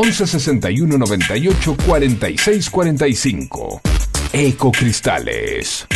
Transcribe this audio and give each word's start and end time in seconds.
11 0.00 0.28
61 0.28 0.96
98 0.96 1.76
46 1.84 2.70
45. 2.70 3.80
Ecocristales. 4.32 5.86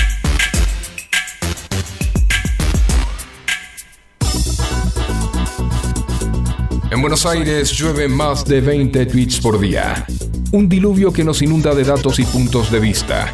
En 6.90 7.00
Buenos 7.00 7.24
Aires 7.26 7.70
llueve 7.70 8.08
más 8.08 8.44
de 8.44 8.60
20 8.60 9.06
tweets 9.06 9.38
por 9.38 9.60
día. 9.60 10.04
Un 10.50 10.68
diluvio 10.68 11.12
que 11.12 11.22
nos 11.22 11.40
inunda 11.40 11.72
de 11.72 11.84
datos 11.84 12.18
y 12.18 12.24
puntos 12.24 12.72
de 12.72 12.80
vista, 12.80 13.30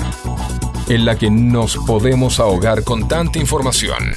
en 0.90 1.06
la 1.06 1.16
que 1.16 1.30
nos 1.30 1.78
podemos 1.78 2.40
ahogar 2.40 2.84
con 2.84 3.08
tanta 3.08 3.38
información. 3.38 4.16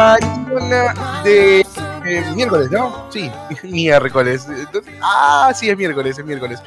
Mañana 0.00 0.94
de 1.22 1.60
eh, 1.60 2.24
miércoles, 2.34 2.70
¿no? 2.70 3.06
Sí, 3.10 3.30
miércoles. 3.64 4.46
Ah, 5.02 5.52
sí, 5.54 5.68
es 5.68 5.76
miércoles, 5.76 6.18
es 6.18 6.24
miércoles. 6.24 6.62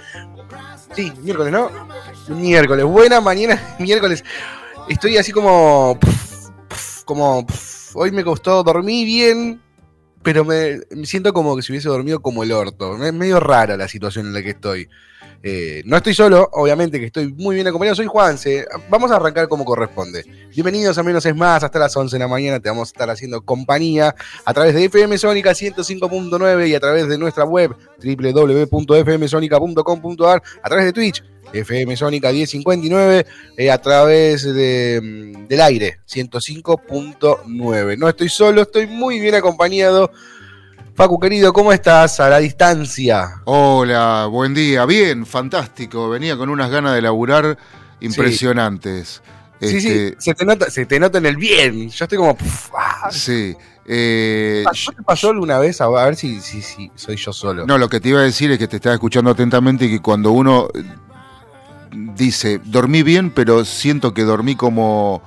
Sí, 0.96 1.12
miércoles, 1.24 1.52
¿no? 1.52 1.72
Miércoles. 2.28 2.86
Buena 2.86 3.22
mañana, 3.22 3.60
miércoles. 3.80 4.24
Estoy 4.88 5.18
así 5.18 5.32
como. 5.32 5.98
como. 7.06 7.48
hoy 7.96 8.12
me 8.12 8.24
costó 8.24 8.62
dormir 8.62 9.04
bien, 9.08 9.60
pero 10.24 10.46
me, 10.46 10.80
siento 11.04 11.34
como 11.34 11.56
que 11.56 11.62
si 11.62 11.72
hubiese 11.72 11.90
dormido 11.90 12.22
como 12.22 12.44
el 12.44 12.52
orto. 12.52 13.04
Es 13.04 13.14
medio 13.14 13.40
rara 13.40 13.78
la 13.78 13.88
situación 13.88 14.28
en 14.28 14.34
la 14.34 14.42
que 14.42 14.52
estoy. 14.52 14.88
Eh, 15.46 15.84
no 15.86 15.98
estoy 15.98 16.14
solo, 16.14 16.50
obviamente 16.54 17.02
que 17.02 17.08
estoy 17.08 17.34
muy 17.34 17.56
bien 17.56 17.68
acompañado. 17.68 17.96
Soy 17.96 18.08
Juanse. 18.08 18.66
Vamos 18.90 19.12
a 19.12 19.18
arrancar 19.18 19.50
como 19.50 19.66
corresponde. 19.66 20.24
Bienvenidos 20.54 20.98
a 20.98 21.04
Menos 21.04 21.26
es 21.26 21.36
Más. 21.36 21.64
Hasta 21.64 21.80
las 21.80 21.94
11 21.96 22.16
de 22.16 22.20
la 22.20 22.30
mañana 22.30 22.62
te 22.62 22.70
vamos 22.70 22.88
a 22.90 22.92
estar 22.92 23.10
haciendo 23.10 23.42
compañía 23.42 24.16
a 24.46 24.54
través 24.54 24.74
de 24.74 24.86
FM 24.86 25.18
Sónica 25.18 25.52
105.9 25.52 26.70
y 26.70 26.76
a 26.76 26.80
través 26.80 27.10
de 27.10 27.18
nuestra 27.18 27.44
web 27.44 27.76
www.fmsonica.com.ar, 28.02 30.44
a 30.62 30.70
través 30.70 30.86
de 30.86 30.94
Twitch. 30.94 31.33
FM 31.54 31.96
Sónica 31.96 32.32
1059 32.32 33.26
eh, 33.58 33.72
a 33.72 33.78
través 33.80 34.44
de, 34.44 35.00
mm, 35.02 35.48
del 35.48 35.62
aire 35.62 36.00
105.9. 36.08 37.98
No 37.98 38.10
estoy 38.10 38.30
solo, 38.30 38.64
estoy 38.64 38.88
muy 38.88 39.20
bien 39.20 39.36
acompañado. 39.36 40.12
Facu 40.96 41.20
querido, 41.20 41.54
¿cómo 41.54 41.74
estás 41.74 42.20
a 42.20 42.30
la 42.30 42.40
distancia? 42.40 43.42
Hola, 43.46 44.28
buen 44.30 44.54
día. 44.54 44.86
Bien, 44.86 45.26
fantástico. 45.26 46.10
Venía 46.10 46.38
con 46.38 46.50
unas 46.50 46.70
ganas 46.70 46.94
de 46.94 47.02
laburar 47.02 47.58
impresionantes. 48.00 49.22
Sí, 49.60 49.82
sí, 49.82 49.88
Este, 49.90 50.16
se 50.20 50.34
te 50.34 50.46
nota, 50.46 50.70
se 50.70 50.86
te 50.86 51.00
nota 51.00 51.18
en 51.18 51.26
el 51.26 51.38
bien. 51.38 51.90
Yo 51.90 52.06
estoy 52.06 52.18
como. 52.18 52.36
puf, 52.36 52.70
ah. 52.78 53.10
sí. 53.12 53.56
Eh, 53.86 54.62
¿Pasó, 54.64 54.92
te 54.92 55.04
pasó 55.04 55.30
alguna 55.30 55.60
vez? 55.60 55.82
A 55.82 55.90
ver 55.90 56.16
si, 56.16 56.40
si, 56.40 56.62
si 56.62 56.92
soy 56.96 57.16
yo 57.16 57.34
solo. 57.34 57.66
no, 57.66 57.78
lo 57.78 57.90
que 57.90 58.00
te 58.00 58.10
iba 58.10 58.20
a 58.20 58.24
decir 58.24 58.52
es 58.52 58.60
que 58.60 58.68
te 58.68 58.78
estaba 58.78 58.96
escuchando 58.96 59.32
atentamente 59.32 59.86
y 59.86 59.90
que 59.90 60.00
cuando 60.00 60.32
uno 60.32 60.70
dice, 61.96 62.60
dormí 62.64 63.04
bien, 63.04 63.32
pero 63.32 63.66
siento 63.66 64.14
que 64.14 64.24
dormí 64.24 64.56
como, 64.56 65.22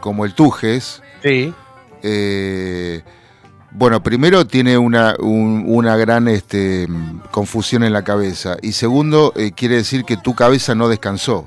como 0.00 0.24
el 0.24 0.34
Tujes, 0.34 1.02
Sí. 1.22 1.52
eh, 2.02 3.02
bueno, 3.70 4.02
primero 4.02 4.46
tiene 4.46 4.78
una, 4.78 5.14
un- 5.18 5.64
una 5.66 5.96
gran 5.96 6.26
este, 6.28 6.88
confusión 7.30 7.84
en 7.84 7.92
la 7.92 8.02
cabeza 8.02 8.56
y 8.62 8.72
segundo, 8.72 9.32
eh, 9.36 9.52
quiere 9.52 9.76
decir 9.76 10.04
que 10.04 10.16
tu 10.16 10.34
cabeza 10.34 10.74
no 10.74 10.88
descansó. 10.88 11.46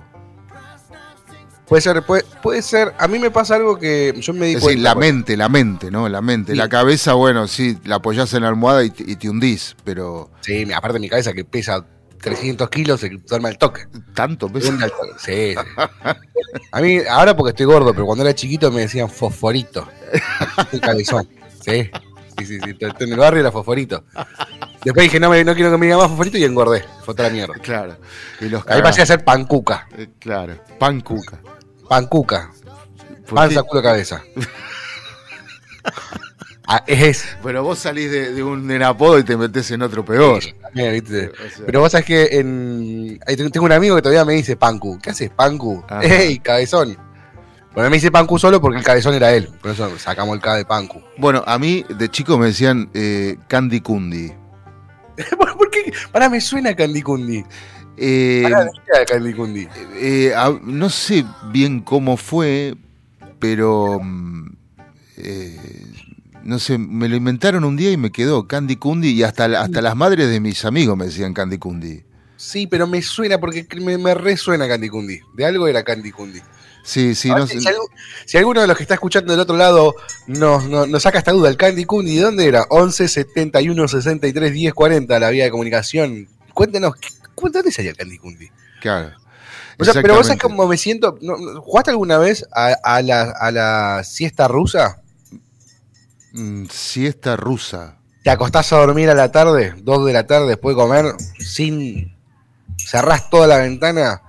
Puede 1.67 1.81
ser, 1.81 2.03
puede, 2.03 2.25
puede 2.43 2.61
ser. 2.61 2.93
A 2.99 3.07
mí 3.07 3.17
me 3.17 3.31
pasa 3.31 3.55
algo 3.55 3.79
que 3.79 4.13
yo 4.19 4.33
me 4.33 4.47
di 4.47 4.55
Es 4.55 4.61
decir, 4.63 4.79
la 4.79 4.93
mente, 4.93 5.37
la 5.37 5.47
mente, 5.47 5.89
¿no? 5.89 6.09
La 6.09 6.21
mente. 6.21 6.51
Sí. 6.51 6.57
La 6.57 6.67
cabeza, 6.67 7.13
bueno, 7.13 7.47
sí, 7.47 7.77
la 7.85 7.95
apoyás 7.95 8.33
en 8.33 8.43
la 8.43 8.49
almohada 8.49 8.83
y, 8.83 8.89
te- 8.89 9.09
y 9.09 9.15
te 9.15 9.29
hundís, 9.29 9.77
pero 9.85 10.29
Sí, 10.41 10.67
aparte 10.73 10.95
de 10.95 10.99
mi 10.99 11.07
cabeza 11.07 11.31
que 11.31 11.45
pesa 11.45 11.85
300 12.21 12.69
kilos, 12.69 12.99
se 12.99 13.09
duerme 13.09 13.49
al 13.49 13.57
toque. 13.57 13.87
tanto 14.13 14.47
toque. 14.47 14.61
Sí, 15.17 15.55
sí. 15.55 15.55
A 16.71 16.79
mí, 16.81 16.99
ahora 17.09 17.35
porque 17.35 17.49
estoy 17.51 17.65
gordo, 17.65 17.91
pero 17.93 18.05
cuando 18.05 18.23
era 18.23 18.33
chiquito 18.35 18.71
me 18.71 18.81
decían 18.81 19.09
fosforito. 19.09 19.87
El 20.71 20.79
cabezón. 20.81 21.27
Sí. 21.63 21.89
Sí, 22.37 22.45
sí, 22.45 22.59
sí. 22.63 22.75
En 22.99 23.11
el 23.13 23.19
barrio 23.19 23.41
era 23.41 23.51
fosforito. 23.51 24.03
Después 24.83 25.03
dije, 25.05 25.19
no, 25.19 25.29
me- 25.29 25.43
no 25.43 25.53
quiero 25.53 25.69
que 25.71 25.77
me 25.77 25.85
digan 25.85 25.99
más 25.99 26.07
fosforito 26.09 26.37
y 26.37 26.43
engordé. 26.43 26.83
Fue 27.03 27.11
otra 27.13 27.29
mierda. 27.29 27.53
Claro. 27.61 27.97
Y 28.39 28.45
los 28.49 28.65
Ahí 28.67 28.81
pasé 28.81 29.01
a 29.01 29.05
ser 29.05 29.23
pancuca. 29.23 29.87
Eh, 29.97 30.09
Claro. 30.19 30.55
Pan 30.79 31.01
cuca. 31.01 31.39
Pancuca. 31.87 32.51
¿Por 33.27 33.35
Panza, 33.35 33.63
culo, 33.63 33.81
cabeza. 33.83 34.23
Ah, 36.73 36.83
es. 36.87 37.25
Pero 37.43 37.63
vos 37.63 37.79
salís 37.79 38.09
de, 38.09 38.33
de 38.33 38.43
un 38.43 38.69
en 38.71 38.81
apodo 38.83 39.19
y 39.19 39.23
te 39.23 39.35
metés 39.35 39.69
en 39.71 39.81
otro 39.81 40.05
peor. 40.05 40.41
También, 40.61 40.93
¿viste? 40.93 41.27
O 41.29 41.49
sea, 41.49 41.65
Pero 41.65 41.79
vos 41.81 41.91
sabés 41.91 42.05
que 42.05 42.29
en... 42.39 43.19
tengo 43.51 43.65
un 43.65 43.71
amigo 43.73 43.95
que 43.97 44.01
todavía 44.01 44.23
me 44.23 44.33
dice 44.33 44.55
Pancu. 44.55 44.97
¿Qué 45.01 45.09
haces, 45.09 45.29
Pancu? 45.31 45.83
Ajá. 45.89 46.01
¡Ey, 46.03 46.39
cabezón! 46.39 46.97
Bueno, 47.73 47.89
me 47.89 47.97
dice 47.97 48.11
Pancu 48.11 48.37
solo 48.39 48.61
porque 48.61 48.77
el 48.79 48.83
cabezón 48.85 49.13
era 49.15 49.33
él. 49.33 49.49
Por 49.61 49.71
eso 49.71 49.97
sacamos 49.97 50.35
el 50.35 50.41
K 50.41 50.55
de 50.55 50.65
Pancu. 50.65 51.01
Bueno, 51.17 51.43
a 51.45 51.57
mí 51.59 51.83
de 51.89 52.09
chico 52.09 52.37
me 52.37 52.47
decían 52.47 52.89
eh, 52.93 53.37
Candy 53.47 53.81
Cundi. 53.81 54.31
¿Por 55.57 55.69
qué? 55.71 55.91
Pará, 56.11 56.29
me 56.29 56.39
suena 56.41 56.75
Candy 56.75 57.01
Cundi. 57.01 57.43
Eh, 57.97 58.41
Pará, 58.43 58.63
¿de 58.65 58.71
qué 58.71 58.91
era 58.95 59.05
Candy 59.05 59.33
Cundi? 59.33 59.67
eh, 59.95 60.33
a- 60.35 60.57
no 60.63 60.89
sé 60.89 61.25
bien 61.51 61.81
cómo 61.81 62.17
fue, 62.17 62.75
pero 63.39 63.99
mm, 64.01 64.49
eh, 65.17 65.85
no 66.43 66.59
sé, 66.59 66.77
me 66.77 67.07
lo 67.09 67.15
inventaron 67.15 67.63
un 67.63 67.75
día 67.77 67.91
y 67.91 67.97
me 67.97 68.11
quedó 68.11 68.47
Candy 68.47 68.75
Cundi 68.75 69.09
y 69.09 69.23
hasta, 69.23 69.45
hasta 69.61 69.81
las 69.81 69.95
madres 69.95 70.29
de 70.29 70.39
mis 70.39 70.63
amigos 70.65 70.97
me 70.97 71.05
decían 71.05 71.33
Candy 71.33 71.57
Cundi. 71.57 72.03
Sí, 72.37 72.65
pero 72.67 72.87
me 72.87 73.01
suena 73.01 73.39
porque 73.39 73.67
me, 73.81 73.97
me 73.97 74.13
resuena 74.15 74.67
Candy 74.67 74.89
Cundi. 74.89 75.19
De 75.35 75.45
algo 75.45 75.67
era 75.67 75.83
Candy 75.83 76.11
Cundi. 76.11 76.39
Sí, 76.83 77.13
sí, 77.13 77.29
no 77.29 77.45
si, 77.45 78.37
alguno 78.37 78.61
de 78.61 78.65
los 78.67 78.75
que 78.75 78.81
está 78.83 78.95
escuchando 78.95 79.31
del 79.31 79.39
otro 79.39 79.55
lado 79.55 79.93
nos, 80.25 80.65
nos, 80.67 80.87
nos 80.89 81.03
saca 81.03 81.19
esta 81.19 81.31
duda, 81.31 81.47
el 81.49 81.57
Candy 81.57 81.85
Cundi, 81.85 82.15
¿de 82.15 82.21
dónde 82.23 82.47
era? 82.47 82.65
11 82.69 83.07
71 83.07 83.87
63 83.87 84.51
10 84.51 84.73
40, 84.73 85.19
la 85.19 85.29
vía 85.29 85.43
de 85.43 85.51
comunicación. 85.51 86.27
Cuéntenos, 86.55 86.95
¿qué- 86.95 87.09
¿dónde 87.51 87.71
salía 87.71 87.91
el 87.91 87.97
Candy 87.97 88.17
Cundi? 88.17 88.47
Claro. 88.81 89.11
O 89.77 89.85
sea, 89.85 90.01
pero 90.01 90.15
vos 90.15 90.27
sabés 90.27 90.41
cómo 90.41 90.67
me 90.67 90.77
siento. 90.77 91.17
¿no- 91.21 91.37
no- 91.37 91.61
¿Jugaste 91.61 91.91
alguna 91.91 92.17
vez 92.17 92.45
a, 92.51 92.75
a 92.83 93.01
la, 93.03 93.31
a 93.39 93.51
la 93.51 94.03
siesta 94.03 94.47
rusa? 94.47 95.01
Mm, 96.33 96.65
siesta 96.69 97.35
rusa. 97.35 97.97
Te 98.23 98.29
acostás 98.29 98.71
a 98.73 98.77
dormir 98.77 99.09
a 99.09 99.15
la 99.15 99.31
tarde, 99.31 99.73
dos 99.81 100.05
de 100.05 100.13
la 100.13 100.27
tarde, 100.27 100.47
después 100.49 100.75
de 100.75 100.81
comer, 100.81 101.05
sin. 101.39 102.15
cerrás 102.77 103.29
toda 103.29 103.47
la 103.47 103.57
ventana, 103.57 104.21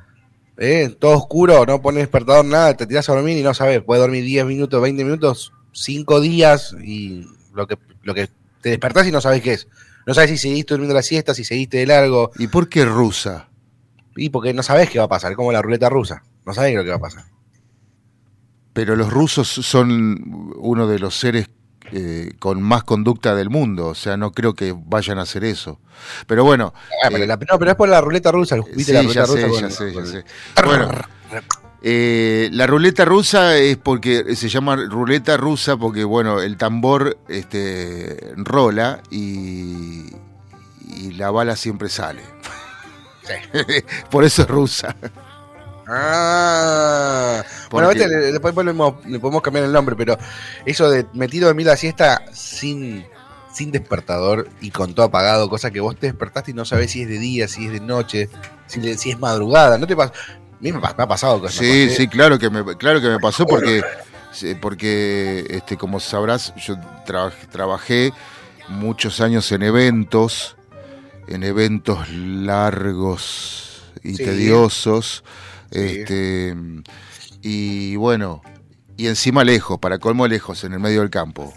¿eh? 0.57 0.95
todo 0.99 1.17
oscuro, 1.17 1.65
no 1.67 1.81
pones 1.83 2.03
despertador, 2.03 2.45
nada, 2.45 2.75
te 2.77 2.87
tirás 2.87 3.09
a 3.09 3.15
dormir 3.15 3.37
y 3.37 3.43
no 3.43 3.55
sabes, 3.55 3.83
puedes 3.83 4.03
dormir 4.03 4.25
10 4.25 4.47
minutos, 4.47 4.81
20 4.81 5.05
minutos, 5.05 5.53
5 5.73 6.21
días 6.21 6.75
y 6.83 7.27
lo 7.55 7.67
que, 7.67 7.79
lo 8.03 8.15
que 8.15 8.29
te 8.63 8.71
despertás 8.71 9.07
y 9.07 9.13
no 9.13 9.21
sabes 9.21 9.43
qué 9.43 9.53
es. 9.55 9.69
No 10.07 10.15
sabes 10.15 10.31
si 10.31 10.39
seguiste 10.39 10.75
durmiendo 10.75 10.95
la 10.95 11.03
siesta, 11.03 11.35
si 11.35 11.45
seguiste 11.45 11.77
de 11.79 11.87
largo, 11.87 12.33
¿Y 12.39 12.49
por 12.49 12.69
qué 12.69 12.85
rusa? 12.85 13.49
y 14.17 14.29
porque 14.31 14.53
no 14.53 14.63
sabes 14.63 14.91
qué 14.91 14.99
va 14.99 15.05
a 15.07 15.09
pasar, 15.09 15.33
es 15.33 15.37
como 15.37 15.53
la 15.53 15.63
ruleta 15.63 15.89
rusa, 15.89 16.23
no 16.45 16.53
sabes 16.55 16.75
lo 16.75 16.83
que 16.83 16.91
va 16.91 16.97
a 16.97 17.01
pasar. 17.01 17.25
Pero 18.73 18.97
los 18.97 19.13
rusos 19.13 19.49
son 19.49 20.53
uno 20.57 20.87
de 20.87 20.99
los 20.99 21.19
seres 21.19 21.49
eh, 21.91 22.33
con 22.39 22.63
más 22.63 22.85
conducta 22.85 23.35
del 23.35 23.51
mundo, 23.51 23.89
o 23.89 23.95
sea, 23.95 24.17
no 24.17 24.33
creo 24.33 24.55
que 24.55 24.75
vayan 24.87 25.19
a 25.19 25.23
hacer 25.23 25.45
eso. 25.45 25.81
Pero 26.27 26.45
bueno, 26.45 26.73
Ah, 27.05 27.09
pero 27.11 27.25
eh, 27.25 27.27
la- 27.27 27.37
no, 27.37 27.59
pero 27.59 27.71
es 27.73 27.77
por 27.77 27.89
la 27.89 28.01
ruleta 28.01 28.31
rusa, 28.33 28.57
¿viste 28.75 28.85
sí, 28.85 28.93
la 28.93 29.03
ruleta 29.03 29.21
ya 29.21 29.27
rusa? 29.27 29.41
sé, 29.41 29.61
ya 29.63 29.71
sé, 29.71 29.89
ya 29.89 29.95
con- 29.95 30.07
sé. 30.07 30.25
Bueno, 30.65 30.89
eh, 31.83 32.49
la 32.53 32.67
ruleta 32.67 33.05
rusa 33.05 33.57
es 33.57 33.77
porque 33.77 34.37
se 34.37 34.49
llama 34.49 34.77
ruleta 34.77 35.37
rusa 35.37 35.77
porque, 35.77 36.05
bueno, 36.05 36.41
el 36.41 36.57
tambor 36.57 37.19
este, 37.29 38.33
rola 38.37 39.03
y, 39.11 40.07
y 40.97 41.13
la 41.17 41.31
bala 41.33 41.57
siempre 41.57 41.89
sale. 41.89 42.23
Por 44.11 44.25
eso 44.25 44.43
es 44.43 44.49
rusa. 44.49 44.97
Ah, 45.95 47.45
bueno, 47.71 47.91
este 47.91 48.09
le- 48.09 48.33
después 48.33 48.55
podemos, 48.55 48.95
le 49.07 49.19
podemos 49.19 49.43
cambiar 49.43 49.65
el 49.67 49.73
nombre, 49.73 49.97
pero 49.97 50.17
eso 50.65 50.91
de 50.91 51.07
metido 51.15 51.51
en 51.51 51.57
mí 51.57 51.65
la 51.65 51.77
siesta 51.77 52.23
sin, 52.33 53.05
sin 53.53 53.71
despertador 53.73 54.49
y 54.61 54.71
con 54.71 54.95
todo 54.95 55.07
apagado, 55.07 55.49
cosa 55.49 55.71
que 55.71 55.81
vos 55.81 55.97
te 55.97 56.07
despertaste 56.07 56.51
y 56.53 56.55
no 56.55 56.65
sabés 56.65 56.91
si 56.93 57.03
es 57.03 57.09
de 57.09 57.19
día, 57.19 57.49
si 57.49 57.67
es 57.67 57.73
de 57.73 57.81
noche, 57.81 58.29
si, 58.67 58.81
le- 58.81 58.97
si 58.97 59.11
es 59.11 59.19
madrugada, 59.19 59.79
¿no 59.79 59.87
te 59.87 59.97
pasa? 59.97 60.13
A 60.29 60.63
mí 60.63 60.73
me, 60.73 60.79
ha 60.83 61.07
pasado 61.09 61.41
cosas. 61.41 61.57
Sí, 61.57 61.91
sí, 61.91 62.07
claro 62.09 62.39
que 62.39 62.49
me, 62.51 62.65
claro 62.77 63.01
que 63.01 63.09
me 63.09 63.19
pasó 63.19 63.47
porque, 63.47 63.83
porque 64.61 65.45
este, 65.51 65.77
como 65.77 65.99
sabrás, 66.01 66.55
yo 66.57 66.77
trabaj- 67.07 67.49
trabajé 67.51 68.13
muchos 68.69 69.21
años 69.21 69.51
en 69.53 69.63
eventos, 69.63 70.57
en 71.27 71.43
eventos 71.43 72.09
largos 72.11 73.83
y 74.05 74.15
Sí. 74.15 74.25
tediosos. 74.25 75.25
Este, 75.73 76.55
y 77.43 77.97
bueno, 77.97 78.43
y 78.97 79.07
encima 79.09 79.45
lejos, 79.45 79.79
para 79.79 79.99
colmo 79.99 80.27
lejos, 80.29 80.65
en 80.65 80.75
el 80.75 80.81
medio 80.81 81.01
del 81.01 81.11
campo. 81.11 81.53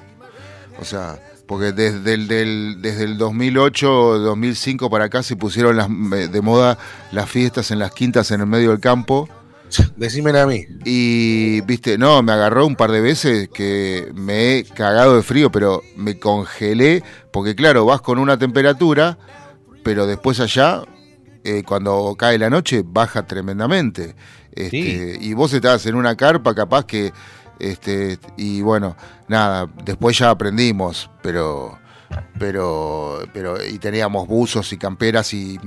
O 0.80 0.86
sea, 0.86 1.20
porque 1.48 1.72
desde 1.72 2.14
el, 2.14 2.28
del, 2.28 2.78
desde 2.82 3.04
el 3.04 3.18
2008, 3.18 4.20
2005 4.20 4.90
para 4.90 5.06
acá 5.06 5.24
se 5.24 5.36
pusieron 5.36 5.78
las, 5.78 5.88
de 6.32 6.42
moda 6.42 6.78
las 7.12 7.30
fiestas 7.30 7.72
en 7.72 7.80
las 7.80 7.92
quintas 7.92 8.32
en 8.32 8.42
el 8.42 8.48
medio 8.48 8.72
del 8.72 8.80
campo. 8.80 9.30
Decímelo 9.96 10.40
a 10.40 10.46
mí. 10.46 10.66
Y, 10.86 11.62
viste, 11.62 11.98
no, 11.98 12.22
me 12.24 12.32
agarró 12.32 12.66
un 12.66 12.76
par 12.76 12.92
de 12.92 13.02
veces 13.02 13.50
que 13.50 14.12
me 14.16 14.58
he 14.58 14.64
cagado 14.64 15.16
de 15.16 15.24
frío, 15.24 15.52
pero 15.52 15.82
me 15.96 16.20
congelé, 16.20 17.04
porque 17.32 17.56
claro, 17.56 17.86
vas 17.86 18.02
con 18.02 18.20
una 18.20 18.38
temperatura, 18.38 19.18
pero 19.84 20.08
después 20.08 20.40
allá, 20.40 20.84
eh, 21.46 21.64
cuando 21.64 22.16
cae 22.18 22.38
la 22.38 22.50
noche, 22.50 22.84
baja 22.86 23.26
tremendamente. 23.26 24.16
Este, 24.52 25.18
Y 25.22 25.34
vos 25.34 25.54
estabas 25.54 25.86
en 25.86 25.96
una 25.96 26.16
carpa, 26.16 26.54
capaz 26.56 26.86
que, 26.86 27.14
este, 27.60 28.18
y 28.38 28.62
bueno, 28.62 28.96
nada, 29.28 29.68
después 29.84 30.18
ya 30.18 30.30
aprendimos, 30.32 31.10
pero 31.22 31.78
pero 32.40 33.20
pero 33.34 33.58
y 33.66 33.78
teníamos 33.80 34.28
buzos 34.28 34.72
y 34.72 34.78
camperas 34.78 35.34
y 35.34 35.60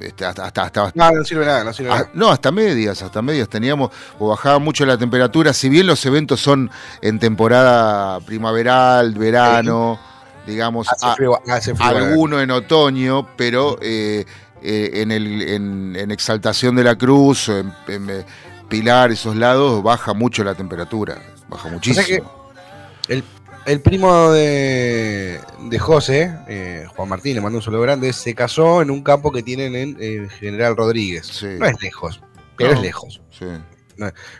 este, 0.00 0.24
hasta, 0.24 0.44
hasta, 0.46 0.62
hasta, 0.64 0.92
No, 0.94 1.10
no 1.12 1.24
sirve 1.24 1.46
nada, 1.46 1.64
no 1.64 1.72
sirve 1.72 1.90
Ah, 1.90 1.96
nada. 1.98 2.10
no, 2.14 2.28
hasta 2.30 2.50
medias, 2.50 3.00
hasta 3.02 3.22
medias 3.22 3.48
teníamos, 3.48 3.90
o 4.18 4.28
bajaba 4.28 4.58
mucho 4.58 4.84
la 4.84 4.98
temperatura, 4.98 5.52
si 5.52 5.68
bien 5.68 5.86
los 5.86 6.04
eventos 6.04 6.40
son 6.40 6.70
en 7.00 7.18
temporada 7.18 8.20
primaveral, 8.20 9.14
verano, 9.14 9.98
digamos, 10.46 10.88
Hace 10.90 11.06
a- 11.06 11.14
frío, 11.14 11.40
hace 11.48 11.74
frío. 11.74 11.88
alguno 11.88 12.40
en 12.40 12.50
otoño, 12.50 13.28
pero 13.36 13.78
eh, 13.80 14.26
eh, 14.64 15.02
en, 15.02 15.10
el, 15.12 15.42
en, 15.42 15.96
en 15.96 16.10
Exaltación 16.10 16.74
de 16.76 16.84
la 16.84 16.96
Cruz, 16.96 17.48
o 17.48 17.58
en, 17.58 17.72
en, 17.88 18.10
eh, 18.10 18.24
Pilar, 18.68 19.12
esos 19.12 19.36
lados, 19.36 19.82
baja 19.82 20.14
mucho 20.14 20.42
la 20.42 20.54
temperatura, 20.54 21.18
baja 21.48 21.68
muchísimo. 21.68 22.06
que- 22.06 23.12
El, 23.14 23.22
el 23.66 23.80
primo 23.82 24.30
de, 24.32 25.38
de 25.68 25.78
José, 25.78 26.34
eh, 26.48 26.86
Juan 26.96 27.08
Martín, 27.08 27.34
le 27.34 27.40
mandó 27.42 27.58
un 27.58 27.62
saludo 27.62 27.82
grande, 27.82 28.12
se 28.12 28.34
casó 28.34 28.80
en 28.82 28.90
un 28.90 29.02
campo 29.02 29.30
que 29.32 29.42
tienen 29.42 29.74
en 29.76 29.96
eh, 30.00 30.28
General 30.40 30.76
Rodríguez. 30.76 31.26
Sí. 31.26 31.46
No 31.58 31.66
es 31.66 31.80
lejos, 31.82 32.20
pero 32.56 32.70
No. 32.70 32.76
es 32.76 32.82
lejos. 32.82 33.20
Sí, 33.30 33.44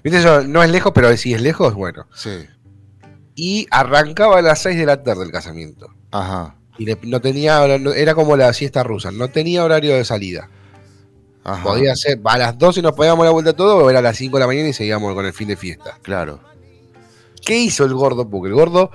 ¿Viste 0.03 0.19
eso? 0.19 0.43
No 0.43 0.63
es 0.63 0.71
lejos, 0.71 0.93
pero 0.95 1.15
si 1.17 1.33
es 1.35 1.41
lejos, 1.41 1.75
bueno. 1.75 2.07
sí, 2.15 2.47
Y 3.37 3.67
arrancaba 3.71 4.39
a 4.39 4.43
las 4.43 4.63
6 4.63 4.77
de 4.79 4.87
la 4.87 5.03
tarde 5.03 5.25
el 5.25 5.31
casamiento. 5.33 5.89
ajá, 6.11 6.57
Y 6.79 6.85
le- 6.87 6.99
no 7.05 7.21
tenía, 7.21 7.65
era 7.65 8.15
como 8.15 8.37
la 8.37 8.53
siesta 8.53 8.83
rusa, 8.83 9.11
no 9.11 9.29
tenía 9.29 9.65
horario 9.65 9.95
de 9.95 10.05
salida. 10.05 10.49
ajá, 11.45 11.63
Podía 11.63 11.95
ser, 11.95 12.21
a 12.25 12.39
las 12.39 12.59
12 12.59 12.83
nos 12.83 12.93
podíamos 12.95 13.19
dar 13.25 13.27
la 13.29 13.33
vuelta 13.33 13.53
todo, 13.53 13.77
o 13.79 13.91
era 13.91 14.01
a 14.01 14.03
las 14.03 14.17
5 14.17 14.37
de 14.37 14.41
la 14.41 14.47
mañana 14.47 14.69
y 14.69 14.73
seguíamos 14.73 15.15
con 15.15 15.25
el 15.27 15.33
fin 15.33 15.49
de 15.49 15.57
fiesta. 15.57 15.99
claro, 16.03 16.41
¿Qué 17.45 17.59
hizo 17.59 17.85
el 17.85 17.93
gordo? 17.95 18.29
Porque 18.31 18.49
el 18.49 18.55
gordo 18.55 18.91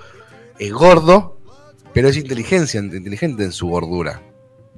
es 0.58 0.72
gordo, 0.74 1.38
pero 1.94 2.08
es 2.10 2.18
inteligencia, 2.18 2.80
inteligente 2.80 3.44
en 3.44 3.52
su 3.52 3.68
gordura. 3.68 4.22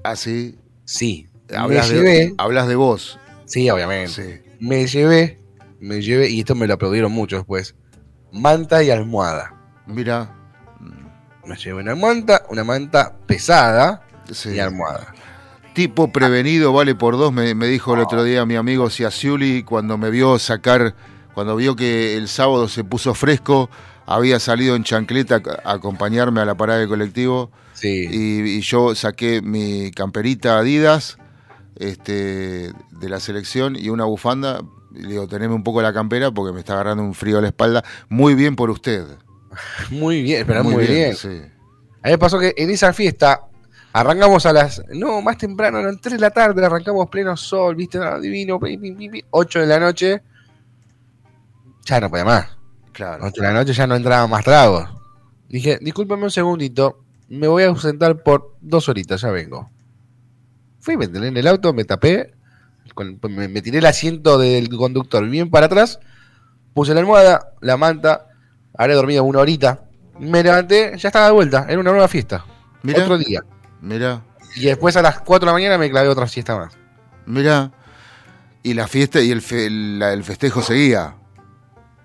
así, 0.03 0.57
Sí, 0.83 1.27
hablas 1.55 1.89
me 1.89 1.99
de, 1.99 2.33
hablas 2.37 2.67
de 2.67 2.75
vos, 2.75 3.17
sí, 3.45 3.69
obviamente. 3.69 4.11
sí, 4.11 4.51
Me 4.59 4.85
llevé, 4.87 5.39
me 5.79 6.01
llevé, 6.01 6.29
y 6.29 6.39
esto 6.41 6.53
me 6.53 6.67
lo 6.67 6.73
aplaudieron 6.73 7.11
mucho 7.13 7.37
después, 7.37 7.75
manta 8.33 8.83
y 8.83 8.89
almohada. 8.89 9.53
mira, 9.87 10.35
Me 11.45 11.55
llevé 11.55 11.81
una 11.81 11.95
manta, 11.95 12.43
una 12.49 12.63
manta 12.63 13.13
pesada 13.25 14.03
sí. 14.31 14.49
y 14.51 14.59
almohada. 14.59 15.13
Tipo 15.73 16.11
prevenido 16.11 16.73
vale 16.73 16.95
por 16.95 17.17
dos, 17.17 17.31
me, 17.31 17.55
me 17.55 17.67
dijo 17.67 17.93
el 17.93 18.01
otro 18.01 18.23
día 18.23 18.45
mi 18.45 18.55
amigo 18.55 18.89
Ciasiuli 18.89 19.63
cuando 19.63 19.97
me 19.97 20.09
vio 20.09 20.37
sacar, 20.37 20.95
cuando 21.33 21.55
vio 21.55 21.75
que 21.75 22.17
el 22.17 22.27
sábado 22.27 22.67
se 22.67 22.83
puso 22.83 23.13
fresco, 23.13 23.69
había 24.05 24.39
salido 24.39 24.75
en 24.75 24.83
chancleta 24.83 25.41
a 25.63 25.69
a 25.71 25.73
acompañarme 25.75 26.41
a 26.41 26.45
la 26.45 26.55
parada 26.55 26.79
del 26.79 26.89
colectivo 26.89 27.51
Sí. 27.73 28.07
y, 28.11 28.41
y 28.57 28.61
yo 28.61 28.93
saqué 28.95 29.41
mi 29.41 29.91
camperita 29.91 30.59
Adidas 30.59 31.17
este, 31.77 32.71
de 32.91 33.09
la 33.09 33.19
selección 33.19 33.75
y 33.75 33.89
una 33.89 34.05
bufanda. 34.05 34.61
Y 34.93 35.03
le 35.03 35.07
digo, 35.09 35.27
teneme 35.27 35.55
un 35.55 35.63
poco 35.63 35.81
la 35.81 35.93
campera 35.93 36.31
porque 36.31 36.53
me 36.53 36.59
está 36.59 36.73
agarrando 36.73 37.03
un 37.03 37.13
frío 37.13 37.37
a 37.37 37.41
la 37.41 37.47
espalda. 37.47 37.83
Muy 38.09 38.35
bien 38.35 38.55
por 38.55 38.69
usted. 38.69 39.05
Muy 39.91 40.21
bien, 40.21 40.45
pero 40.47 40.63
muy, 40.63 40.85
bien. 40.87 41.15
sí. 41.15 41.27
A 42.03 42.07
mí 42.07 42.11
me 42.11 42.17
pasó 42.17 42.39
que 42.39 42.53
en 42.57 42.69
esa 42.69 42.93
fiesta 42.93 43.41
arrancamos 43.93 44.45
a 44.45 44.53
las. 44.53 44.81
No, 44.89 45.21
más 45.21 45.37
temprano, 45.37 45.79
eran 45.79 45.99
3 45.99 46.13
de 46.15 46.19
la 46.21 46.31
tarde, 46.31 46.65
arrancamos 46.65 47.09
pleno 47.09 47.35
sol, 47.37 47.75
viste, 47.75 47.97
Ah, 47.99 48.17
divino, 48.19 48.59
pi, 48.59 48.77
pi, 48.77 48.91
pi, 48.93 49.09
pi, 49.09 49.23
8 49.31 49.59
de 49.59 49.67
la 49.67 49.79
noche. 49.79 50.21
Ya 51.85 51.99
no 51.99 52.09
podía 52.09 52.25
más. 52.25 52.47
Claro. 52.93 53.25
8 53.25 53.41
de 53.41 53.47
la 53.47 53.53
noche 53.53 53.73
ya 53.73 53.87
no 53.87 53.95
entraban 53.95 54.29
más 54.29 54.43
tragos. 54.43 54.89
Dije, 55.49 55.77
discúlpame 55.81 56.23
un 56.23 56.31
segundito, 56.31 57.03
me 57.29 57.47
voy 57.47 57.63
a 57.63 57.67
ausentar 57.67 58.23
por 58.23 58.55
dos 58.61 58.87
horitas, 58.89 59.21
ya 59.21 59.29
vengo. 59.31 59.69
Fui, 60.79 60.95
me 60.97 61.05
entré 61.05 61.27
en 61.27 61.35
el 61.37 61.47
auto, 61.47 61.73
me 61.73 61.83
tapé, 61.83 62.33
con- 62.95 63.19
me, 63.29 63.47
me 63.47 63.61
tiré 63.61 63.79
el 63.79 63.85
asiento 63.85 64.37
del 64.37 64.69
conductor 64.69 65.27
bien 65.29 65.49
para 65.49 65.65
atrás, 65.67 65.99
puse 66.73 66.93
la 66.93 67.01
almohada, 67.01 67.53
la 67.61 67.75
manta, 67.77 68.27
habré 68.77 68.93
dormido 68.95 69.23
una 69.23 69.39
horita, 69.39 69.85
me 70.19 70.43
levanté, 70.43 70.97
ya 70.97 71.09
estaba 71.09 71.25
de 71.27 71.31
vuelta, 71.31 71.65
era 71.67 71.79
una 71.79 71.91
nueva 71.91 72.07
fiesta, 72.07 72.45
Mira, 72.83 73.03
otro 73.03 73.17
día. 73.17 73.41
mira, 73.81 74.21
Y 74.55 74.65
después 74.65 74.95
a 74.97 75.01
las 75.01 75.19
4 75.21 75.39
de 75.39 75.45
la 75.47 75.53
mañana 75.53 75.77
me 75.77 75.89
clavé 75.89 76.07
otra 76.09 76.27
siesta 76.27 76.55
más. 76.57 76.73
mira. 77.25 77.71
Y 78.63 78.75
la 78.75 78.87
fiesta 78.87 79.19
y 79.21 79.31
el, 79.31 79.41
fe- 79.41 79.69
la- 79.71 80.13
el 80.13 80.23
festejo 80.23 80.61
seguía. 80.61 81.15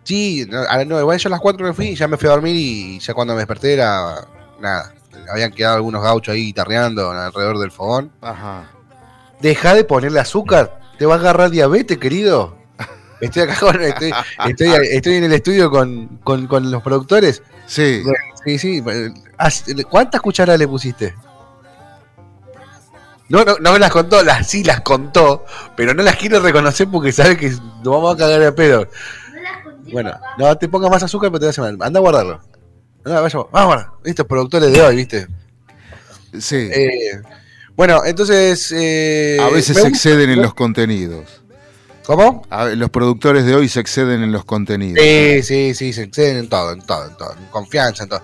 Sí, 0.04 0.48
a- 0.70 0.84
no, 0.84 0.98
igual 1.00 1.18
yo 1.18 1.28
a 1.28 1.30
las 1.32 1.40
4 1.40 1.66
me 1.66 1.74
fui, 1.74 1.94
ya 1.94 2.08
me 2.08 2.16
fui 2.16 2.28
a 2.28 2.32
dormir 2.32 2.54
y 2.56 2.98
ya 3.00 3.12
cuando 3.12 3.34
me 3.34 3.40
desperté 3.40 3.74
era 3.74 4.26
nada. 4.60 4.94
Habían 5.30 5.52
quedado 5.52 5.76
algunos 5.76 6.02
gauchos 6.02 6.32
ahí 6.32 6.44
guitarreando 6.46 7.10
alrededor 7.10 7.58
del 7.58 7.70
fogón. 7.72 8.10
Ajá. 8.22 8.70
Deja 9.40 9.74
de 9.74 9.84
ponerle 9.84 10.20
azúcar, 10.20 10.80
te 10.98 11.04
va 11.04 11.16
a 11.16 11.18
agarrar 11.18 11.50
diabetes, 11.50 11.98
querido. 11.98 12.56
Estoy 13.20 13.42
acá 13.42 13.56
con, 13.58 13.80
estoy, 13.80 14.12
estoy, 14.48 14.68
estoy 14.90 15.14
en 15.16 15.24
el 15.24 15.32
estudio 15.32 15.70
con, 15.70 16.18
con- 16.24 16.46
con 16.46 16.70
los 16.70 16.82
productores. 16.82 17.42
Sí. 17.66 18.02
Sí, 18.44 18.58
sí. 18.58 18.82
¿Cuántas 19.90 20.20
cucharadas 20.20 20.58
le 20.58 20.68
pusiste? 20.68 21.14
No, 23.28 23.44
no, 23.44 23.56
no 23.60 23.72
me 23.72 23.78
las 23.80 23.90
contó, 23.90 24.22
las 24.22 24.46
sí 24.46 24.62
las 24.62 24.82
contó, 24.82 25.44
pero 25.76 25.94
no 25.94 26.02
las 26.04 26.14
quiero 26.16 26.38
reconocer 26.40 26.86
porque 26.88 27.10
sabe 27.10 27.36
que 27.36 27.48
nos 27.50 27.82
vamos 27.84 28.14
a 28.14 28.18
cagar 28.18 28.40
de 28.40 28.52
pedo. 28.52 28.88
Bueno, 29.92 30.12
no 30.38 30.56
te 30.56 30.68
pongas 30.68 30.90
más 30.90 31.02
azúcar, 31.02 31.30
pero 31.30 31.40
te 31.40 31.46
vas 31.46 31.58
a 31.58 31.62
mal. 31.62 31.76
Anda 31.80 31.98
a 31.98 32.02
guardarlo. 32.02 32.40
Anda, 33.04 33.20
vaya, 33.20 33.38
vamos. 33.50 33.84
Estos 34.04 34.26
productores 34.26 34.72
de 34.72 34.80
hoy, 34.80 34.96
¿viste? 34.96 35.26
Sí. 36.38 36.68
Eh, 36.72 37.20
bueno, 37.74 38.02
entonces. 38.04 38.70
eh, 38.76 39.38
a 39.40 39.48
veces 39.48 39.76
se 39.76 39.88
exceden 39.88 40.30
en 40.30 40.42
los 40.42 40.54
contenidos. 40.54 41.42
¿Cómo? 42.06 42.46
A 42.50 42.64
ver, 42.64 42.78
los 42.78 42.90
productores 42.90 43.44
de 43.44 43.56
hoy 43.56 43.68
se 43.68 43.80
exceden 43.80 44.22
en 44.22 44.30
los 44.30 44.44
contenidos. 44.44 45.02
Sí, 45.02 45.42
sí, 45.42 45.74
sí, 45.74 45.92
se 45.92 46.04
exceden 46.04 46.36
en 46.36 46.48
todo, 46.48 46.72
en 46.72 46.80
todo, 46.82 47.04
en 47.08 47.16
todo, 47.16 47.32
en 47.32 47.46
confianza, 47.46 48.04
en 48.04 48.08
todo. 48.08 48.22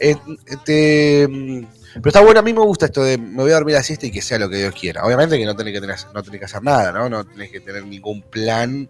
Eh, 0.00 0.16
este, 0.46 1.28
mm, 1.28 1.66
pero 1.94 2.08
está 2.08 2.20
bueno, 2.20 2.40
a 2.40 2.42
mí 2.42 2.54
me 2.54 2.60
gusta 2.60 2.86
esto 2.86 3.02
de 3.02 3.18
me 3.18 3.42
voy 3.42 3.50
a 3.50 3.56
dormir 3.56 3.74
a 3.74 3.78
la 3.80 3.84
siesta 3.84 4.06
y 4.06 4.10
que 4.10 4.22
sea 4.22 4.38
lo 4.38 4.48
que 4.48 4.56
Dios 4.56 4.74
quiera. 4.74 5.04
Obviamente 5.04 5.36
que 5.36 5.44
no 5.44 5.54
tenés 5.54 5.74
que 5.74 5.80
tener, 5.80 5.96
no 6.14 6.22
tenés 6.22 6.38
que 6.38 6.44
hacer 6.46 6.62
nada, 6.62 6.90
¿no? 6.90 7.10
No 7.10 7.24
tenés 7.24 7.50
que 7.50 7.60
tener 7.60 7.84
ningún 7.84 8.22
plan, 8.22 8.88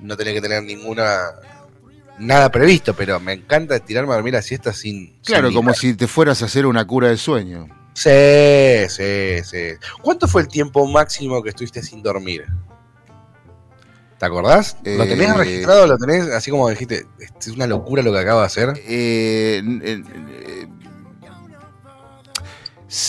no 0.00 0.16
tenés 0.16 0.32
que 0.32 0.40
tener 0.40 0.62
ninguna 0.62 1.18
nada 2.18 2.50
previsto, 2.50 2.94
pero 2.94 3.20
me 3.20 3.34
encanta 3.34 3.78
tirarme 3.80 4.12
a 4.12 4.16
dormir 4.16 4.34
a 4.34 4.38
la 4.38 4.42
siesta 4.42 4.72
sin. 4.72 5.20
Claro, 5.22 5.48
sin 5.48 5.56
como 5.56 5.68
nada. 5.70 5.78
si 5.78 5.92
te 5.92 6.06
fueras 6.06 6.40
a 6.40 6.46
hacer 6.46 6.64
una 6.64 6.86
cura 6.86 7.08
de 7.08 7.18
sueño. 7.18 7.68
Sí, 7.92 8.88
sí, 8.88 9.44
sí. 9.44 9.74
¿Cuánto 10.00 10.26
fue 10.26 10.40
el 10.40 10.48
tiempo 10.48 10.86
máximo 10.86 11.42
que 11.42 11.50
estuviste 11.50 11.82
sin 11.82 12.02
dormir? 12.02 12.44
¿Te 14.18 14.26
acordás? 14.26 14.76
¿Lo 14.84 15.04
tenés 15.06 15.28
Eh, 15.30 15.34
registrado? 15.34 15.86
¿Lo 15.86 15.98
tenés 15.98 16.28
así 16.28 16.50
como 16.50 16.68
dijiste? 16.68 17.06
"Este 17.18 17.50
Es 17.50 17.56
una 17.56 17.66
locura 17.66 18.02
lo 18.02 18.12
que 18.12 18.18
acabo 18.20 18.40
de 18.40 18.46
hacer. 18.46 18.72
Eh, 18.86 19.60
n- 19.64 19.80
eh, 19.84 20.66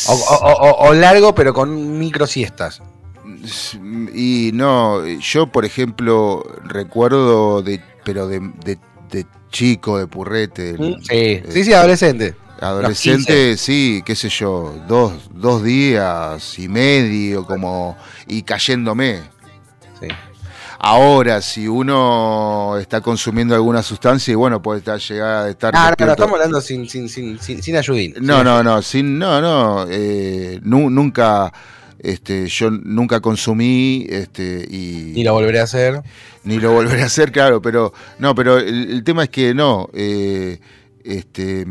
O, 0.08 0.14
o- 0.14 0.54
o- 0.70 0.88
o 0.90 0.94
largo, 0.96 1.36
pero 1.36 1.54
con 1.54 2.00
micro 2.00 2.26
siestas. 2.26 2.82
Y 4.14 4.50
no, 4.54 5.06
yo 5.06 5.48
por 5.48 5.64
ejemplo 5.66 6.44
recuerdo 6.64 7.62
de, 7.62 7.82
pero 8.04 8.28
de, 8.28 8.40
de- 8.64 8.80
de 9.12 9.26
chico, 9.52 10.00
de 10.00 10.08
purrete, 10.08 10.76
Sí, 11.08 11.42
sí, 11.50 11.64
sí, 11.66 11.74
adolescente. 11.74 12.34
adolescente, 12.60 13.58
sí, 13.58 14.02
qué 14.06 14.16
sé 14.16 14.30
yo, 14.30 14.74
dos, 14.88 15.14
dos 15.34 15.64
días 15.64 16.58
y 16.58 16.68
medio, 16.68 17.46
como, 17.46 17.96
y 18.28 18.42
cayéndome. 18.42 19.22
Sí. 20.00 20.08
Ahora, 20.80 21.42
si 21.42 21.68
uno 21.68 22.78
está 22.80 23.02
consumiendo 23.02 23.56
alguna 23.56 23.82
sustancia, 23.82 24.32
y 24.32 24.36
bueno, 24.36 24.62
puede 24.62 24.80
estar, 24.80 25.00
llegar 25.00 25.46
a 25.46 25.50
estar. 25.50 25.74
Ah, 25.76 25.94
no, 25.98 26.06
no, 26.06 26.12
estamos 26.12 26.34
hablando 26.36 26.62
sin, 26.62 26.88
sin, 26.90 27.10
sin, 27.10 27.40
sin, 27.40 27.62
sin 27.64 27.76
ayudín. 27.78 28.14
No, 28.22 28.44
no, 28.44 28.62
no, 28.64 28.82
sin, 28.82 29.18
no, 29.18 29.42
no, 29.42 29.86
eh, 29.90 30.60
nu- 30.64 30.90
nunca, 30.90 31.52
este, 32.00 32.48
yo 32.48 32.70
nunca 32.72 33.20
consumí, 33.22 34.06
este, 34.10 34.68
y 34.70 35.12
Ni 35.16 35.24
lo 35.24 35.34
volveré 35.34 35.60
a 35.60 35.64
hacer. 35.64 36.02
ni 36.44 36.60
lo 36.60 36.72
volveré 36.74 37.04
a 37.04 37.06
hacer, 37.08 37.32
claro, 37.32 37.62
pero 37.62 37.94
no, 38.20 38.36
pero 38.36 38.58
el, 38.58 38.92
el 38.92 39.04
tema 39.04 39.24
es 39.24 39.30
que 39.30 39.54
no, 39.54 39.90
eh, 39.94 40.60
este, 41.04 41.66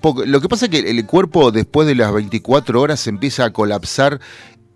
poco- 0.00 0.24
lo 0.24 0.40
que 0.40 0.48
pasa 0.48 0.66
es 0.66 0.70
que 0.70 0.78
el 0.90 1.04
cuerpo 1.06 1.50
después 1.50 1.88
de 1.88 1.94
las 1.94 2.12
24 2.12 2.80
horas 2.80 3.06
empieza 3.06 3.44
a 3.46 3.50
colapsar, 3.52 4.20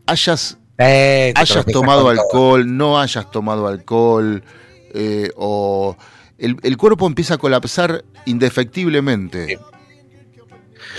hayas, 0.07 0.59
Eh, 0.85 1.33
hayas 1.37 1.65
tomado 1.67 2.01
todo. 2.03 2.11
alcohol, 2.11 2.77
no 2.77 3.01
hayas 3.01 3.31
tomado 3.31 3.67
alcohol, 3.67 4.43
eh, 4.95 5.31
o 5.37 5.97
el, 6.39 6.57
el 6.63 6.77
cuerpo 6.77 7.07
empieza 7.07 7.35
a 7.35 7.39
colapsar 7.39 8.05
indefectiblemente. 8.27 9.59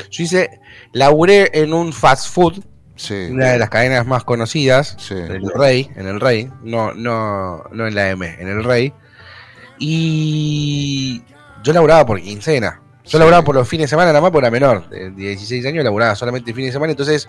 Yo 0.10 0.24
hice, 0.24 0.60
laburé 0.92 1.52
en 1.54 1.74
un 1.74 1.94
fast 1.94 2.34
food, 2.34 2.63
Sí, 2.96 3.28
una 3.32 3.48
de 3.54 3.58
las 3.60 3.70
cadenas 3.72 4.06
más 4.06 4.24
conocidas, 4.24 4.96
sí. 5.00 5.16
en 5.16 5.32
el 5.32 5.52
Rey, 5.56 5.90
en 5.96 6.08
el 6.08 6.20
Rey, 6.20 6.50
no, 6.63 6.94
no, 6.94 7.63
no 7.72 7.88
en 7.88 7.96
la 7.96 8.10
M, 8.12 8.38
en 8.40 8.48
el 8.48 8.63
Rey. 8.63 8.94
Y 9.80 11.22
yo 11.63 11.74
laburaba 11.74 12.06
por 12.06 12.22
quincena. 12.22 12.82
Yo 13.04 13.10
Sí. 13.12 13.18
laburaba 13.18 13.44
por 13.44 13.56
los 13.56 13.68
fines 13.68 13.86
de 13.86 13.90
semana, 13.90 14.10
nada 14.10 14.22
más 14.22 14.32
por 14.32 14.44
era 14.44 14.52
menor. 14.52 14.88
De 14.90 15.10
16 15.12 15.66
años 15.66 15.84
laburaba 15.84 16.16
solamente 16.16 16.54
fines 16.54 16.70
de 16.70 16.74
semana. 16.74 16.92
Entonces, 16.92 17.28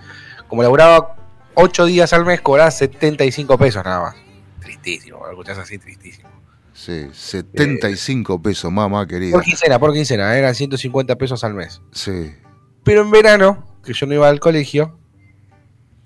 como 0.48 0.62
laburaba 0.62 1.16
8 1.54 1.84
días 1.86 2.12
al 2.12 2.24
mes, 2.24 2.40
cobraba 2.40 2.70
75 2.70 3.58
pesos 3.58 3.84
nada 3.84 4.00
más. 4.00 4.16
Tristísimo, 4.60 5.18
cuando 5.18 5.32
escuchás 5.32 5.58
así, 5.58 5.78
tristísimo. 5.78 6.28
Sí, 6.72 7.08
75 7.12 8.42
pesos, 8.42 8.72
mamá 8.72 9.06
querida. 9.06 9.32
Por 9.32 9.44
quincena, 9.44 9.78
por 9.78 9.92
quincena, 9.92 10.36
eran 10.36 10.54
150 10.54 11.16
pesos 11.16 11.44
al 11.44 11.54
mes. 11.54 11.80
Sí, 11.92 12.34
Pero 12.82 13.02
en 13.02 13.10
verano, 13.10 13.78
que 13.84 13.92
yo 13.92 14.06
no 14.06 14.14
iba 14.14 14.28
al 14.28 14.40
colegio, 14.40 14.98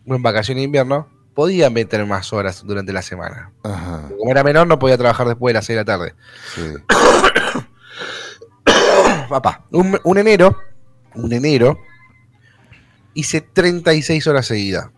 en 0.04 0.22
vacaciones 0.22 0.60
de 0.60 0.64
invierno, 0.66 1.08
podía 1.34 1.70
meter 1.70 2.04
más 2.04 2.32
horas 2.32 2.64
durante 2.66 2.92
la 2.92 3.02
semana. 3.02 3.52
ajá, 3.62 4.08
Como 4.18 4.30
era 4.30 4.42
menor, 4.44 4.66
no 4.66 4.78
podía 4.78 4.98
trabajar 4.98 5.26
después 5.28 5.52
de 5.52 5.58
las 5.58 5.66
6 5.66 5.76
de 5.76 5.80
la 5.80 5.84
tarde. 5.84 6.14
sí. 6.54 6.62
Papá, 9.28 9.66
un, 9.70 9.98
un 10.04 10.18
enero, 10.18 10.56
un 11.14 11.32
enero, 11.32 11.78
hice 13.14 13.40
36 13.42 14.26
horas 14.26 14.46
seguidas. 14.46 14.88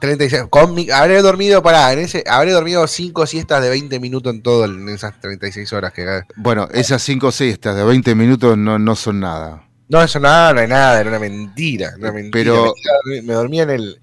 36. 0.00 0.44
Con 0.50 0.74
mi- 0.74 0.90
habré 0.90 1.22
dormido, 1.22 1.62
pará, 1.62 1.92
en 1.92 2.00
ese, 2.00 2.24
habré 2.28 2.50
dormido 2.52 2.86
5 2.88 3.24
siestas 3.26 3.62
de 3.62 3.70
20 3.70 4.00
minutos 4.00 4.34
en 4.34 4.42
todo 4.42 4.64
en 4.64 4.88
esas 4.88 5.20
36 5.20 5.72
horas 5.72 5.92
que 5.92 6.22
Bueno, 6.36 6.68
esas 6.72 7.02
cinco 7.02 7.30
siestas 7.30 7.76
de 7.76 7.84
20 7.84 8.14
minutos 8.16 8.58
no, 8.58 8.78
no 8.80 8.96
son 8.96 9.20
nada. 9.20 9.68
No, 9.88 10.02
eso 10.02 10.18
nada, 10.18 10.52
no 10.54 10.60
hay 10.60 10.66
nada, 10.68 10.98
era 11.00 11.08
una 11.10 11.18
mentira. 11.20 11.92
Una 11.98 12.10
mentira. 12.10 12.32
Pero- 12.52 12.74
Me, 13.04 13.22
me 13.22 13.34
dormía 13.34 13.62
en 13.62 13.70
el, 13.70 14.00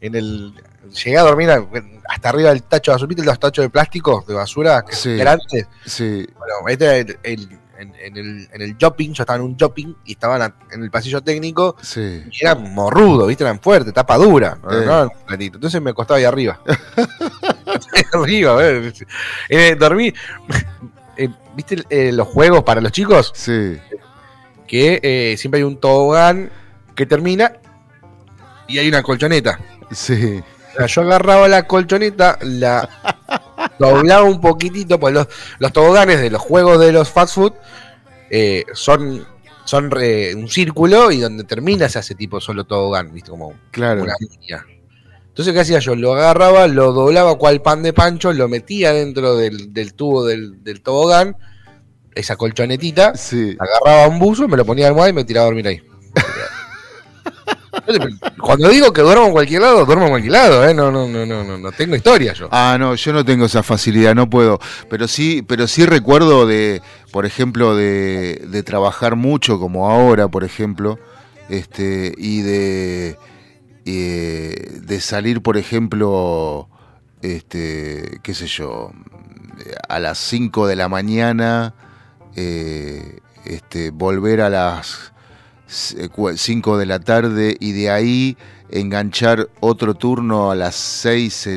en 0.00 0.14
el. 0.16 0.52
Llegué 1.04 1.16
a 1.18 1.22
dormir 1.22 1.48
hasta 2.08 2.28
arriba 2.28 2.50
del 2.50 2.62
tacho 2.64 2.90
de 2.90 2.94
basura. 2.96 3.08
¿Viste 3.08 3.24
los 3.24 3.38
tachos 3.38 3.62
de 3.64 3.70
plástico 3.70 4.24
de 4.26 4.34
basura 4.34 4.82
que 4.84 4.94
Sí. 4.96 5.16
grandes? 5.16 5.66
Sí, 5.86 6.26
Bueno, 6.36 6.54
este 6.68 7.00
el, 7.00 7.18
el- 7.22 7.58
en, 7.78 7.94
en 7.94 8.16
el, 8.16 8.48
en 8.52 8.62
el 8.62 8.76
shopping, 8.76 9.12
yo 9.12 9.22
estaba 9.22 9.38
en 9.38 9.44
un 9.44 9.56
shopping 9.56 9.94
y 10.04 10.12
estaban 10.12 10.54
en 10.70 10.82
el 10.82 10.90
pasillo 10.90 11.22
técnico 11.22 11.76
sí. 11.80 12.24
y 12.30 12.44
eran 12.44 12.74
morrudos, 12.74 13.28
¿viste? 13.28 13.44
Eran 13.44 13.60
fuertes, 13.60 13.94
tapa 13.94 14.16
dura. 14.16 14.58
Eh. 14.70 14.82
No. 14.84 15.10
Entonces 15.38 15.80
me 15.80 15.90
acostaba 15.90 16.18
ahí 16.18 16.24
arriba. 16.24 16.60
Arriba, 18.12 18.58
eh. 19.48 19.76
Dormí. 19.78 20.12
eh, 21.16 21.28
¿Viste 21.54 21.84
eh, 21.90 22.12
los 22.12 22.28
juegos 22.28 22.62
para 22.62 22.80
los 22.80 22.92
chicos? 22.92 23.32
Sí, 23.34 23.78
que 24.66 25.34
siempre 25.38 25.58
hay 25.58 25.64
un 25.64 25.78
tobogán 25.78 26.50
que 26.94 27.06
termina 27.06 27.54
y 28.66 28.78
hay 28.78 28.88
una 28.88 29.02
colchoneta. 29.02 29.58
sí. 29.90 30.42
O 30.70 30.80
sea, 30.80 30.86
yo 30.86 31.02
agarraba 31.02 31.48
la 31.48 31.66
colchoneta, 31.66 32.38
la 32.42 33.07
doblaba 33.78 34.24
un 34.24 34.40
poquitito, 34.40 34.98
pues 35.00 35.14
los, 35.14 35.26
los 35.58 35.72
toboganes 35.72 36.20
de 36.20 36.30
los 36.30 36.40
juegos 36.40 36.80
de 36.80 36.92
los 36.92 37.08
fast 37.08 37.34
food 37.34 37.52
eh, 38.30 38.64
son, 38.74 39.26
son 39.64 39.90
re- 39.90 40.34
un 40.34 40.48
círculo 40.48 41.10
y 41.10 41.20
donde 41.20 41.44
termina 41.44 41.88
se 41.88 41.98
hace 41.98 42.14
tipo 42.14 42.40
solo 42.40 42.64
tobogán, 42.64 43.12
¿viste? 43.12 43.30
Como 43.30 43.54
Claro. 43.70 44.02
una 44.02 44.14
línea. 44.20 44.64
Entonces, 45.28 45.54
¿qué 45.54 45.60
hacía 45.60 45.78
yo? 45.78 45.94
Lo 45.94 46.14
agarraba, 46.14 46.66
lo 46.66 46.92
doblaba 46.92 47.36
cual 47.36 47.62
pan 47.62 47.82
de 47.84 47.92
pancho, 47.92 48.32
lo 48.32 48.48
metía 48.48 48.92
dentro 48.92 49.36
del, 49.36 49.72
del 49.72 49.94
tubo 49.94 50.24
del, 50.24 50.64
del 50.64 50.80
tobogán, 50.82 51.36
esa 52.14 52.34
colchonetita, 52.36 53.14
Sí. 53.14 53.56
agarraba 53.56 54.08
un 54.08 54.18
buzo, 54.18 54.48
me 54.48 54.56
lo 54.56 54.64
ponía 54.64 54.86
al 54.86 54.90
almohada 54.90 55.10
y 55.10 55.12
me 55.12 55.22
tiraba 55.24 55.44
a 55.44 55.50
dormir 55.50 55.68
ahí. 55.68 55.80
Cuando 58.40 58.68
digo 58.68 58.92
que 58.92 59.02
duermo 59.02 59.26
en 59.26 59.32
cualquier 59.32 59.62
lado, 59.62 59.84
duermo 59.84 60.04
en 60.04 60.10
cualquier 60.10 60.32
lado, 60.32 60.68
¿eh? 60.68 60.74
No, 60.74 60.90
no, 60.90 61.08
no, 61.08 61.24
no, 61.24 61.44
no, 61.44 61.58
no 61.58 61.72
tengo 61.72 61.96
historia 61.96 62.32
yo. 62.32 62.48
Ah, 62.50 62.76
no, 62.78 62.94
yo 62.94 63.12
no 63.12 63.24
tengo 63.24 63.46
esa 63.46 63.62
facilidad, 63.62 64.14
no 64.14 64.28
puedo. 64.28 64.58
Pero 64.88 65.08
sí, 65.08 65.42
pero 65.46 65.66
sí 65.66 65.86
recuerdo 65.86 66.46
de, 66.46 66.82
por 67.12 67.26
ejemplo, 67.26 67.74
de, 67.74 68.62
trabajar 68.64 69.16
mucho, 69.16 69.58
como 69.58 69.90
ahora, 69.90 70.28
por 70.28 70.44
ejemplo, 70.44 70.98
este, 71.48 72.12
y 72.16 72.42
de, 72.42 73.18
eh, 73.86 74.80
de 74.82 75.00
salir, 75.00 75.40
por 75.42 75.56
ejemplo, 75.56 76.68
este, 77.22 78.20
qué 78.22 78.34
sé 78.34 78.46
yo, 78.46 78.92
a 79.88 79.98
las 79.98 80.18
5 80.18 80.66
de 80.66 80.76
la 80.76 80.88
mañana, 80.88 81.74
eh, 82.36 83.20
este, 83.44 83.90
volver 83.90 84.40
a 84.40 84.50
las 84.50 85.12
5 85.68 86.78
de 86.78 86.86
la 86.86 86.98
tarde 86.98 87.56
y 87.60 87.72
de 87.72 87.90
ahí 87.90 88.36
enganchar 88.70 89.48
otro 89.60 89.94
turno 89.94 90.50
a 90.50 90.54
las 90.54 90.74
6 90.74 91.48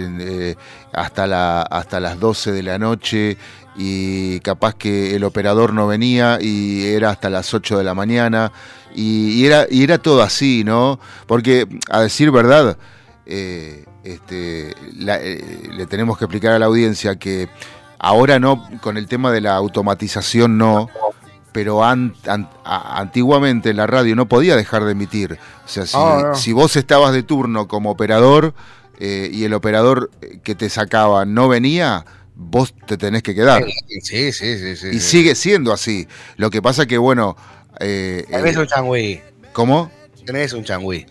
hasta, 0.93 1.27
la, 1.27 1.61
hasta 1.61 1.99
las 1.99 2.19
12 2.19 2.51
de 2.51 2.63
la 2.63 2.77
noche 2.77 3.37
y 3.77 4.39
capaz 4.41 4.75
que 4.75 5.15
el 5.15 5.23
operador 5.23 5.73
no 5.73 5.87
venía 5.87 6.37
y 6.41 6.85
era 6.87 7.09
hasta 7.09 7.29
las 7.29 7.53
8 7.53 7.77
de 7.77 7.83
la 7.83 7.93
mañana 7.93 8.51
y, 8.93 9.31
y 9.41 9.45
era, 9.45 9.65
y 9.69 9.83
era 9.83 9.97
todo 9.97 10.21
así, 10.21 10.63
¿no? 10.65 10.99
Porque 11.25 11.65
a 11.89 12.01
decir 12.01 12.31
verdad, 12.31 12.77
eh, 13.25 13.85
este, 14.03 14.75
la- 14.97 15.19
eh, 15.21 15.69
le 15.71 15.85
tenemos 15.85 16.17
que 16.17 16.25
explicar 16.25 16.51
a 16.53 16.59
la 16.59 16.65
audiencia 16.65 17.15
que 17.15 17.47
ahora 17.99 18.39
no, 18.39 18.67
con 18.81 18.97
el 18.97 19.07
tema 19.07 19.31
de 19.31 19.39
la 19.41 19.55
automatización 19.55 20.57
no, 20.57 20.89
pero 21.51 21.83
an- 21.83 22.13
an- 22.27 22.49
a- 22.63 22.99
antiguamente 22.99 23.73
la 23.73 23.87
radio 23.87 24.15
no 24.15 24.27
podía 24.27 24.55
dejar 24.55 24.83
de 24.85 24.91
emitir. 24.93 25.37
O 25.65 25.67
sea, 25.67 25.85
si, 25.85 25.97
Ah, 25.97 26.21
no. 26.29 26.35
si 26.35 26.53
vos 26.53 26.75
estabas 26.75 27.13
de 27.13 27.23
turno 27.23 27.67
como 27.67 27.91
operador 27.91 28.53
eh, 28.99 29.29
y 29.33 29.43
el 29.45 29.53
operador 29.53 30.11
eh, 30.21 30.39
que 30.43 30.55
te 30.55 30.69
sacaba 30.69 31.25
no 31.25 31.47
venía, 31.49 32.05
vos 32.35 32.73
te 32.87 32.97
tenés 32.97 33.23
que 33.23 33.35
quedar. 33.35 33.63
Sí, 34.01 34.31
sí, 34.31 34.57
sí. 34.57 34.75
sí 34.75 34.87
Y 34.87 34.93
sí. 34.93 34.99
sigue 34.99 35.35
siendo 35.35 35.73
así. 35.73 36.07
Lo 36.37 36.49
que 36.49 36.61
pasa 36.61 36.85
que, 36.85 36.97
bueno... 36.97 37.35
eh, 37.79 38.25
Tenés 38.29 38.55
eh, 38.55 38.59
un 38.59 38.67
changüí. 38.67 39.21
¿Cómo? 39.53 39.91
Tenés 40.25 40.53
un 40.53 40.63
changüí. 40.63 41.05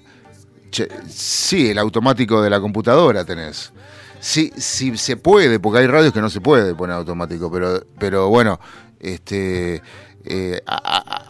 Sí, 1.08 1.70
el 1.70 1.78
automático 1.78 2.40
de 2.42 2.50
la 2.50 2.60
computadora 2.60 3.24
tenés. 3.24 3.72
Sí, 4.20 4.52
sí 4.56 4.96
se 4.96 5.16
puede, 5.16 5.58
porque 5.58 5.80
hay 5.80 5.86
radios 5.86 6.12
que 6.12 6.20
no 6.20 6.30
se 6.30 6.40
puede 6.40 6.74
poner 6.74 6.94
automático, 6.96 7.50
pero, 7.50 7.82
pero 7.98 8.28
bueno, 8.28 8.60
este 9.00 9.82
eh, 10.24 10.60
a- 10.66 10.76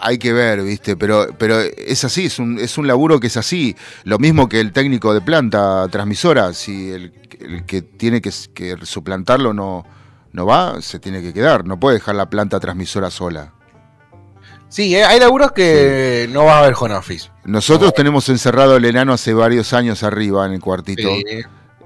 a- 0.01 0.07
hay 0.07 0.19
que 0.19 0.33
ver, 0.33 0.63
¿viste? 0.63 0.97
Pero, 0.97 1.29
pero 1.39 1.61
es 1.61 2.05
así, 2.05 2.27
es 2.27 2.39
un, 2.39 2.59
es 2.59 2.77
un 2.79 2.87
laburo 2.87 3.21
que 3.21 3.29
es 3.29 3.37
así. 3.37 3.77
Lo 4.05 4.19
mismo 4.19 4.49
que 4.49 4.61
el 4.61 4.73
técnico 4.73 5.15
de 5.15 5.21
planta 5.21 5.87
transmisora, 5.89 6.53
si 6.55 6.91
el, 6.91 7.13
el 7.41 7.65
que 7.67 7.83
tiene 7.83 8.21
que, 8.21 8.31
que 8.55 8.77
suplantarlo 8.83 9.53
no, 9.55 9.85
no 10.33 10.47
va, 10.47 10.81
se 10.83 10.99
tiene 10.99 11.23
que 11.23 11.33
quedar, 11.33 11.65
no 11.67 11.79
puede 11.79 11.99
dejar 11.99 12.15
la 12.17 12.29
planta 12.29 12.59
transmisora 12.61 13.11
sola. 13.11 13.53
Sí, 14.69 14.95
eh, 14.95 15.05
hay 15.05 15.19
laburos 15.19 15.51
que 15.53 16.29
no 16.33 16.45
va 16.45 16.57
a 16.57 16.59
haber 16.61 16.75
home 16.79 16.95
office. 16.95 17.29
Nosotros 17.45 17.93
tenemos 17.93 18.29
encerrado 18.29 18.77
el 18.77 18.85
enano 18.85 19.13
hace 19.13 19.35
varios 19.35 19.73
años 19.73 20.03
arriba 20.05 20.47
en 20.47 20.53
el 20.53 20.61
cuartito. 20.61 21.09
Sí. 21.09 21.25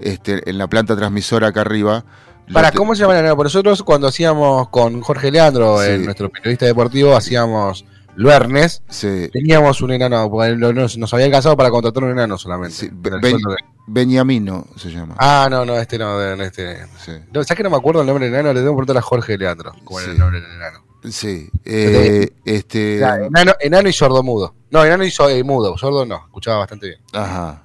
este, 0.01 0.49
en 0.51 0.59
la 0.59 0.67
planta 0.67 0.95
transmisora 0.97 1.49
acá 1.49 1.63
arriba. 1.63 2.05
Para, 2.53 2.71
te- 2.71 2.77
¿cómo 2.79 2.95
se 2.95 3.03
llama 3.03 3.15
la 3.15 3.23
nena? 3.23 3.37
Por 3.37 3.47
nosotros 3.47 3.83
cuando 3.83 4.09
hacíamos 4.09 4.69
con 4.69 5.01
Jorge 5.01 5.31
Leandro, 5.31 5.83
Sí. 5.83 5.91
en 5.91 6.05
nuestro 6.05 6.29
periodista 6.31 6.67
deportivo, 6.67 7.17
hacíamos 7.17 7.85
Luernes, 8.17 8.83
Sí, 8.89 9.29
teníamos 9.33 9.81
un 9.81 9.91
enano, 9.91 10.31
porque 10.31 10.55
nos, 10.55 10.97
nos 10.97 11.13
había 11.13 11.27
alcanzado 11.27 11.57
para 11.57 11.69
contratar 11.71 12.05
un 12.05 12.11
enano 12.11 12.39
solamente. 12.39 12.77
Sí, 12.77 12.87
el 12.87 13.21
Ben- 13.21 13.41
Beniamino 13.89 14.67
se 14.77 14.91
llama. 14.91 15.15
Ah, 15.19 15.49
no, 15.51 15.65
no, 15.65 15.77
este 15.77 15.99
no, 15.99 16.21
este. 16.43 16.87
Sí, 17.05 17.13
No, 17.33 17.43
¿Sabes 17.43 17.57
que 17.57 17.63
no 17.65 17.71
me 17.71 17.77
acuerdo 17.77 18.01
el 18.03 18.07
nombre 18.07 18.27
del 18.27 18.35
enano? 18.35 18.53
Le 18.53 18.61
tengo 18.61 18.73
que 18.73 18.77
preguntar 18.79 18.97
a 18.99 19.03
Jorge 19.03 19.37
Leandro. 19.37 19.73
¿Cuál 19.85 20.05
era 20.05 20.13
Sí. 20.13 20.17
el 20.17 20.21
nombre 20.21 20.41
del 20.41 20.51
enano? 20.53 20.85
sí. 21.11 21.51
eh, 21.67 22.31
este, 22.47 22.99
enano, 22.99 23.53
enano 23.61 23.89
y 23.89 23.93
sordomudo. 23.93 24.55
No, 24.71 24.85
enano 24.85 25.05
y 25.05 25.11
so- 25.11 25.29
eh, 25.29 25.43
mudo. 25.45 25.77
Sordo 25.77 26.07
no, 26.07 26.17
escuchaba 26.27 26.59
bastante 26.59 26.87
bien. 26.89 27.01
ajá. 27.13 27.64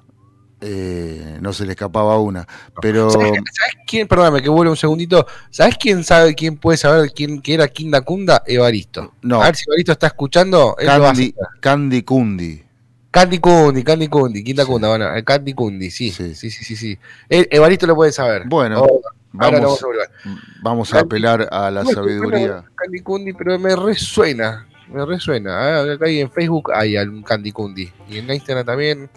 Eh, 0.61 1.37
no 1.41 1.53
se 1.53 1.65
le 1.65 1.71
escapaba 1.71 2.17
una. 2.19 2.45
Pero 2.81 3.09
¿Sabes, 3.09 3.27
sabes 3.29 3.73
quién? 3.87 4.07
Perdóname 4.07 4.41
que 4.41 4.49
vuelva 4.49 4.71
un 4.71 4.77
segundito. 4.77 5.25
¿Sabes 5.49 5.77
quién 5.77 6.03
sabe, 6.03 6.35
quién 6.35 6.57
puede 6.57 6.77
saber 6.77 7.11
quién 7.13 7.41
que 7.41 7.53
era 7.53 7.67
Kinda 7.69 8.01
Kunda? 8.01 8.43
Evaristo. 8.45 9.13
no, 9.21 9.41
A 9.41 9.45
ver 9.45 9.55
si 9.55 9.63
Evaristo 9.69 9.93
está 9.93 10.07
escuchando. 10.07 10.75
él 10.77 10.87
Candy. 10.87 11.33
Candy 11.61 12.03
Kundi. 12.03 12.63
Candy 13.11 13.39
Kundi, 13.39 13.83
Candy 13.83 14.07
Kundi, 14.07 14.43
Quinta 14.43 14.63
Sí. 14.63 14.67
Kunda, 14.69 14.89
bueno, 14.89 15.15
eh, 15.15 15.23
Candy 15.23 15.53
Kundi, 15.53 15.89
sí, 15.89 16.11
Sí. 16.11 16.35
sí, 16.35 16.51
sí, 16.51 16.63
sí, 16.63 16.75
sí. 16.75 16.99
Eh, 17.29 17.47
Evaristo 17.51 17.87
lo 17.87 17.95
puede 17.95 18.11
saber. 18.11 18.43
Bueno, 18.45 18.81
Oh, 18.83 19.01
vamos, 19.31 19.61
vamos 19.61 19.83
a 19.83 20.61
vamos 20.61 20.93
a 20.93 20.99
apelar 20.99 21.47
a 21.51 21.71
la 21.71 21.83
Bueno, 21.83 22.01
sabiduría. 22.03 22.63
Candy 22.75 22.99
Kundi, 22.99 23.33
pero 23.33 23.57
me 23.57 23.75
resuena, 23.75 24.67
me 24.93 25.05
resuena. 25.05 25.79
Ah, 25.79 25.93
Acá 25.93 26.05
hay 26.05 26.19
en 26.19 26.29
Facebook 26.29 26.71
hay 26.73 26.97
algún 26.97 27.23
Candy 27.23 27.51
Kundi 27.51 27.91
y 28.09 28.17
en 28.19 28.29
Instagram 28.31 28.65
también 28.65 29.09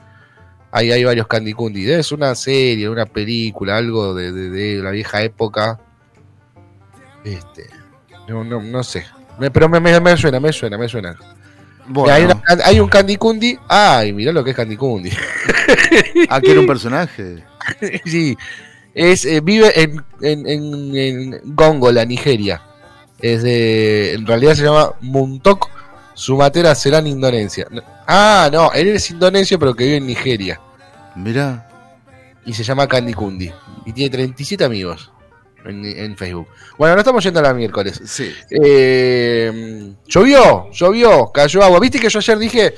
hay, 0.72 0.90
hay 0.90 1.04
varios 1.04 1.26
Candy 1.28 1.52
Kundi. 1.52 1.88
Es 1.90 2.10
una 2.10 2.34
serie, 2.34 2.88
una 2.88 3.06
película, 3.06 3.76
algo 3.76 4.14
de, 4.14 4.32
de- 4.32 4.50
de 4.50 4.82
la 4.82 4.90
vieja 4.90 5.22
época. 5.22 5.78
Este, 7.24 7.66
no, 8.28 8.42
no, 8.44 8.60
no 8.60 8.82
sé. 8.82 9.04
Me- 9.38 9.50
pero 9.50 9.68
me, 9.68 9.78
me, 9.80 9.98
me 10.00 10.16
suena, 10.16 10.40
me 10.40 10.52
suena, 10.52 10.76
me 10.78 10.88
suena. 10.88 11.16
Bueno, 11.86 12.12
Hay, 12.14 12.24
una- 12.24 12.42
hay 12.64 12.80
un 12.80 12.88
Candy 12.88 13.16
Kundi. 13.16 13.58
Ay, 13.68 14.12
mirá 14.12 14.32
lo 14.32 14.42
que 14.44 14.50
es 14.50 14.56
Candy 14.56 14.76
Kundi. 14.76 15.10
aquí 16.28 16.50
era 16.50 16.60
un 16.60 16.66
personaje. 16.74 17.44
sí, 18.04 18.36
es, 18.94 19.24
eh, 19.24 19.40
vive 19.40 19.72
en, 19.80 20.02
en, 20.20 20.46
en, 20.48 20.96
en 20.96 21.40
Gongola, 21.54 22.04
Nigeria. 22.04 22.62
Es 23.20 23.42
de, 23.42 24.14
en 24.14 24.26
realidad 24.26 24.54
se 24.54 24.64
llama 24.64 24.92
Muntok 25.00 25.68
Sumatera 26.14 26.74
Serán, 26.74 27.06
Indonesia. 27.06 27.66
Ah, 28.14 28.51
no, 28.53 28.70
él 28.75 28.88
es 28.88 29.11
indonesio 29.11 29.59
pero 29.59 29.75
que 29.75 29.85
vive 29.85 29.96
en 29.96 30.07
Nigeria. 30.07 30.61
Mirá, 31.16 31.66
Y 32.44 32.53
se 32.53 32.62
llama 32.62 32.87
Candy 32.87 33.14
Kundi. 33.14 33.51
Y 33.87 33.92
tiene 33.94 34.11
37 34.11 34.62
amigos 34.62 35.11
en, 35.64 35.83
en 35.87 36.14
Facebook. 36.14 36.46
Bueno, 36.77 36.94
no 36.94 37.01
estamos 37.01 37.25
yendo 37.25 37.40
a 37.40 37.44
la 37.44 37.55
miércoles. 37.55 38.03
sí. 38.05 38.31
Eh, 38.51 39.94
llovió, 40.07 40.70
llovió, 40.72 41.33
cayó 41.33 41.62
agua. 41.62 41.81
¿Viste 41.81 41.98
que 41.98 42.11
yo 42.11 42.18
ayer 42.18 42.38
dije, 42.38 42.75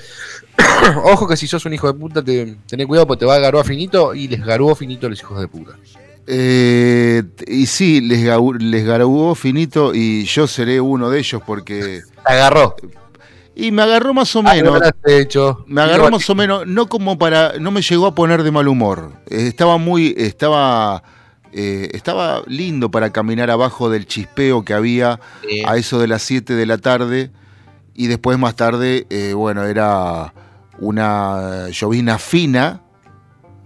ojo 1.04 1.26
que 1.26 1.36
si 1.36 1.48
sos 1.48 1.64
un 1.64 1.74
hijo 1.74 1.92
de 1.92 1.98
puta, 1.98 2.22
te, 2.22 2.56
tené 2.68 2.86
cuidado 2.86 3.08
porque 3.08 3.20
te 3.20 3.26
va 3.26 3.34
a 3.34 3.40
garuar 3.40 3.66
finito? 3.66 4.14
Y 4.14 4.28
les 4.28 4.44
garuó 4.44 4.76
finito 4.76 5.08
a 5.08 5.10
los 5.10 5.18
hijos 5.18 5.40
de 5.40 5.48
puta. 5.48 5.72
Eh, 6.28 7.24
y 7.48 7.66
sí, 7.66 8.00
les, 8.00 8.24
les 8.60 8.86
garabó 8.86 9.34
finito 9.34 9.92
y 9.92 10.26
yo 10.26 10.46
seré 10.46 10.80
uno 10.80 11.10
de 11.10 11.18
ellos 11.18 11.42
porque... 11.44 12.02
Agarró. 12.24 12.76
Y 13.56 13.70
me 13.70 13.82
agarró 13.82 14.12
más 14.14 14.34
o 14.36 14.40
Ah, 14.44 14.52
menos. 14.54 14.80
hecho. 15.06 15.64
Me 15.68 15.80
agarró 15.80 16.10
más 16.10 16.28
o 16.28 16.34
menos, 16.34 16.66
no 16.66 16.88
como 16.88 17.18
para, 17.18 17.52
no 17.60 17.70
me 17.70 17.82
llegó 17.82 18.06
a 18.06 18.14
poner 18.14 18.42
de 18.42 18.50
mal 18.50 18.66
humor. 18.68 19.12
Eh, 19.30 19.46
estaba 19.46 19.78
muy, 19.78 20.12
estaba, 20.18 21.02
eh, 21.52 21.88
estaba 21.92 22.42
lindo 22.46 22.90
para 22.90 23.10
caminar 23.10 23.50
abajo 23.50 23.90
del 23.90 24.06
chispeo 24.06 24.64
que 24.64 24.74
había 24.74 25.20
a 25.66 25.76
eso 25.76 26.00
de 26.00 26.08
las 26.08 26.22
7 26.22 26.54
de 26.54 26.66
la 26.66 26.78
tarde 26.78 27.30
y 27.94 28.08
después 28.08 28.36
más 28.38 28.56
tarde, 28.56 29.06
eh, 29.08 29.34
bueno, 29.34 29.62
era 29.64 30.34
una 30.78 31.68
llovizna 31.70 32.18
fina, 32.18 32.82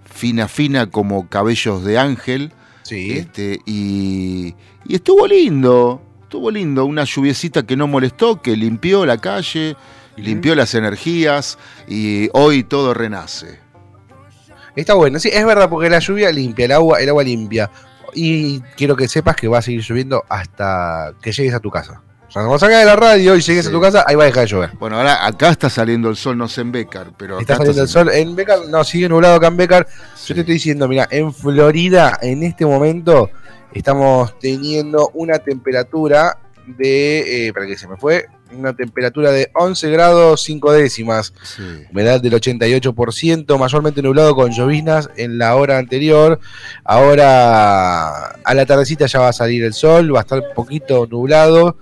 fina, 0.05 0.48
fina 0.48 0.90
como 0.90 1.29
cabellos 1.31 1.83
de 1.83 1.98
ángel, 1.98 2.53
sí. 2.83 3.12
este, 3.12 3.61
y, 3.64 4.55
y 4.85 4.94
estuvo 4.96 5.27
lindo, 5.27 6.03
estuvo 6.28 6.50
lindo, 6.50 6.84
una 6.84 7.04
lluviecita 7.04 7.62
que 7.62 7.74
no 7.74 7.86
molestó, 7.86 8.42
que 8.42 8.54
limpió 8.54 9.06
la 9.06 9.16
calle, 9.16 9.76
limpió 10.14 10.54
las 10.54 10.74
energías 10.74 11.58
y 11.88 12.28
hoy 12.34 12.64
todo 12.64 12.92
renace. 12.92 13.60
Está 14.76 14.92
bueno, 14.92 15.18
sí, 15.18 15.30
es 15.32 15.46
verdad, 15.46 15.70
porque 15.70 15.88
la 15.88 16.00
lluvia 16.00 16.30
limpia, 16.30 16.66
el 16.66 16.72
agua, 16.72 17.00
el 17.00 17.08
agua 17.08 17.24
limpia. 17.24 17.70
Y 18.12 18.60
quiero 18.76 18.94
que 18.94 19.08
sepas 19.08 19.36
que 19.36 19.48
va 19.48 19.58
a 19.58 19.62
seguir 19.62 19.80
lloviendo 19.80 20.22
hasta 20.28 21.14
que 21.22 21.32
llegues 21.32 21.54
a 21.54 21.60
tu 21.60 21.70
casa. 21.70 22.02
O 22.28 22.30
sea, 22.30 22.42
cuando 22.42 22.58
salgas 22.58 22.80
de 22.80 22.84
la 22.84 22.96
radio 22.96 23.36
y 23.36 23.40
llegues 23.40 23.64
Sí. 23.64 23.70
a 23.70 23.72
tu 23.72 23.80
casa, 23.80 24.04
ahí 24.06 24.14
va 24.14 24.24
a 24.24 24.26
dejar 24.26 24.42
de 24.44 24.48
llover. 24.50 24.70
Bueno, 24.78 24.96
ahora 24.98 25.26
acá 25.26 25.48
está 25.48 25.70
saliendo 25.70 26.10
el 26.10 26.16
sol, 26.16 26.36
no 26.36 26.46
sé 26.46 26.60
en 26.60 26.72
Becar, 26.72 27.12
pero 27.16 27.40
Está 27.40 27.56
saliendo 27.56 27.82
el 27.82 27.88
sol. 27.88 28.10
En 28.12 28.36
Becar, 28.36 28.60
no, 28.68 28.84
sigue 28.84 29.08
nublado 29.08 29.36
acá 29.36 29.46
en 29.46 29.56
Becar. 29.56 29.86
Sí. 30.14 30.28
Yo 30.28 30.34
te 30.34 30.40
estoy 30.40 30.54
diciendo, 30.54 30.86
mira, 30.88 31.08
en 31.10 31.32
Florida, 31.32 32.18
en 32.20 32.42
este 32.42 32.66
momento, 32.66 33.30
estamos 33.72 34.38
teniendo 34.38 35.10
una 35.14 35.38
temperatura 35.38 36.38
de. 36.66 37.46
Eh, 37.48 37.52
para 37.54 37.66
que 37.66 37.78
se 37.78 37.88
me 37.88 37.96
fue. 37.96 38.26
Una 38.50 38.72
temperatura 38.74 39.30
de 39.30 39.50
11 39.54 39.90
grados 39.90 40.42
5 40.42 40.72
décimas. 40.72 41.34
Sí. 41.42 41.62
Humedad 41.90 42.18
del 42.20 42.32
88%, 42.32 43.58
mayormente 43.58 44.00
nublado 44.00 44.34
con 44.34 44.52
lloviznas 44.52 45.10
en 45.16 45.36
la 45.36 45.54
hora 45.54 45.76
anterior. 45.76 46.40
Ahora 46.84 48.30
a 48.44 48.54
la 48.54 48.66
tardecita 48.66 49.06
ya 49.06 49.20
va 49.20 49.28
a 49.28 49.32
salir 49.34 49.64
el 49.64 49.74
sol, 49.74 50.14
va 50.14 50.20
a 50.20 50.22
estar 50.22 50.38
un 50.40 50.54
poquito 50.54 51.06
nublado. 51.10 51.76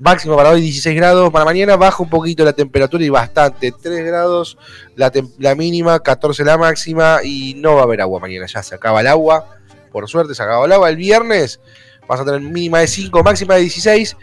Máximo 0.00 0.34
para 0.34 0.48
hoy 0.50 0.62
16 0.62 0.96
grados, 0.96 1.30
para 1.30 1.44
mañana 1.44 1.76
baja 1.76 2.02
un 2.02 2.08
poquito 2.08 2.42
la 2.42 2.54
temperatura 2.54 3.04
y 3.04 3.10
bastante, 3.10 3.70
3 3.70 4.04
grados 4.06 4.56
la, 4.96 5.12
la 5.38 5.54
mínima, 5.54 6.00
14 6.00 6.42
la 6.42 6.56
máxima 6.56 7.18
y 7.22 7.52
no 7.58 7.74
va 7.74 7.82
a 7.82 7.84
haber 7.84 8.00
agua 8.00 8.18
mañana, 8.18 8.46
ya 8.46 8.62
se 8.62 8.74
acaba 8.74 9.02
el 9.02 9.06
agua, 9.06 9.58
por 9.92 10.08
suerte 10.08 10.34
se 10.34 10.42
acaba 10.42 10.64
el 10.64 10.72
agua. 10.72 10.88
El 10.88 10.96
viernes 10.96 11.60
vas 12.08 12.20
a 12.20 12.24
tener 12.24 12.40
mínima 12.40 12.78
de 12.78 12.86
5, 12.86 13.22
máxima 13.22 13.56
de 13.56 13.60
16, 13.60 14.16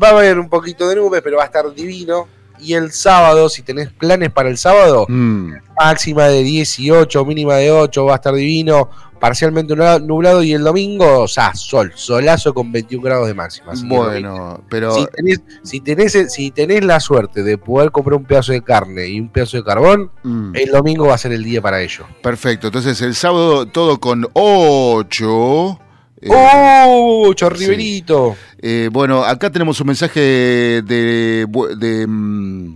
va 0.00 0.08
a 0.08 0.10
haber 0.10 0.38
un 0.38 0.50
poquito 0.50 0.86
de 0.88 0.96
nubes, 0.96 1.22
pero 1.22 1.38
va 1.38 1.44
a 1.44 1.46
estar 1.46 1.72
divino. 1.72 2.28
Y 2.60 2.74
el 2.74 2.90
sábado, 2.90 3.48
si 3.48 3.62
tenés 3.62 3.90
planes 3.92 4.30
para 4.30 4.48
el 4.48 4.58
sábado, 4.58 5.06
Mm, 5.08 5.52
máxima 5.80 6.26
de 6.26 6.42
18, 6.42 7.24
mínima 7.24 7.54
de 7.54 7.70
8, 7.70 8.04
va 8.04 8.14
a 8.14 8.16
estar 8.16 8.34
divino, 8.34 8.90
parcialmente 9.18 9.74
nubla- 9.74 9.98
nublado 9.98 10.42
y 10.42 10.52
el 10.52 10.62
domingo, 10.64 11.20
o 11.20 11.28
sea, 11.28 11.54
sol, 11.54 11.92
solazo 11.94 12.54
con 12.54 12.70
21 12.72 13.02
grados 13.02 13.26
de 13.28 13.34
máxima. 13.34 13.72
Así 13.72 13.86
bueno, 13.86 14.62
pero 14.68 14.94
si 14.94 15.06
tenés, 15.14 15.40
si, 15.62 15.80
tenés, 15.80 16.32
si 16.32 16.50
tenés 16.50 16.84
la 16.84 17.00
suerte 17.00 17.42
de 17.42 17.58
poder 17.58 17.90
comprar 17.90 18.16
un 18.18 18.24
pedazo 18.24 18.52
de 18.52 18.62
carne 18.62 19.08
y 19.08 19.20
un 19.20 19.28
pedazo 19.28 19.56
de 19.56 19.64
carbón, 19.64 20.10
mm, 20.22 20.56
el 20.56 20.70
domingo 20.70 21.06
va 21.06 21.14
a 21.14 21.18
ser 21.18 21.32
el 21.32 21.44
día 21.44 21.60
para 21.62 21.80
ello. 21.82 22.04
perfecto. 22.22 22.68
Entonces 22.68 23.00
el 23.02 23.14
sábado 23.14 23.66
todo 23.66 23.98
con 24.00 24.26
8. 24.32 25.78
¡Oh! 26.30 27.32
Chorriberito. 27.34 28.36
Eh, 28.60 28.88
bueno, 28.92 29.22
acá 29.24 29.50
tenemos 29.50 29.80
un 29.80 29.86
mensaje 29.86 30.20
de, 30.82 31.46
mm, 32.08 32.74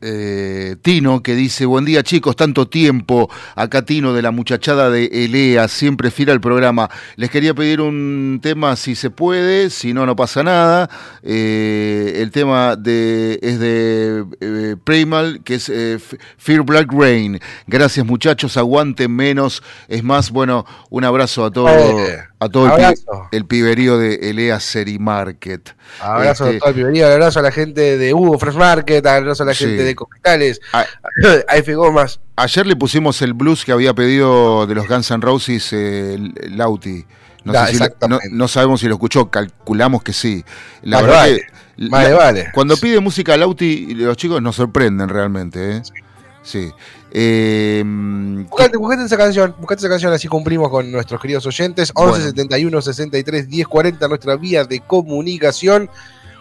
eh, 0.00 0.76
Tino 0.82 1.22
que 1.22 1.34
dice, 1.34 1.66
buen 1.66 1.84
día 1.84 2.02
chicos, 2.02 2.36
tanto 2.36 2.68
tiempo. 2.68 3.30
Acá 3.54 3.82
Tino 3.84 4.12
de 4.12 4.22
la 4.22 4.30
muchachada 4.30 4.90
de 4.90 5.06
Elea, 5.06 5.68
siempre 5.68 6.10
fiel 6.10 6.30
al 6.30 6.40
programa. 6.40 6.90
Les 7.16 7.30
quería 7.30 7.54
pedir 7.54 7.80
un 7.80 8.40
tema 8.42 8.76
si 8.76 8.94
se 8.94 9.10
puede, 9.10 9.70
si 9.70 9.92
no, 9.92 10.06
no 10.06 10.16
pasa 10.16 10.42
nada. 10.42 10.90
Eh, 11.22 12.14
el 12.16 12.30
tema 12.30 12.76
de, 12.76 13.38
es 13.42 13.58
de 13.58 14.24
eh, 14.40 14.76
Primal, 14.82 15.42
que 15.44 15.54
es 15.54 15.68
eh, 15.68 15.98
Fear 16.38 16.62
Black 16.62 16.92
Rain. 16.92 17.38
Gracias 17.66 18.04
muchachos, 18.06 18.56
aguanten 18.56 19.14
menos. 19.14 19.62
Es 19.88 20.02
más, 20.02 20.30
bueno, 20.30 20.64
un 20.90 21.04
abrazo 21.04 21.44
a 21.44 21.50
todo, 21.50 21.68
Eh, 21.68 22.29
a 22.40 22.48
todo 22.48 22.74
el, 22.74 22.94
el 23.32 23.44
piberío 23.46 23.98
de 23.98 24.14
Elea 24.30 24.58
Seri 24.60 24.98
Market. 24.98 25.74
Abrazo 26.00 26.46
Este, 26.46 26.56
a 26.56 26.60
todo 26.60 26.68
el 26.70 26.74
piberío, 26.74 27.06
abrazo 27.06 27.38
a 27.38 27.42
la 27.42 27.52
gente 27.52 27.98
de 27.98 28.14
Hugo 28.14 28.38
Fresh 28.38 28.54
Market, 28.56 29.06
abrazo 29.06 29.42
a 29.42 29.46
la 29.46 29.54
Sí. 29.54 29.64
gente 29.66 29.84
de 29.84 29.94
Costales, 29.94 30.60
a- 30.72 30.86
a 31.48 31.56
F 31.58 31.74
Gomas. 31.74 32.18
Ayer 32.36 32.66
le 32.66 32.76
pusimos 32.76 33.20
el 33.22 33.34
blues 33.34 33.64
que 33.64 33.72
había 33.72 33.92
pedido 33.94 34.66
de 34.66 34.74
los 34.74 34.88
Guns 34.88 35.10
N' 35.10 35.20
Roses 35.20 35.68
eh, 35.72 36.16
Lauti. 36.48 37.04
No, 37.44 37.52
Da, 37.52 37.66
sé 37.66 37.74
si 37.74 37.78
lo- 38.08 38.18
no, 38.32 38.48
sabemos 38.48 38.80
si 38.80 38.86
lo 38.88 38.94
escuchó, 38.94 39.30
calculamos 39.30 40.02
que 40.02 40.12
sí. 40.12 40.44
La 40.82 41.00
verdad 41.02 41.16
vale, 41.16 41.46
que 41.76 41.88
más 41.88 42.08
la- 42.08 42.14
vale. 42.16 42.48
cuando 42.52 42.76
pide 42.76 43.00
música 43.00 43.36
Lauti, 43.36 43.94
los 43.94 44.16
chicos 44.16 44.40
nos 44.42 44.56
sorprenden 44.56 45.08
realmente. 45.08 45.76
¿eh? 45.76 45.82
Sí. 45.84 45.92
Eh, 47.12 47.82
Buscate, 48.48 48.76
buscate 48.76 49.04
esa 49.04 49.16
canción, 49.16 49.54
buscate 49.58 49.80
esa 49.80 49.88
canción, 49.88 50.12
así 50.12 50.28
cumplimos 50.28 50.70
con 50.70 50.90
nuestros 50.90 51.20
queridos 51.20 51.44
oyentes. 51.46 51.90
11 51.94 52.10
Bueno. 52.10 52.24
71 52.26 52.80
63 52.82 53.48
10 53.48 53.66
40, 53.68 54.08
nuestra 54.08 54.36
vía 54.36 54.64
de 54.64 54.80
comunicación. 54.80 55.90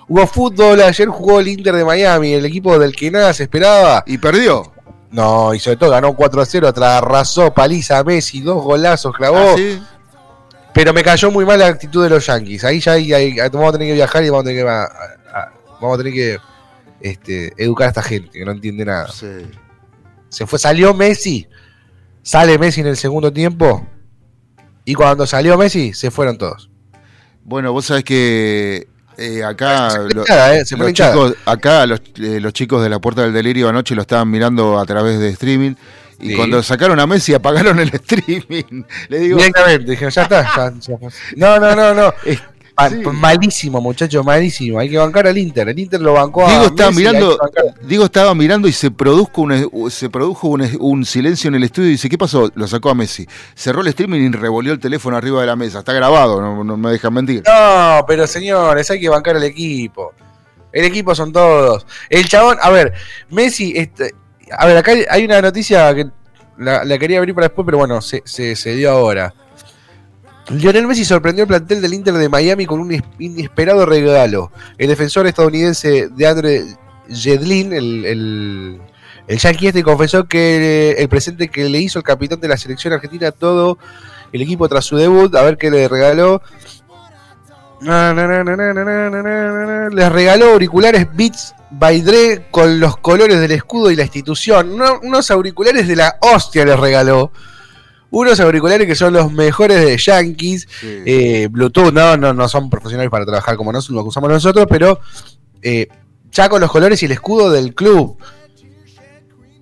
Hubo 0.08 0.26
fútbol, 0.28 0.82
ayer 0.82 1.08
jugó 1.08 1.40
el 1.40 1.48
Inter 1.50 1.76
de 1.76 1.86
Miami, 1.86 2.34
el 2.34 2.46
equipo 2.46 2.78
del 2.80 2.96
que 2.96 3.12
nada 3.12 3.34
se 3.34 3.44
esperaba. 3.44 4.04
y 4.08 4.18
perdió. 4.18 4.72
No, 5.12 5.54
y 5.56 5.60
sobre 5.60 5.78
todo 5.78 5.90
ganó 5.92 6.16
4 6.16 6.42
a 6.42 6.46
0, 6.46 6.68
atrás 6.68 7.02
arrasó 7.02 7.52
paliza 7.54 7.98
a 8.00 8.04
Messi, 8.04 8.42
dos 8.42 8.64
golazos 8.64 9.16
clavó. 9.16 9.38
¿Ah, 9.38 9.54
sí? 9.58 9.82
Pero 10.74 10.94
me 10.94 11.04
cayó 11.04 11.32
muy 11.32 11.46
mal 11.46 11.58
la 11.60 11.66
actitud 11.68 12.04
de 12.04 12.10
los 12.12 12.26
Yankees. 12.28 12.64
Ahí 12.64 12.80
ya 12.80 12.94
ahí- 12.94 13.12
ahí- 13.12 13.36
vamos 13.52 13.70
a 13.70 13.72
tener 13.74 13.88
que 13.88 13.94
viajar 13.96 14.24
y 14.24 14.30
vamos 14.30 14.46
a 14.46 14.48
tener 14.50 14.64
que, 14.64 14.70
a- 14.70 14.84
a- 14.84 15.52
vamos 15.82 15.96
a 15.96 15.98
tener 15.98 16.14
que 16.14 16.38
este, 17.02 17.54
educar 17.58 17.86
a 17.88 17.90
esta 17.90 18.04
gente 18.04 18.30
que 18.38 18.46
no 18.46 18.52
entiende 18.52 18.86
nada. 18.86 19.08
Sí. 19.12 19.28
Se 20.30 20.46
fue, 20.48 20.60
salió 20.60 20.94
Messi, 20.94 21.48
sale 22.22 22.58
Messi 22.58 22.82
en 22.82 22.88
el 22.88 22.98
segundo 22.98 23.34
tiempo 23.34 23.86
y 24.86 24.94
cuando 24.94 25.26
salió 25.28 25.58
Messi 25.58 25.94
se 25.94 26.12
fueron 26.12 26.38
todos. 26.38 26.70
Bueno, 27.44 27.72
vos 27.74 27.86
sabés 27.86 28.04
que 28.04 28.88
eh, 29.18 29.44
acá, 29.44 29.90
Se 29.90 29.98
lo- 30.14 30.22
hinchada, 30.22 30.56
eh, 30.58 30.66
se 30.66 30.78
los 30.78 30.94
chicos, 30.94 31.36
acá 31.46 31.86
los, 31.86 32.00
eh, 32.22 32.40
los 32.40 32.54
chicos 32.54 32.82
de 32.84 32.90
la 32.90 33.00
Puerta 33.00 33.24
del 33.24 33.34
Delirio 33.34 33.68
anoche 33.68 33.96
lo 33.96 34.02
estaban 34.04 34.30
mirando 34.30 34.80
a 34.80 34.86
través 34.86 35.20
de 35.20 35.30
streaming 35.30 35.74
y 36.22 36.30
Sí. 36.30 36.36
cuando 36.36 36.62
sacaron 36.64 37.00
a 37.00 37.08
Messi 37.08 37.34
apagaron 37.34 37.80
el 37.80 37.90
streaming. 37.94 38.84
Le 39.10 39.20
digo, 39.20 39.38
Directamente, 39.38 39.92
dije, 39.92 40.10
ya 40.12 40.22
está. 40.24 40.44
ya- 40.56 40.72
no, 41.38 41.60
no, 41.60 41.76
no, 41.76 41.94
no. 41.94 42.14
Es- 42.26 42.42
Sí. 42.88 42.96
Malísimo, 43.14 43.82
muchachos, 43.82 44.24
malísimo. 44.24 44.80
Hay 44.80 44.90
que 44.90 44.98
bancar 44.98 45.28
al 45.28 45.38
Inter. 45.38 45.68
El 45.70 45.80
Inter 45.80 46.00
lo 46.00 46.14
bancó 46.14 46.46
a 46.46 46.50
Diego 46.50 46.66
estaba 46.66 46.90
Messi, 46.92 47.02
mirando. 47.02 47.40
Diego 47.82 48.06
estaba 48.06 48.36
mirando 48.36 48.68
y 48.68 48.72
se 48.72 48.92
produjo 48.92 49.42
un, 49.42 49.90
se 49.92 50.10
produjo 50.10 50.48
un, 50.48 50.68
un 50.80 51.06
silencio 51.06 51.48
en 51.50 51.56
el 51.56 51.64
estudio 51.64 51.90
y 51.90 51.92
dice, 51.94 52.08
¿qué 52.10 52.18
pasó? 52.18 52.50
Lo 52.56 52.68
sacó 52.68 52.90
a 52.92 52.96
Messi. 52.96 53.28
Cerró 53.56 53.82
el 53.82 53.88
streaming 53.88 54.20
y 54.22 54.30
revolvió 54.32 54.72
el 54.72 54.80
teléfono 54.80 55.18
arriba 55.18 55.42
de 55.42 55.48
la 55.48 55.56
mesa. 55.56 55.80
Está 55.80 55.94
grabado, 55.94 56.40
no, 56.40 56.64
no 56.64 56.78
me 56.78 56.92
dejan 56.92 57.14
mentir. 57.14 57.44
No, 57.48 58.04
pero 58.08 58.26
señores, 58.28 58.90
hay 58.92 59.00
que 59.00 59.10
bancar 59.10 59.36
al 59.36 59.44
equipo. 59.44 60.14
El 60.72 60.86
equipo 60.86 61.16
son 61.16 61.34
todos. 61.34 61.86
El 62.10 62.28
chabón, 62.28 62.58
a 62.62 62.70
ver, 62.70 62.94
Messi, 63.32 63.74
este, 63.76 64.14
a 64.56 64.66
ver, 64.68 64.78
acá 64.78 64.92
hay- 64.92 65.06
hay 65.10 65.26
una 65.26 65.42
noticia 65.42 65.94
que 65.96 66.06
la, 66.60 66.84
la 66.86 66.98
quería 67.00 67.18
abrir 67.18 67.34
para 67.34 67.48
después, 67.48 67.66
pero 67.66 67.78
bueno, 67.80 68.02
se, 68.02 68.22
se, 68.26 68.56
se 68.56 68.76
dio 68.76 68.92
ahora. 68.92 69.34
Lionel 70.50 70.88
Messi 70.88 71.06
sorprendió 71.06 71.44
el 71.44 71.48
plantel 71.48 71.82
del 71.82 71.94
Inter 71.94 72.16
de 72.16 72.28
Miami 72.28 72.66
con 72.66 72.80
un 72.80 73.04
inesperado 73.20 73.86
regalo. 73.86 74.52
El 74.78 74.88
defensor 74.88 75.28
estadounidense 75.28 76.10
de 76.10 76.28
Andre 76.28 76.66
Jedlin, 77.08 77.72
el, 77.74 78.06
el, 78.06 78.82
el 79.28 79.38
yankee 79.38 79.68
este, 79.68 79.84
confesó 79.84 80.26
que 80.26 80.90
eh, 80.90 80.96
el 81.02 81.08
presente 81.08 81.50
que 81.50 81.70
le 81.70 81.78
hizo 81.80 82.00
el 82.00 82.04
capitán 82.04 82.40
de 82.40 82.48
la 82.48 82.58
selección 82.58 82.94
argentina 82.94 83.28
a 83.28 83.32
todo 83.32 83.78
el 84.32 84.42
equipo 84.42 84.68
tras 84.68 84.86
su 84.86 84.98
debut, 84.98 85.34
a 85.36 85.44
ver 85.44 85.58
qué 85.58 85.70
le 85.70 85.88
regaló. 85.88 86.42
Les 89.92 90.12
regaló 90.12 90.54
auriculares 90.54 91.08
Beats 91.16 91.54
by 91.72 92.02
Dre 92.02 92.48
con 92.50 92.80
los 92.80 92.98
colores 92.98 93.40
del 93.40 93.52
escudo 93.52 93.92
y 93.92 93.96
la 93.96 94.04
institución. 94.04 94.82
unos 95.04 95.32
auriculares 95.32 95.88
de 95.88 95.96
la 95.96 96.16
hostia 96.22 96.66
les 96.66 96.80
regaló. 96.80 97.32
Unos 98.12 98.40
auriculares 98.40 98.88
que 98.88 98.96
son 98.96 99.14
los 99.14 99.32
mejores 99.32 99.84
de 99.86 99.98
Yankees. 99.98 100.68
Sí. 100.82 101.02
Eh, 101.06 101.48
Bluetooth, 101.52 101.92
no, 101.94 102.18
no, 102.18 102.34
no 102.34 102.50
son 102.50 102.70
profesionales 102.70 103.12
para 103.12 103.26
trabajar 103.26 103.56
como 103.56 103.72
nosotros, 103.72 103.96
lo 104.04 104.04
usamos 104.10 104.30
nosotros, 104.30 104.66
pero 104.70 105.00
eh, 105.62 105.88
ya 106.32 106.50
con 106.50 106.62
los 106.62 106.72
colores 106.72 107.02
y 107.04 107.06
el 107.06 107.12
escudo 107.12 107.52
del 107.52 107.76
club. 107.76 108.18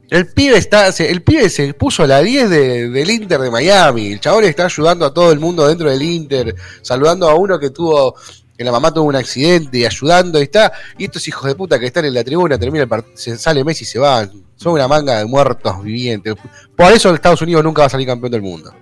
El 0.10 0.28
pibe 0.28 0.58
está, 0.58 0.90
se- 0.94 1.12
el 1.12 1.22
pibe 1.22 1.50
se 1.50 1.74
puso 1.74 2.04
a 2.04 2.08
la 2.08 2.22
10 2.22 2.50
de- 2.50 2.90
del 2.90 3.10
Inter 3.10 3.42
de 3.42 3.52
Miami. 3.52 4.14
El 4.14 4.22
chabón 4.22 4.46
está 4.46 4.66
ayudando 4.66 5.06
a 5.06 5.14
todo 5.14 5.34
el 5.34 5.40
mundo 5.40 5.68
dentro 5.68 5.90
del 5.90 6.02
Inter, 6.02 6.56
saludando 6.82 7.30
a 7.30 7.36
uno 7.36 7.60
que 7.60 7.72
tuvo, 7.72 8.16
que 8.58 8.64
la 8.64 8.72
mamá 8.72 8.92
tuvo 8.94 9.06
un 9.06 9.16
accidente 9.16 9.78
y 9.78 9.86
ayudando 9.86 10.40
y 10.40 10.44
está. 10.44 10.72
Y 10.98 11.06
estos 11.06 11.28
hijos 11.28 11.46
de 11.46 11.56
puta 11.56 11.80
que 11.80 11.86
están 11.86 12.06
en 12.06 12.14
la 12.14 12.24
tribuna, 12.24 12.58
termina 12.58 12.84
el 12.84 13.04
se 13.14 13.38
sale 13.38 13.64
Messi 13.64 13.84
y 13.84 13.88
se 13.88 14.00
van. 14.00 14.32
Son 14.56 14.74
una 14.74 14.88
manga 14.88 15.20
de 15.20 15.26
muertos 15.26 15.84
vivientes. 15.84 16.34
Por 16.76 16.92
eso 16.92 17.14
Estados 17.14 17.42
Unidos 17.44 17.64
nunca 17.64 17.82
va 17.84 17.86
a 17.86 17.90
salir 17.90 18.08
campeón 18.08 18.32
del 18.32 18.42
mundo. 18.42 18.74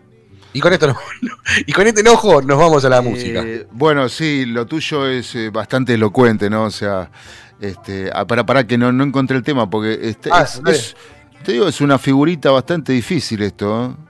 Y 0.53 0.61
con 0.61 0.71
esto 0.71 0.87
no- 0.87 0.97
y 1.67 1.73
con 1.73 1.85
este 1.85 1.99
enojo 1.99 2.41
nos 2.41 2.57
vamos 2.57 2.85
a 2.85 2.89
la 2.89 3.01
música. 3.01 3.41
Eh, 3.45 3.67
bueno, 3.71 4.07
sí, 4.07 4.45
lo 4.45 4.65
tuyo 4.65 5.05
es 5.07 5.35
eh, 5.35 5.49
bastante 5.49 5.95
elocuente, 5.95 6.49
¿no? 6.49 6.63
O 6.63 6.71
sea, 6.71 7.11
este, 7.59 8.09
ah, 8.13 8.25
para, 8.25 8.45
para 8.45 8.65
que 8.65 8.77
no, 8.77 8.93
no 8.93 9.03
encontré 9.03 9.35
el 9.35 9.43
tema, 9.43 9.69
porque 9.69 9.99
este, 10.01 10.29
Ah, 10.31 10.47
es- 10.67 10.95
te 11.43 11.51
digo, 11.51 11.67
es 11.67 11.81
una 11.81 11.99
figurita 11.99 12.51
bastante 12.51 12.93
difícil 12.93 13.41
esto. 13.41 13.85
¿eh? 13.99 14.04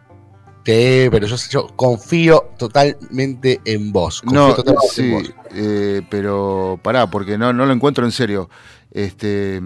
Pero 0.66 1.28
yo, 1.28 1.36
yo 1.52 1.68
confío 1.76 2.52
totalmente 2.58 3.62
en 3.66 3.92
vos. 3.92 4.22
Confío 4.22 4.48
No, 4.48 4.56
totalmente 4.56 4.88
en 4.88 4.92
sí, 4.94 5.12
vos. 5.12 5.34
eh, 5.54 6.02
pero 6.10 6.80
pará, 6.82 7.10
porque 7.10 7.38
no, 7.38 7.54
no 7.54 7.66
lo 7.66 7.72
encuentro 7.74 8.04
en 8.04 8.12
serio. 8.12 8.50
Este, 8.92 9.62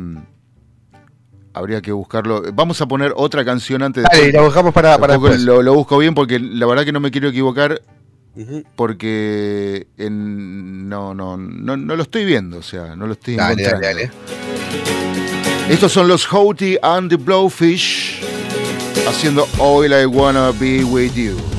habría 1.53 1.81
que 1.81 1.91
buscarlo. 1.93 2.43
Vamos 2.53 2.81
a 2.81 2.87
poner 2.87 3.13
otra 3.15 3.45
canción 3.45 3.81
antes 3.81 4.03
de. 4.03 4.09
Dale, 4.11 4.31
lo 4.33 4.43
buscamos 4.43 4.73
para, 4.73 4.97
para 4.97 5.13
después. 5.13 5.41
lo, 5.41 5.61
lo 5.61 5.73
busco 5.73 5.97
bien 5.97 6.13
porque 6.13 6.37
la 6.39 6.65
verdad 6.65 6.83
que 6.83 6.91
no 6.91 6.99
me 6.99 7.11
quiero 7.11 7.29
equivocar 7.29 7.81
porque 8.75 9.87
en- 9.97 10.87
no, 10.87 11.13
no, 11.13 11.35
no, 11.37 11.75
no 11.77 11.95
lo 11.95 12.03
estoy 12.03 12.25
viendo, 12.25 12.57
o 12.59 12.61
sea, 12.63 12.95
no 12.95 13.05
lo 13.07 13.13
estoy 13.13 13.35
Dale, 13.35 13.63
dale, 13.63 13.85
dale. 13.87 14.11
Estos 15.69 15.91
son 15.91 16.07
los 16.07 16.25
Houghty 16.27 16.77
and 16.81 17.09
the 17.09 17.15
Blowfish 17.17 18.21
haciendo 19.07 19.47
All 19.59 19.91
I 19.93 20.05
Wanna 20.05 20.51
Be 20.51 20.83
With 20.83 21.15
You. 21.15 21.37
You 21.37 21.58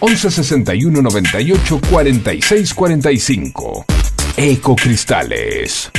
11 0.00 0.30
61 0.30 1.02
98 1.02 1.80
46 1.90 2.74
45. 2.74 3.84
Ecocristales. 4.36 5.90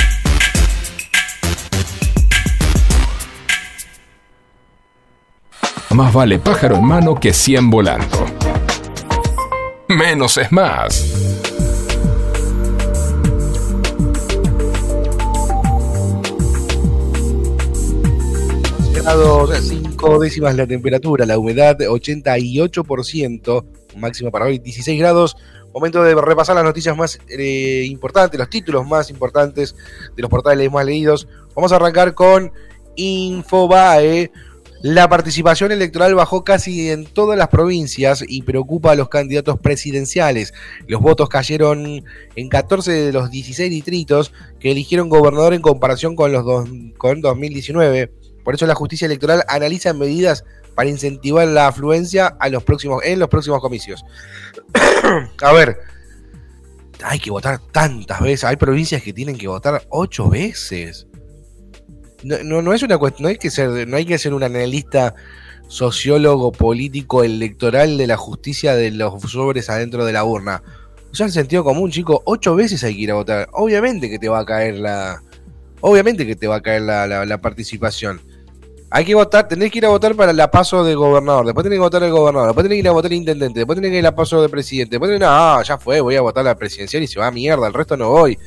Más 5.92 6.14
vale 6.14 6.40
pájaro 6.40 6.78
en 6.78 6.86
mano 6.86 7.16
que 7.16 7.34
100 7.34 7.70
volando. 7.70 8.26
Menos 9.90 10.38
es 10.38 10.52
más. 10.52 11.22
grados 19.04 19.50
5 19.60 20.20
décimas 20.20 20.56
la 20.56 20.68
temperatura, 20.68 21.26
la 21.26 21.38
humedad 21.38 21.78
88%, 21.78 23.66
máxima 23.96 24.32
para 24.32 24.46
hoy 24.46 24.60
16 24.60 25.00
grados. 25.00 25.38
Momento 25.74 26.04
de 26.04 26.16
repasar 26.16 26.56
las 26.56 26.66
noticias 26.66 26.96
más 26.98 27.20
eh, 27.30 27.86
importantes, 27.90 28.38
los 28.38 28.50
títulos 28.50 28.86
más 28.86 29.10
importantes 29.10 29.76
de 30.16 30.22
los 30.22 30.30
portales 30.30 30.70
más 30.72 30.86
leídos. 30.86 31.28
Vamos 31.56 31.72
a 31.72 31.78
arrancar 31.78 32.14
con 32.14 32.52
Infobae. 32.96 34.32
La 34.84 35.08
participación 35.08 35.72
electoral 35.72 36.16
bajó 36.16 36.44
casi 36.44 36.90
en 36.90 37.06
todas 37.06 37.38
las 37.38 37.50
provincias 37.50 38.24
y 38.28 38.42
preocupa 38.42 38.92
a 38.92 38.96
los 38.96 39.10
candidatos 39.10 39.60
presidenciales. 39.60 40.54
Los 40.88 41.02
votos 41.02 41.30
cayeron 41.30 42.04
en 42.36 42.50
14 42.50 42.92
de 42.92 43.14
los 43.14 43.30
16 43.30 43.70
distritos 43.70 44.34
que 44.60 44.72
eligieron 44.72 45.08
gobernador 45.08 45.54
en 45.54 45.62
comparación 45.62 46.16
con 46.16 46.32
los 46.32 46.44
dos, 46.44 46.68
con 46.98 47.22
2019. 47.22 48.12
Por 48.44 48.56
eso 48.56 48.66
la 48.66 48.74
justicia 48.74 49.06
electoral 49.06 49.44
analiza 49.48 49.94
medidas 49.94 50.46
para 50.76 50.90
incentivar 50.90 51.48
la 51.48 51.68
afluencia 51.68 52.28
a 52.40 52.50
los 52.50 52.64
próximos, 52.64 53.04
en 53.04 53.20
los 53.20 53.30
próximos 53.30 53.60
comicios. 53.62 54.04
a 55.42 55.52
ver, 55.54 55.78
hay 57.04 57.20
que 57.20 57.32
votar 57.32 57.60
tantas 57.72 58.20
veces. 58.22 58.44
Hay 58.44 58.56
provincias 58.58 59.02
que 59.02 59.14
tienen 59.14 59.38
que 59.38 59.48
votar 59.48 59.84
ocho 59.90 60.30
veces. 60.30 61.08
No, 62.24 62.38
no, 62.44 62.62
no 62.62 62.74
es 62.74 62.84
una 62.84 62.98
cuestión, 62.98 63.24
no 63.24 63.30
hay 63.30 63.38
que 63.38 63.50
ser, 63.50 63.88
no 63.88 63.98
hay 63.98 64.06
que 64.06 64.18
ser 64.20 64.34
un 64.34 64.44
analista 64.44 65.16
sociólogo, 65.68 66.52
político, 66.52 67.24
electoral 67.24 67.98
de 67.98 68.06
la 68.08 68.18
justicia 68.18 68.76
de 68.76 68.92
los 68.92 69.22
sobres 69.24 69.70
adentro 69.70 70.06
de 70.06 70.14
la 70.14 70.24
urna. 70.24 70.62
O 71.12 71.16
sea, 71.16 71.26
el 71.26 71.32
sentido 71.32 71.64
común, 71.64 71.92
chico, 71.92 72.22
ocho 72.26 72.56
veces 72.56 72.84
hay 72.84 72.96
que 72.96 73.02
ir 73.02 73.12
a 73.12 73.16
votar. 73.16 73.50
Obviamente 73.54 74.10
que 74.10 74.20
te 74.20 74.30
va 74.30 74.40
a 74.40 74.46
caer 74.46 74.76
la. 74.76 75.22
Obviamente 75.82 76.28
que 76.28 76.36
te 76.36 76.48
va 76.48 76.58
a 76.58 76.62
caer 76.62 76.84
la, 76.84 77.08
la- 77.08 77.26
la 77.26 77.38
participación. 77.42 78.22
Hay 78.94 79.06
que 79.06 79.16
votar, 79.16 79.48
tenés 79.48 79.72
que 79.72 79.78
ir 79.78 79.86
a 79.86 79.90
votar 79.90 80.16
para 80.16 80.34
la 80.34 80.52
paso 80.52 80.84
de 80.84 80.96
gobernador, 80.96 81.46
después 81.46 81.64
tenés 81.64 81.78
que 81.78 81.82
votar 81.82 82.04
el 82.04 82.12
gobernador, 82.12 82.50
después 82.50 82.66
tenés 82.66 82.76
que 82.76 82.80
ir 82.82 82.88
a 82.90 82.92
votar 82.92 83.10
el 83.10 83.20
intendente, 83.20 83.62
después 83.62 83.78
tenés 83.78 83.92
que 83.92 84.00
ir 84.00 84.06
a 84.06 84.14
paso 84.14 84.42
de 84.42 84.50
presidente, 84.50 84.92
después 84.92 85.10
tenés, 85.10 85.30
ah, 85.32 85.62
ya 85.66 85.78
fue, 85.78 86.02
voy 86.02 86.18
a 86.18 86.22
votar 86.22 86.44
la 86.44 86.56
presidencial 86.56 87.02
y 87.02 87.08
se 87.08 87.18
va 87.18 87.28
a 87.28 87.32
mierda, 87.32 87.68
el 87.68 87.74
resto 87.74 87.96
no 87.96 88.10
voy. 88.10 88.38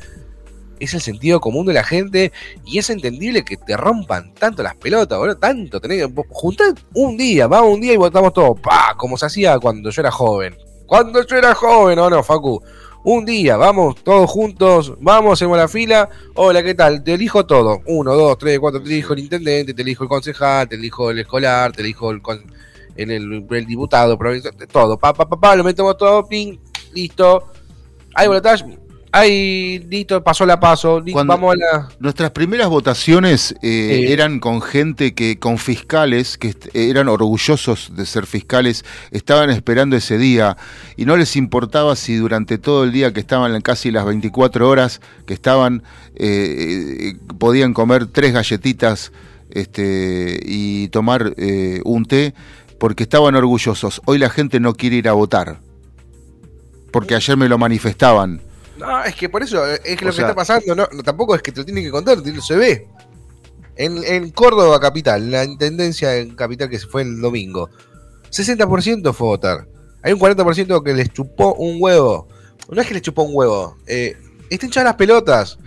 Es 0.78 0.92
el 0.92 1.00
sentido 1.00 1.40
común 1.40 1.64
de 1.64 1.72
la 1.72 1.82
gente 1.82 2.30
y 2.66 2.76
es 2.76 2.90
entendible 2.90 3.42
que 3.42 3.56
te 3.56 3.74
rompan 3.74 4.34
tanto 4.34 4.62
las 4.62 4.76
pelotas, 4.76 5.18
boludo, 5.18 5.38
tanto, 5.38 5.80
tenés 5.80 6.06
que 6.06 6.12
juntar 6.28 6.74
un 6.92 7.16
día, 7.16 7.46
vamos 7.46 7.72
un 7.72 7.80
día 7.80 7.94
y 7.94 7.96
votamos 7.96 8.34
todo, 8.34 8.54
pa, 8.54 8.94
como 8.98 9.16
se 9.16 9.24
hacía 9.24 9.58
cuando 9.58 9.88
yo 9.88 10.02
era 10.02 10.10
joven. 10.10 10.58
Cuando 10.86 11.26
yo 11.26 11.36
era 11.36 11.54
joven, 11.54 11.98
¿o 11.98 12.10
no, 12.10 12.22
Facu? 12.22 12.62
Un 13.06 13.26
día, 13.26 13.58
vamos 13.58 13.96
todos 14.02 14.30
juntos, 14.30 14.94
vamos, 14.98 15.34
hacemos 15.34 15.58
la 15.58 15.68
fila. 15.68 16.08
Hola, 16.36 16.62
¿qué 16.62 16.74
tal? 16.74 17.04
Te 17.04 17.12
elijo 17.14 17.44
todo. 17.44 17.82
Uno, 17.86 18.14
dos, 18.14 18.38
tres, 18.38 18.58
cuatro, 18.58 18.82
te 18.82 18.88
elijo 18.88 19.12
el 19.12 19.18
intendente, 19.18 19.74
te 19.74 19.82
elijo 19.82 20.04
el 20.04 20.08
concejal, 20.08 20.66
te 20.68 20.76
elijo 20.76 21.10
el 21.10 21.18
escolar, 21.18 21.72
te 21.72 21.82
elijo 21.82 22.10
el, 22.10 22.22
el, 22.96 23.10
el- 23.10 23.46
el 23.50 23.66
diputado, 23.66 24.18
todo. 24.72 24.96
Pa, 24.98 25.12
pa, 25.12 25.28
pa, 25.28 25.38
pa, 25.38 25.54
lo 25.54 25.62
metemos 25.64 25.98
todo, 25.98 26.26
ping, 26.26 26.56
listo. 26.94 27.48
Hay 28.14 28.26
balotaje, 28.26 28.64
hay, 29.16 29.78
listo, 29.88 30.22
pasó 30.24 30.44
la 30.44 30.58
paso, 30.58 31.00
Cuando- 31.12 31.32
vamos 31.34 31.54
a 31.54 31.56
la... 31.56 31.88
Nuestras 32.00 32.32
primeras 32.32 32.68
votaciones 32.68 33.54
eh, 33.62 34.02
Sí. 34.06 34.12
eran 34.12 34.40
con 34.40 34.60
gente 34.60 35.14
que, 35.14 35.38
con 35.38 35.58
fiscales, 35.58 36.36
que 36.36 36.54
eran 36.74 37.08
orgullosos 37.08 37.92
de 37.96 38.06
ser 38.06 38.26
fiscales, 38.26 38.84
estaban 39.12 39.50
esperando 39.50 39.94
ese 39.96 40.18
día 40.18 40.56
y 40.96 41.04
no 41.04 41.16
les 41.16 41.36
importaba 41.36 41.94
si 41.94 42.16
durante 42.16 42.58
todo 42.58 42.82
el 42.82 42.90
día 42.90 43.12
que 43.12 43.20
estaban 43.20 43.54
en 43.54 43.62
casi 43.62 43.92
las 43.92 44.04
24 44.04 44.68
horas 44.68 45.00
que 45.26 45.34
estaban, 45.34 45.84
eh, 46.16 47.12
eh, 47.14 47.34
podían 47.38 47.72
comer 47.72 48.06
tres 48.06 48.32
galletitas 48.32 49.12
este, 49.50 50.40
y 50.44 50.88
tomar 50.88 51.34
eh, 51.36 51.80
un 51.84 52.04
té 52.04 52.34
porque 52.80 53.04
estaban 53.04 53.36
orgullosos. 53.36 54.02
Hoy 54.06 54.18
la 54.18 54.28
gente 54.28 54.58
no 54.58 54.74
quiere 54.74 54.96
ir 54.96 55.08
a 55.08 55.12
votar. 55.12 55.60
Porque 56.90 57.14
ayer 57.14 57.36
me 57.36 57.48
lo 57.48 57.58
manifestaban. 57.58 58.40
No, 58.76 59.04
es 59.04 59.14
que 59.14 59.28
por 59.28 59.42
eso, 59.42 59.66
eh, 59.66 59.80
es 59.84 59.96
que 59.96 60.04
lo 60.04 60.12
que 60.12 60.20
está 60.20 60.34
pasando, 60.34 60.74
no, 60.74 60.86
tampoco 61.02 61.34
es 61.34 61.42
que 61.42 61.52
te 61.52 61.60
lo 61.60 61.64
tienen 61.64 61.84
que 61.84 61.90
contar, 61.90 62.18
se 62.42 62.56
ve. 62.56 62.88
En, 63.76 64.02
en 64.04 64.30
Córdoba 64.30 64.78
capital, 64.80 65.30
la 65.30 65.44
intendencia 65.44 66.16
en 66.16 66.34
capital 66.36 66.68
que 66.68 66.78
se 66.78 66.86
fue 66.86 67.02
el 67.02 67.20
domingo, 67.20 67.70
60% 68.30 69.12
fue 69.12 69.26
votar. 69.26 69.66
Hay 70.02 70.12
un 70.12 70.18
40% 70.18 70.82
que 70.82 70.92
les 70.92 71.10
chupó 71.10 71.54
un 71.54 71.76
huevo. 71.80 72.28
No 72.70 72.80
es 72.80 72.86
que 72.86 72.94
les 72.94 73.02
chupó 73.02 73.22
un 73.22 73.34
huevo, 73.34 73.76
eh, 73.86 74.16
está 74.50 74.66
hinchada 74.66 74.84
las 74.84 74.96
pelotas. 74.96 75.58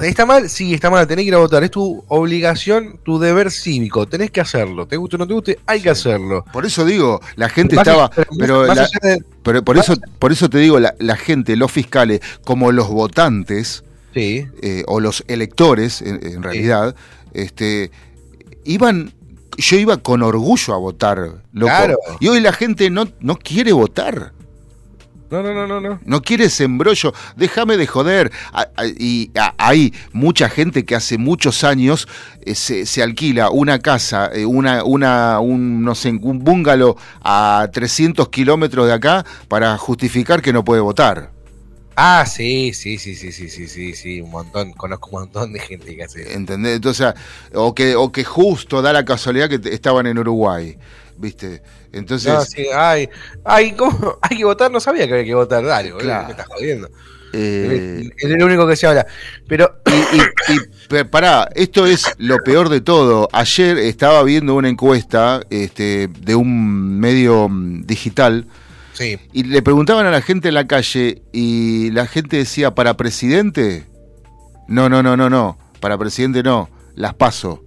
¿Está 0.00 0.24
mal? 0.26 0.48
Sí, 0.48 0.74
está 0.74 0.90
mal, 0.90 1.06
tenés 1.06 1.24
que 1.24 1.28
ir 1.28 1.34
a 1.34 1.38
votar. 1.38 1.64
Es 1.64 1.70
tu 1.70 2.04
obligación, 2.08 3.00
tu 3.02 3.18
deber 3.18 3.50
cívico. 3.50 4.06
Tenés 4.06 4.30
que 4.30 4.40
hacerlo. 4.40 4.86
Te 4.86 4.96
guste 4.96 5.16
o 5.16 5.18
no 5.18 5.26
te 5.26 5.34
guste, 5.34 5.58
hay 5.66 5.80
que 5.80 5.90
hacerlo. 5.90 6.44
Por 6.52 6.64
eso 6.66 6.84
digo, 6.84 7.20
la 7.36 7.48
gente 7.48 7.74
estaba... 7.76 8.10
Pero 8.38 8.66
más 8.66 8.76
la- 8.76 8.82
allá 8.84 8.98
de- 9.02 9.24
Pero 9.42 9.64
por 9.64 9.76
eso, 9.76 9.94
por 10.18 10.30
eso 10.32 10.48
te 10.48 10.58
digo, 10.58 10.78
la, 10.78 10.94
la 10.98 11.16
gente, 11.16 11.56
los 11.56 11.72
fiscales, 11.72 12.20
como 12.44 12.70
los 12.70 12.88
votantes, 12.88 13.82
sí. 14.14 14.46
eh, 14.62 14.84
o 14.86 15.00
los 15.00 15.24
electores, 15.26 16.00
en, 16.02 16.24
en 16.24 16.42
realidad, 16.42 16.94
este, 17.34 17.90
iban, 18.64 19.12
yo 19.56 19.76
iba 19.78 19.96
con 19.96 20.22
orgullo 20.22 20.74
a 20.74 20.78
votar, 20.78 21.18
loco. 21.52 21.72
Claro. 21.72 21.98
Y 22.20 22.28
hoy 22.28 22.40
la 22.40 22.52
gente 22.52 22.88
no, 22.90 23.08
no 23.20 23.36
quiere 23.36 23.72
votar. 23.72 24.32
No, 25.30 25.42
no, 25.42 25.52
no, 25.52 25.66
no, 25.66 25.80
no. 25.80 26.00
No 26.04 26.22
quieres 26.22 26.58
embrollo, 26.60 27.12
déjame 27.36 27.76
de 27.76 27.86
joder. 27.86 28.32
Y 28.98 29.30
hay 29.58 29.92
mucha 30.12 30.48
gente 30.48 30.84
que 30.84 30.94
hace 30.94 31.18
muchos 31.18 31.64
años 31.64 32.08
eh, 32.42 32.54
se, 32.54 32.86
se 32.86 33.02
alquila 33.02 33.50
una 33.50 33.78
casa, 33.78 34.30
eh, 34.32 34.46
una, 34.46 34.84
una, 34.84 35.38
un, 35.40 35.84
no 35.84 35.94
sé, 35.94 36.10
un 36.10 36.38
bungalow 36.38 36.96
a 37.22 37.68
300 37.72 38.28
kilómetros 38.30 38.86
de 38.86 38.94
acá 38.94 39.26
para 39.48 39.76
justificar 39.76 40.40
que 40.40 40.52
no 40.52 40.64
puede 40.64 40.80
votar. 40.80 41.30
Ah, 42.00 42.24
sí, 42.26 42.72
sí, 42.74 42.96
sí, 42.96 43.16
sí, 43.16 43.32
sí, 43.32 43.48
sí, 43.50 43.66
sí, 43.66 43.92
sí, 43.92 44.20
un 44.20 44.30
montón, 44.30 44.72
conozco 44.72 45.08
un 45.10 45.22
montón 45.22 45.52
de 45.52 45.58
gente 45.58 45.96
que 45.96 46.04
hace 46.04 46.22
eso. 46.22 46.30
¿Entendés? 46.30 46.76
Entonces, 46.76 47.12
o 47.52 47.74
que, 47.74 47.96
o 47.96 48.12
que 48.12 48.22
justo 48.22 48.80
da 48.80 48.92
la 48.92 49.04
casualidad 49.04 49.48
que 49.48 49.60
estaban 49.74 50.06
en 50.06 50.16
Uruguay. 50.16 50.78
¿Viste? 51.18 51.62
Entonces, 51.92 52.32
No, 52.32 52.40
sí, 52.42 52.66
ay, 52.74 53.08
ay, 53.44 53.72
¿cómo? 53.72 54.18
Hay 54.22 54.36
que 54.36 54.44
votar, 54.44 54.70
no 54.70 54.78
sabía 54.80 55.06
que 55.06 55.14
había 55.14 55.24
que 55.24 55.34
votar, 55.34 55.64
dale, 55.64 55.90
boludo, 55.92 56.06
Claro. 56.06 56.24
me 56.26 56.30
estás 56.30 56.46
jodiendo. 56.46 56.88
eh, 57.32 58.08
es 58.16 58.30
el 58.30 58.42
único 58.42 58.66
que 58.68 58.76
se 58.76 58.86
habla. 58.86 59.04
Pero, 59.48 59.80
y, 59.86 60.94
y- 60.94 61.04
pará, 61.10 61.48
esto 61.54 61.86
es 61.86 62.04
lo 62.18 62.38
peor 62.38 62.68
de 62.68 62.80
todo. 62.80 63.28
Ayer 63.32 63.78
estaba 63.78 64.22
viendo 64.22 64.54
una 64.54 64.68
encuesta 64.68 65.42
este, 65.50 66.08
de 66.08 66.34
un 66.36 66.98
medio 67.00 67.48
mm, 67.48 67.82
digital 67.84 68.46
sí, 68.94 69.18
y 69.32 69.42
le 69.42 69.60
preguntaban 69.62 70.06
a 70.06 70.10
la 70.10 70.22
gente 70.22 70.48
en 70.48 70.54
la 70.54 70.66
calle 70.68 71.22
y 71.32 71.90
la 71.90 72.06
gente 72.06 72.36
decía, 72.36 72.74
¿para 72.74 72.96
presidente? 72.96 73.86
No, 74.68 74.88
no, 74.88 75.02
no, 75.02 75.16
no, 75.16 75.28
no. 75.28 75.58
Para 75.80 75.98
presidente 75.98 76.42
no. 76.42 76.70
Las 76.94 77.14
paso. 77.14 77.64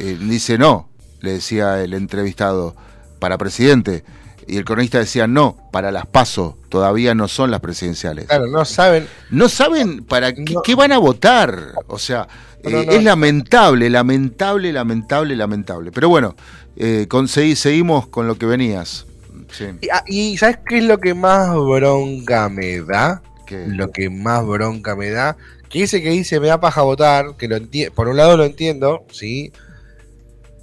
Eh, 0.00 0.16
dice 0.20 0.58
no, 0.58 0.88
le 1.20 1.32
decía 1.32 1.82
el 1.82 1.94
entrevistado, 1.94 2.74
para 3.18 3.38
presidente. 3.38 4.04
Y 4.46 4.56
el 4.56 4.64
cronista 4.64 4.98
decía 4.98 5.26
no, 5.26 5.56
para 5.72 5.90
las 5.92 6.06
paso. 6.06 6.56
Todavía 6.70 7.14
no 7.14 7.28
son 7.28 7.50
las 7.50 7.60
presidenciales. 7.60 8.26
claro, 8.26 8.46
no 8.46 8.64
saben. 8.64 9.06
No 9.30 9.48
saben 9.48 10.04
para 10.04 10.32
qué, 10.32 10.54
No. 10.54 10.62
qué 10.62 10.74
van 10.74 10.92
a 10.92 10.98
votar. 10.98 11.72
O 11.86 11.98
sea, 11.98 12.26
No, 12.64 12.70
no, 12.70 12.78
eh, 12.80 12.86
es 12.96 13.04
lamentable, 13.04 13.90
lamentable, 13.90 14.72
lamentable, 14.72 15.36
lamentable. 15.36 15.92
Pero 15.92 16.08
bueno, 16.08 16.34
eh, 16.76 17.06
conseguí- 17.08 17.56
seguimos 17.56 18.06
con 18.08 18.26
lo 18.26 18.36
que 18.38 18.46
venías. 18.46 19.04
Sí, 19.52 19.64
Y, 19.80 19.88
ah, 19.90 20.02
y 20.06 20.36
¿sabes 20.38 20.58
qué 20.66 20.78
es 20.78 20.84
lo 20.84 20.98
que 20.98 21.14
más 21.14 21.54
bronca 21.54 22.48
me 22.48 22.80
da? 22.80 23.22
Lo 23.66 23.90
que 23.90 24.10
más 24.10 24.46
bronca 24.46 24.94
me 24.96 25.10
da. 25.10 25.36
Que 25.70 25.82
ese 25.82 26.02
que 26.02 26.10
dice 26.10 26.40
me 26.40 26.48
da 26.48 26.60
paja 26.60 26.82
votar, 26.82 27.36
que 27.38 27.48
lo 27.48 27.58
por 27.94 28.08
un 28.08 28.16
lado 28.16 28.36
lo 28.36 28.44
entiendo, 28.44 29.04
¿sí? 29.10 29.52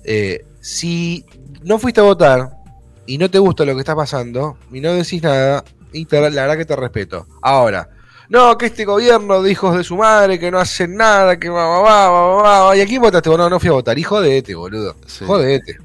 Eh, 0.05 0.45
si 0.61 1.25
no 1.63 1.79
fuiste 1.79 1.99
a 1.99 2.03
votar 2.03 2.51
y 3.05 3.17
no 3.17 3.29
te 3.29 3.39
gusta 3.39 3.65
lo 3.65 3.73
que 3.73 3.79
está 3.81 3.95
pasando 3.95 4.57
y 4.71 4.79
no 4.81 4.93
decís 4.93 5.21
nada, 5.23 5.63
y 5.91 6.05
te- 6.05 6.19
la 6.29 6.41
verdad 6.43 6.57
que 6.57 6.65
te 6.65 6.75
respeto. 6.75 7.25
Ahora, 7.41 7.89
no, 8.29 8.57
que 8.57 8.67
este 8.67 8.85
gobierno 8.85 9.41
de 9.43 9.51
hijos 9.51 9.77
de 9.77 9.83
su 9.83 9.95
madre, 9.97 10.39
que 10.39 10.49
no 10.51 10.57
hacen 10.59 10.95
nada, 10.95 11.37
que 11.39 11.49
va, 11.49 11.65
va, 11.67 11.79
va, 11.81 12.09
va, 12.09 12.27
va, 12.41 12.59
va, 12.65 12.77
¿y 12.77 12.81
aquí 12.81 12.97
votaste? 12.97 13.29
Bueno, 13.29 13.49
no 13.49 13.59
fui 13.59 13.69
a 13.69 13.73
votar, 13.73 13.97
y 13.99 14.03
jodete, 14.03 14.55
boludo. 14.55 14.95
Sí. 15.05 15.25
Jodete. 15.25 15.77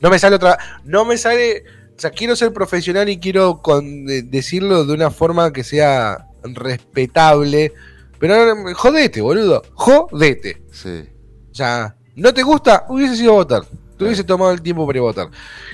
No 0.00 0.10
me 0.10 0.18
sale 0.18 0.36
otra. 0.36 0.58
No 0.84 1.04
me 1.04 1.16
sale. 1.16 1.64
O 1.96 2.00
sea, 2.00 2.10
quiero 2.10 2.34
ser 2.36 2.52
profesional 2.52 3.08
y 3.08 3.18
quiero 3.18 3.62
con- 3.62 4.04
de- 4.06 4.22
decirlo 4.22 4.84
de 4.84 4.92
una 4.94 5.10
forma 5.10 5.52
que 5.52 5.64
sea 5.64 6.26
respetable. 6.42 7.72
Pero 8.18 8.54
no, 8.54 8.74
jodete, 8.74 9.20
boludo. 9.20 9.62
Jodete. 9.74 10.62
sí. 10.72 11.04
O 11.52 11.54
sea, 11.54 11.94
¿no 12.16 12.32
te 12.34 12.42
gusta? 12.42 12.84
Hubiese 12.88 13.16
sido 13.16 13.32
a 13.32 13.34
votar. 13.36 13.62
Te 13.96 14.02
hubiese 14.04 14.24
tomado 14.24 14.50
el 14.50 14.60
tiempo 14.60 14.84
para 14.88 14.98
a 14.98 15.02
votar. 15.02 15.28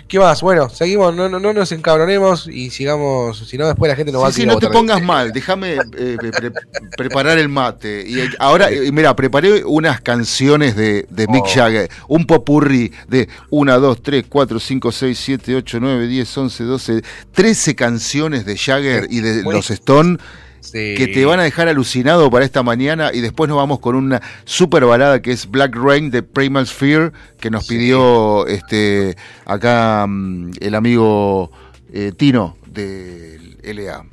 ¿Qué 0.06 0.18
más? 0.18 0.42
Bueno, 0.42 0.68
seguimos, 0.68 1.14
no, 1.16 1.30
no, 1.30 1.40
no 1.40 1.54
nos 1.54 1.72
encabronemos 1.72 2.46
y 2.48 2.68
sigamos. 2.68 3.38
Si 3.48 3.56
no, 3.56 3.66
después 3.66 3.88
la 3.88 3.96
gente 3.96 4.12
no 4.12 4.20
va 4.20 4.28
a 4.28 4.30
Sí, 4.30 4.34
sí, 4.36 4.40
querer 4.42 4.54
no 4.54 4.60
te 4.60 4.66
votar. 4.66 4.78
pongas 4.78 5.02
mal, 5.02 5.32
déjame 5.32 5.76
eh, 5.96 6.18
pre- 6.18 6.52
preparar 6.98 7.38
el 7.38 7.48
mate. 7.48 8.04
Y 8.06 8.28
ahora, 8.38 8.70
eh, 8.70 8.92
mira, 8.92 9.16
preparé 9.16 9.64
unas 9.64 10.02
canciones 10.02 10.76
de, 10.76 11.06
de 11.08 11.28
Mick 11.28 11.44
Oh. 11.46 11.48
Jagger, 11.54 11.90
un 12.08 12.26
popurrí 12.26 12.92
de 13.08 13.26
1, 13.48 13.80
2, 13.80 14.02
3, 14.02 14.24
4, 14.28 14.60
5, 14.60 14.92
6, 14.92 15.18
7, 15.18 15.56
8, 15.56 15.78
9, 15.80 16.06
10, 16.06 16.38
11, 16.38 16.64
12, 16.64 17.02
13 17.32 17.74
canciones 17.74 18.44
de 18.44 18.58
Jagger 18.58 19.06
y 19.08 19.20
de 19.20 19.42
Bueno. 19.44 19.58
los 19.60 19.70
Stone 19.70 20.18
Sí. 20.60 20.94
que 20.96 21.08
te 21.08 21.24
van 21.24 21.40
a 21.40 21.42
dejar 21.42 21.68
alucinado 21.68 22.30
para 22.30 22.44
esta 22.44 22.62
mañana 22.62 23.10
y 23.12 23.20
después 23.20 23.48
nos 23.48 23.56
vamos 23.56 23.78
con 23.80 23.96
una 23.96 24.20
super 24.44 24.84
balada 24.84 25.22
que 25.22 25.32
es 25.32 25.50
Black 25.50 25.74
Rain 25.76 26.10
de 26.10 26.22
Primal 26.22 26.66
Fear 26.66 27.12
que 27.38 27.50
nos 27.50 27.66
Sí. 27.66 27.74
pidió 27.76 28.46
este 28.46 29.16
acá 29.46 30.04
mm, 30.08 30.50
el 30.60 30.74
amigo 30.74 31.50
eh, 31.92 32.12
Tino 32.16 32.56
del 32.66 33.56
LA. 33.62 34.04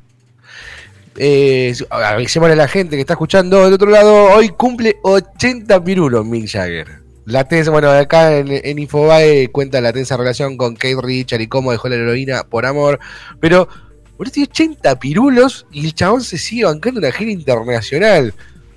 Eh, 1.20 1.74
avisémosle 1.90 2.52
a 2.52 2.56
la 2.56 2.68
gente 2.68 2.94
que 2.96 3.00
está 3.00 3.14
escuchando 3.14 3.64
del 3.64 3.74
otro 3.74 3.90
lado, 3.90 4.14
hoy 4.34 4.50
cumple 4.50 4.96
80 5.02 5.82
pirulos 5.82 6.24
Mick 6.24 6.48
Jagger. 6.48 7.00
La 7.24 7.44
tensa, 7.44 7.70
bueno, 7.70 7.90
acá 7.90 8.36
en, 8.38 8.48
en 8.50 8.78
Infobae 8.78 9.48
cuenta 9.48 9.80
la 9.80 9.92
tensa 9.92 10.16
relación 10.16 10.56
con 10.56 10.74
Kate 10.76 10.96
Richard 11.02 11.40
y 11.42 11.46
cómo 11.48 11.72
dejó 11.72 11.88
la 11.88 11.96
heroína 11.96 12.44
por 12.44 12.64
amor. 12.64 13.00
Pero, 13.40 13.68
boludo, 14.18 14.32
tiene 14.32 14.48
80 14.50 14.98
pirulos 14.98 15.66
y 15.72 15.86
el 15.86 15.94
chabón 15.94 16.22
se 16.22 16.36
sigue 16.38 16.64
bancando 16.64 17.00
una 17.00 17.12
gira 17.12 17.30
internacional. 17.30 18.34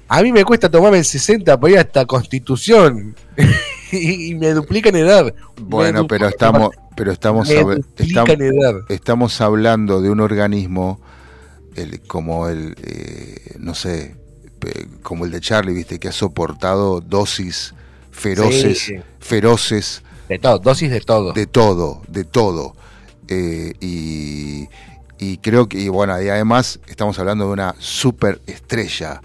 A 0.08 0.21
mí 0.21 0.32
me 0.32 0.43
cuesta 0.45 0.69
tomarme 0.69 0.99
el 0.99 1.06
60 1.06 1.60
para 1.60 1.73
ir 1.73 1.80
hasta 1.80 2.06
Constitución. 2.06 3.15
y, 3.92 4.31
y 4.31 4.35
me 4.35 4.52
duplican 4.52 4.96
edad. 4.96 5.33
Bueno, 5.60 6.06
pero 6.08 6.27
estamos 6.27 6.69
pero 6.96 7.12
estamos 7.12 7.48
me 7.50 7.56
hab- 7.56 7.75
duplican 7.77 8.25
estam- 8.27 8.42
edad. 8.42 8.75
estamos 8.89 9.39
hablando 9.42 10.02
de 10.02 10.10
un 10.10 10.19
organismo 10.19 11.02
el- 11.75 12.02
como 12.02 12.48
el 12.50 12.75
eh, 12.83 13.56
no 13.60 13.73
sé 13.73 14.15
como 15.02 15.25
el 15.25 15.31
de 15.31 15.39
Charlie, 15.42 15.73
viste, 15.73 15.98
que 16.00 16.10
ha 16.10 16.12
soportado 16.12 17.02
dosis 17.02 17.73
feroces, 18.12 18.77
Sí. 18.79 18.96
feroces 19.19 20.04
De 20.29 20.37
todo, 20.37 20.60
dosis 20.60 20.92
de 20.92 21.02
todo. 21.02 21.33
de 21.33 21.48
todo, 21.48 22.02
de 22.08 22.23
todo. 22.25 22.75
Eh, 23.27 23.73
y, 23.79 24.67
y 25.22 25.38
creo 25.38 25.69
que, 25.69 25.78
y 25.78 25.88
bueno, 25.88 26.19
y 26.22 26.28
además 26.30 26.80
estamos 26.88 27.17
hablando 27.19 27.46
de 27.46 27.52
una 27.54 27.76
superestrella 27.78 29.22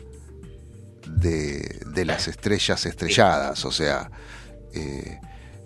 de, 1.06 1.80
de 1.86 2.04
las 2.04 2.28
estrellas 2.28 2.84
estrelladas, 2.84 3.64
o 3.64 3.72
sea, 3.72 4.10
eh, 4.74 5.18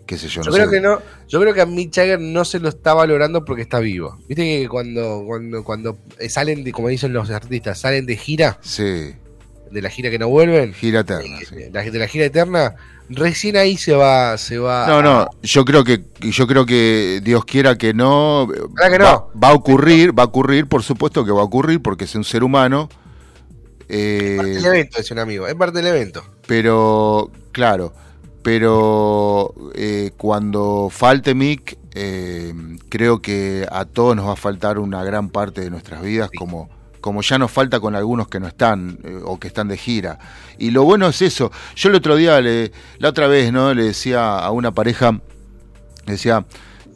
qué 0.07 0.17
sé 0.17 0.29
yo, 0.29 0.43
Yo 0.43 0.51
no 0.51 0.57
creo 0.57 0.71
sé. 0.71 0.77
que 0.77 0.81
no, 0.81 1.01
yo 1.29 1.41
creo 1.41 1.53
que 1.53 1.61
a 1.61 1.67
Mick 1.67 1.93
Jagger 1.93 2.21
no 2.21 2.45
se 2.45 2.61
lo 2.61 2.69
está 2.69 2.95
valorando 2.95 3.45
porque 3.45 3.63
está 3.63 3.81
vivo. 3.81 4.19
Viste 4.29 4.43
que 4.45 4.69
cuando, 4.69 5.25
cuando, 5.27 5.65
cuando 5.65 5.99
eh, 6.19 6.29
salen 6.29 6.63
de, 6.63 6.71
como 6.73 6.89
dicen 6.89 7.13
los 7.13 7.29
artistas, 7.31 7.81
salen 7.81 8.07
de 8.07 8.17
gira, 8.17 8.59
Sí, 8.63 9.15
de 9.71 9.83
la 9.83 9.91
gira 9.91 10.11
que 10.11 10.19
no 10.19 10.29
vuelven, 10.29 10.73
gira 10.75 11.01
eterna, 11.01 11.39
eh, 11.53 11.71
de 11.91 11.99
la 11.99 12.07
gira 12.09 12.25
eterna, 12.27 12.75
recién 13.09 13.57
ahí 13.57 13.77
se 13.77 13.93
va, 13.95 14.37
se 14.39 14.59
va. 14.59 14.87
No, 14.87 15.03
no, 15.03 15.29
yo 15.43 15.65
creo 15.65 15.85
que 15.85 16.03
yo 16.21 16.47
creo 16.47 16.67
que 16.67 17.21
Dios 17.23 17.45
quiera 17.45 17.77
que 17.79 17.93
no, 17.95 18.49
que 18.51 18.61
va, 18.61 18.99
no. 18.99 19.31
va 19.43 19.49
a 19.49 19.55
ocurrir, 19.55 20.17
va 20.19 20.25
a 20.25 20.27
ocurrir, 20.27 20.67
por 20.67 20.83
supuesto 20.83 21.25
que 21.25 21.33
va 21.33 21.41
a 21.41 21.45
ocurrir 21.45 21.81
porque 21.83 22.05
es 22.05 22.15
un 22.15 22.25
ser 22.25 22.43
humano. 22.45 22.89
eh, 23.89 24.31
Es 24.33 24.37
parte 24.37 24.53
del 24.55 24.67
evento, 24.67 25.01
es 25.01 25.11
un 25.11 25.19
amigo, 25.19 25.47
es 25.47 25.55
parte 25.55 25.79
del 25.79 25.87
evento. 25.89 26.25
Pero, 26.47 27.31
claro, 27.53 27.93
pero 28.43 29.55
eh, 29.75 30.11
cuando 30.17 30.89
falte 30.91 31.35
Mick, 31.35 31.77
eh, 31.95 32.53
creo 32.89 33.21
que 33.21 33.67
a 33.71 33.85
todos 33.85 34.15
nos 34.17 34.27
va 34.29 34.33
a 34.33 34.37
faltar 34.37 34.79
una 34.79 35.03
gran 35.05 35.29
parte 35.31 35.61
de 35.61 35.71
nuestras 35.71 36.03
vidas, 36.03 36.29
Sí. 36.33 36.39
como, 36.39 36.69
como 37.01 37.23
ya 37.23 37.39
nos 37.39 37.51
falta 37.51 37.81
con 37.81 37.95
algunos 37.95 38.29
que 38.29 38.41
no 38.41 38.47
están 38.47 38.99
eh, 39.05 39.21
o 39.25 39.39
que 39.39 39.49
están 39.49 39.69
de 39.69 39.77
gira. 39.77 40.19
Y 40.59 40.71
lo 40.71 40.85
bueno 40.85 41.09
es 41.09 41.23
eso. 41.23 41.51
Yo 41.75 41.89
el 41.89 41.95
otro 41.95 42.17
día, 42.17 42.41
le, 42.41 42.73
la 42.99 43.09
otra 43.09 43.27
vez, 43.27 43.53
¿no? 43.53 43.73
Le 43.75 43.85
decía 43.85 44.39
a 44.39 44.51
una 44.51 44.73
pareja, 44.73 45.13
le 46.07 46.13
decía, 46.13 46.45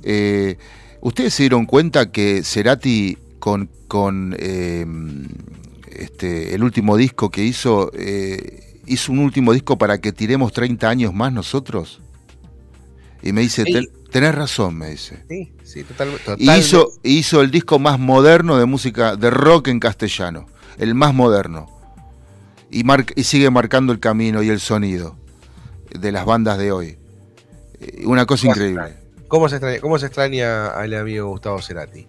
eh, 0.02 0.58
¿ustedes 1.00 1.34
se 1.34 1.44
dieron 1.44 1.66
cuenta 1.66 2.10
que 2.10 2.42
Cerati 2.42 3.16
con, 3.38 3.68
con 3.88 4.36
eh, 4.38 4.86
este, 5.90 6.54
el 6.54 6.62
último 6.62 6.96
disco 6.96 7.30
que 7.30 7.44
hizo, 7.44 7.90
eh, 7.94 8.80
hizo 8.86 9.12
un 9.12 9.20
último 9.20 9.52
disco 9.52 9.78
para 9.78 9.98
que 9.98 10.12
tiremos 10.12 10.52
30 10.52 10.88
años 10.88 11.14
más 11.14 11.32
nosotros? 11.32 12.00
Y 13.22 13.32
me 13.32 13.40
dice. 13.40 13.64
"Ten- 14.14 14.22
tenés 14.22 14.34
razón, 14.36 14.76
me 14.78 14.90
dice. 14.90 15.24
Sí, 15.28 15.52
sí, 15.64 15.82
total, 15.84 16.08
Y 16.08 16.16
totalmente. 16.18 16.58
hizo, 16.58 16.88
hizo 17.02 17.40
el 17.42 17.50
disco 17.50 17.78
más 17.80 17.98
moderno 17.98 18.56
de 18.58 18.64
música, 18.64 19.16
de 19.16 19.28
rock 19.30 19.68
en 19.68 19.80
castellano, 19.80 20.46
el 20.78 20.94
más 20.94 21.12
moderno. 21.14 21.68
Y, 22.70 22.84
mar- 22.84 23.04
y 23.16 23.24
sigue 23.24 23.50
marcando 23.50 23.92
el 23.92 23.98
camino 24.00 24.42
y 24.42 24.50
el 24.50 24.60
sonido 24.60 25.16
de 25.90 26.12
las 26.12 26.24
bandas 26.24 26.58
de 26.58 26.70
hoy. 26.72 26.96
Eh, 27.80 28.02
Una 28.06 28.24
cosa 28.26 28.46
increíble. 28.48 28.94
¿Cómo 29.28 29.48
se 29.48 29.56
extraña, 29.56 29.80
cómo 29.80 29.98
se 29.98 30.06
extraña 30.06 30.68
al 30.68 30.94
amigo 30.94 31.28
Gustavo 31.28 31.60
Cerati? 31.60 32.06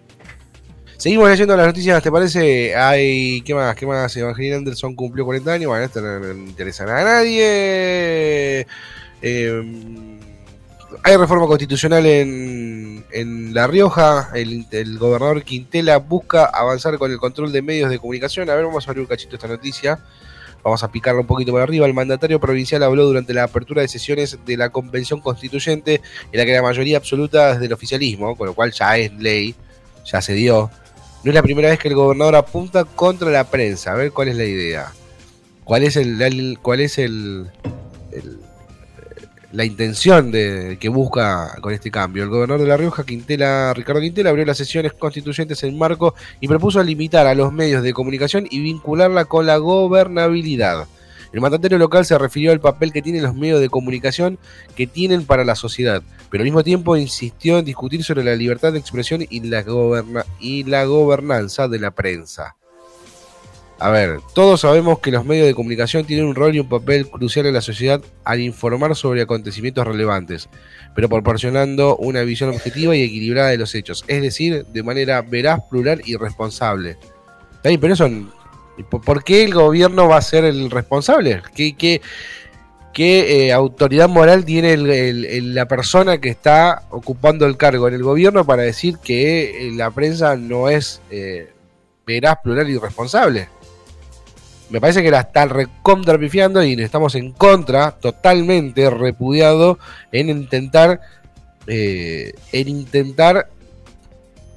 Seguimos 0.96 1.28
leyendo 1.28 1.56
las 1.56 1.66
noticias, 1.66 2.02
¿te 2.02 2.10
parece? 2.10 2.74
Hay, 2.74 3.42
¿qué 3.42 3.54
más? 3.54 3.74
¿Qué 3.76 3.84
más? 3.84 4.16
Evangelina 4.16 4.56
Anderson 4.56 4.94
cumplió 4.94 5.24
40 5.24 5.52
años, 5.52 5.68
bueno, 5.68 5.84
esto 5.84 6.00
no, 6.00 6.18
no 6.20 6.32
interesa 6.32 6.84
a 6.84 7.04
nadie. 7.04 8.66
Eh, 9.22 10.15
hay 11.06 11.16
reforma 11.16 11.46
constitucional 11.46 12.04
en, 12.04 13.04
en 13.12 13.54
La 13.54 13.68
Rioja, 13.68 14.30
el, 14.34 14.98
gobernador 14.98 15.44
Quintela 15.44 15.98
busca 15.98 16.46
avanzar 16.46 16.98
con 16.98 17.12
el 17.12 17.18
control 17.18 17.52
de 17.52 17.62
medios 17.62 17.90
de 17.90 18.00
comunicación. 18.00 18.50
A 18.50 18.56
ver, 18.56 18.64
vamos 18.64 18.88
a 18.88 18.90
abrir 18.90 19.02
un 19.02 19.06
cachito 19.06 19.36
esta 19.36 19.46
noticia. 19.46 20.00
Vamos 20.64 20.82
a 20.82 20.90
picarlo 20.90 21.20
un 21.20 21.28
poquito 21.28 21.52
por 21.52 21.60
arriba. 21.60 21.86
El 21.86 21.94
mandatario 21.94 22.40
provincial 22.40 22.82
habló 22.82 23.04
durante 23.06 23.32
la 23.32 23.44
apertura 23.44 23.82
de 23.82 23.88
sesiones 23.88 24.36
de 24.44 24.56
la 24.56 24.70
Convención 24.70 25.20
Constituyente, 25.20 26.00
en 26.32 26.40
la 26.40 26.44
que 26.44 26.54
la 26.54 26.62
mayoría 26.62 26.96
absoluta 26.96 27.52
es 27.52 27.60
del 27.60 27.72
oficialismo, 27.72 28.36
con 28.36 28.48
lo 28.48 28.54
cual 28.54 28.72
ya 28.72 28.98
es 28.98 29.12
ley, 29.12 29.54
ya 30.04 30.20
se 30.20 30.32
dio. 30.32 30.72
No 31.22 31.30
es 31.30 31.34
la 31.36 31.42
primera 31.44 31.68
vez 31.68 31.78
que 31.78 31.86
el 31.86 31.94
gobernador 31.94 32.34
apunta 32.34 32.84
contra 32.84 33.30
la 33.30 33.44
prensa. 33.44 33.92
A 33.92 33.94
ver 33.94 34.10
cuál 34.10 34.26
es 34.26 34.36
la 34.36 34.44
idea. 34.44 34.92
¿Cuál 35.62 35.84
es 35.84 35.94
el, 35.94 36.58
cuál 36.60 36.80
es 36.80 36.98
el- 36.98 37.48
la 39.56 39.64
intención 39.64 40.30
de, 40.30 40.76
que 40.78 40.90
busca 40.90 41.56
con 41.62 41.72
este 41.72 41.90
cambio? 41.90 42.24
El 42.24 42.28
gobernador 42.28 42.60
de 42.60 42.68
La 42.68 42.76
Rioja, 42.76 43.04
Quintela, 43.04 43.72
Ricardo 43.72 44.02
Quintela, 44.02 44.28
abrió 44.28 44.44
las 44.44 44.58
sesiones 44.58 44.92
constituyentes 44.92 45.62
en 45.62 45.78
marco 45.78 46.14
y 46.40 46.46
propuso 46.46 46.82
limitar 46.82 47.26
a 47.26 47.34
los 47.34 47.54
medios 47.54 47.82
de 47.82 47.94
comunicación 47.94 48.46
y 48.50 48.60
vincularla 48.60 49.24
con 49.24 49.46
la 49.46 49.56
gobernabilidad. 49.56 50.86
El 51.32 51.40
mandatario 51.40 51.78
local 51.78 52.04
se 52.04 52.18
refirió 52.18 52.52
al 52.52 52.60
papel 52.60 52.92
que 52.92 53.00
tienen 53.00 53.22
los 53.22 53.34
medios 53.34 53.60
de 53.60 53.70
comunicación 53.70 54.38
que 54.76 54.86
tienen 54.86 55.24
para 55.24 55.42
la 55.42 55.54
sociedad, 55.54 56.02
pero 56.30 56.42
al 56.42 56.46
mismo 56.46 56.62
tiempo 56.62 56.96
insistió 56.96 57.58
en 57.58 57.64
discutir 57.64 58.04
sobre 58.04 58.24
la 58.24 58.36
libertad 58.36 58.74
de 58.74 58.78
expresión 58.78 59.24
y 59.28 59.40
la, 59.40 59.62
goberna- 59.62 60.26
y 60.38 60.64
la 60.64 60.84
gobernanza 60.84 61.66
de 61.66 61.78
la 61.78 61.92
prensa. 61.92 62.56
A 63.78 63.90
ver, 63.90 64.20
todos 64.34 64.62
sabemos 64.62 65.00
que 65.00 65.10
los 65.10 65.26
medios 65.26 65.46
de 65.46 65.54
comunicación 65.54 66.06
tienen 66.06 66.24
un 66.24 66.34
rol 66.34 66.54
y 66.54 66.60
un 66.60 66.68
papel 66.68 67.10
crucial 67.10 67.44
en 67.44 67.52
la 67.52 67.60
sociedad 67.60 68.00
al 68.24 68.40
informar 68.40 68.96
sobre 68.96 69.20
acontecimientos 69.20 69.86
relevantes, 69.86 70.48
pero 70.94 71.10
proporcionando 71.10 71.94
una 71.96 72.22
visión 72.22 72.48
objetiva 72.50 72.96
y 72.96 73.02
equilibrada 73.02 73.50
de 73.50 73.58
los 73.58 73.74
hechos, 73.74 74.02
es 74.08 74.22
decir, 74.22 74.64
de 74.64 74.82
manera 74.82 75.20
veraz, 75.20 75.60
plural 75.68 76.00
y 76.06 76.16
responsable. 76.16 76.96
Pero 77.62 77.92
eso, 77.92 78.08
¿y 78.78 78.82
¿por 78.82 79.22
qué 79.24 79.44
el 79.44 79.52
gobierno 79.52 80.08
va 80.08 80.16
a 80.18 80.22
ser 80.22 80.44
el 80.44 80.70
responsable? 80.70 81.42
¿Qué, 81.54 82.00
eh, 82.98 83.52
autoridad 83.52 84.08
moral 84.08 84.46
tiene 84.46 84.74
la 84.78 85.68
persona 85.68 86.18
que 86.18 86.30
está 86.30 86.84
ocupando 86.88 87.44
el 87.44 87.58
cargo 87.58 87.88
en 87.88 87.94
el 87.94 88.02
gobierno 88.02 88.46
para 88.46 88.62
decir 88.62 88.96
que 89.04 89.68
eh, 89.68 89.72
la 89.72 89.90
prensa 89.90 90.34
no 90.36 90.70
es 90.70 91.02
eh, 91.10 91.52
veraz, 92.06 92.38
plural 92.42 92.70
y 92.70 92.78
responsable? 92.78 93.48
Me 94.70 94.80
parece 94.80 95.02
que 95.02 95.10
la 95.10 95.20
está 95.20 95.46
recontra 95.46 96.18
pifiando 96.18 96.62
y 96.62 96.72
estamos 96.82 97.14
en 97.14 97.32
contra, 97.32 97.92
totalmente 97.92 98.90
repudiado, 98.90 99.78
en 100.10 100.28
intentar, 100.28 101.00
eh, 101.68 102.32
en 102.50 102.68
intentar 102.68 103.48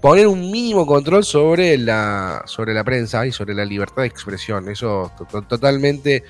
poner 0.01 0.27
un 0.27 0.49
mínimo 0.49 0.85
control 0.87 1.23
sobre 1.23 1.77
la, 1.77 2.41
sobre 2.45 2.73
la 2.73 2.83
prensa 2.83 3.27
y 3.27 3.31
sobre 3.31 3.53
la 3.53 3.65
libertad 3.65 4.01
de 4.01 4.07
expresión. 4.07 4.67
Eso 4.69 5.11
to- 5.29 5.41
totalmente 5.43 6.23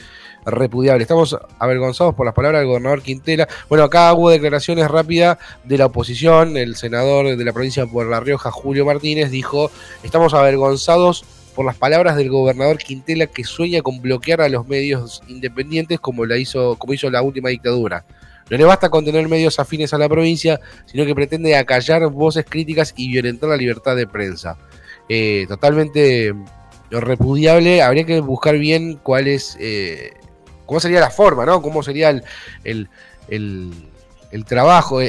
repudiable. 0.46 1.04
Estamos 1.04 1.38
avergonzados 1.60 2.16
por 2.16 2.26
las 2.26 2.34
palabras 2.36 2.62
del 2.62 2.68
gobernador 2.68 3.02
Quintela. 3.02 3.48
Bueno, 3.70 3.84
acá 3.86 4.12
hubo 4.14 4.30
declaraciones 4.30 4.90
rápidas 4.90 5.38
de 5.64 5.78
la 5.78 5.86
oposición. 5.86 6.58
El 6.58 6.76
senador 6.76 7.38
de 7.38 7.46
la 7.46 7.54
provincia 7.54 7.86
por 7.86 8.08
La 8.08 8.20
Rioja, 8.20 8.52
Julio 8.52 8.86
Martínez, 8.86 9.30
dijo, 9.32 9.70
estamos 10.04 10.34
avergonzados 10.34 11.24
por 11.50 11.66
las 11.66 11.76
palabras 11.76 12.16
del 12.16 12.30
gobernador 12.30 12.78
Quintela 12.78 13.28
que 13.28 13.43
sueña 13.43 13.82
con 13.82 14.02
bloquear 14.02 14.41
a 14.41 14.50
los 14.50 14.68
medios 14.68 15.22
independientes 15.28 16.00
como, 16.00 16.26
la 16.26 16.38
hizo, 16.38 16.78
como 16.78 16.93
hizo 16.93 17.10
la 17.10 17.22
última 17.22 17.50
dictadura. 17.50 18.06
No 18.50 18.58
le 18.58 18.64
basta 18.64 18.89
con 18.89 19.06
tener 19.06 19.28
medios 19.28 19.60
afines 19.60 19.93
a 19.93 19.97
la 19.97 20.10
provincia, 20.10 20.60
sino 20.86 21.06
que 21.06 21.14
pretende 21.14 21.56
acallar 21.56 22.08
voces 22.10 22.45
críticas 22.50 22.93
y 22.97 23.10
violentar 23.10 23.50
la 23.50 23.58
libertad 23.58 23.95
de 23.95 24.08
prensa. 24.08 24.58
Eh, 25.08 25.45
totalmente 25.47 26.34
repudiable. 26.89 27.82
Habría 27.84 28.06
que 28.06 28.20
buscar 28.22 28.58
bien 28.58 29.00
cuál 29.04 29.28
es, 29.28 29.56
eh, 29.60 30.14
cómo 30.66 30.80
sería 30.80 31.00
la 31.00 31.12
forma, 31.12 31.45
¿no? 31.45 31.62
Cómo 31.62 31.84
sería 31.84 32.10
el, 32.10 32.24
el, 32.64 32.89
el- 33.28 33.72
el 34.32 34.45
trabajo, 34.45 35.00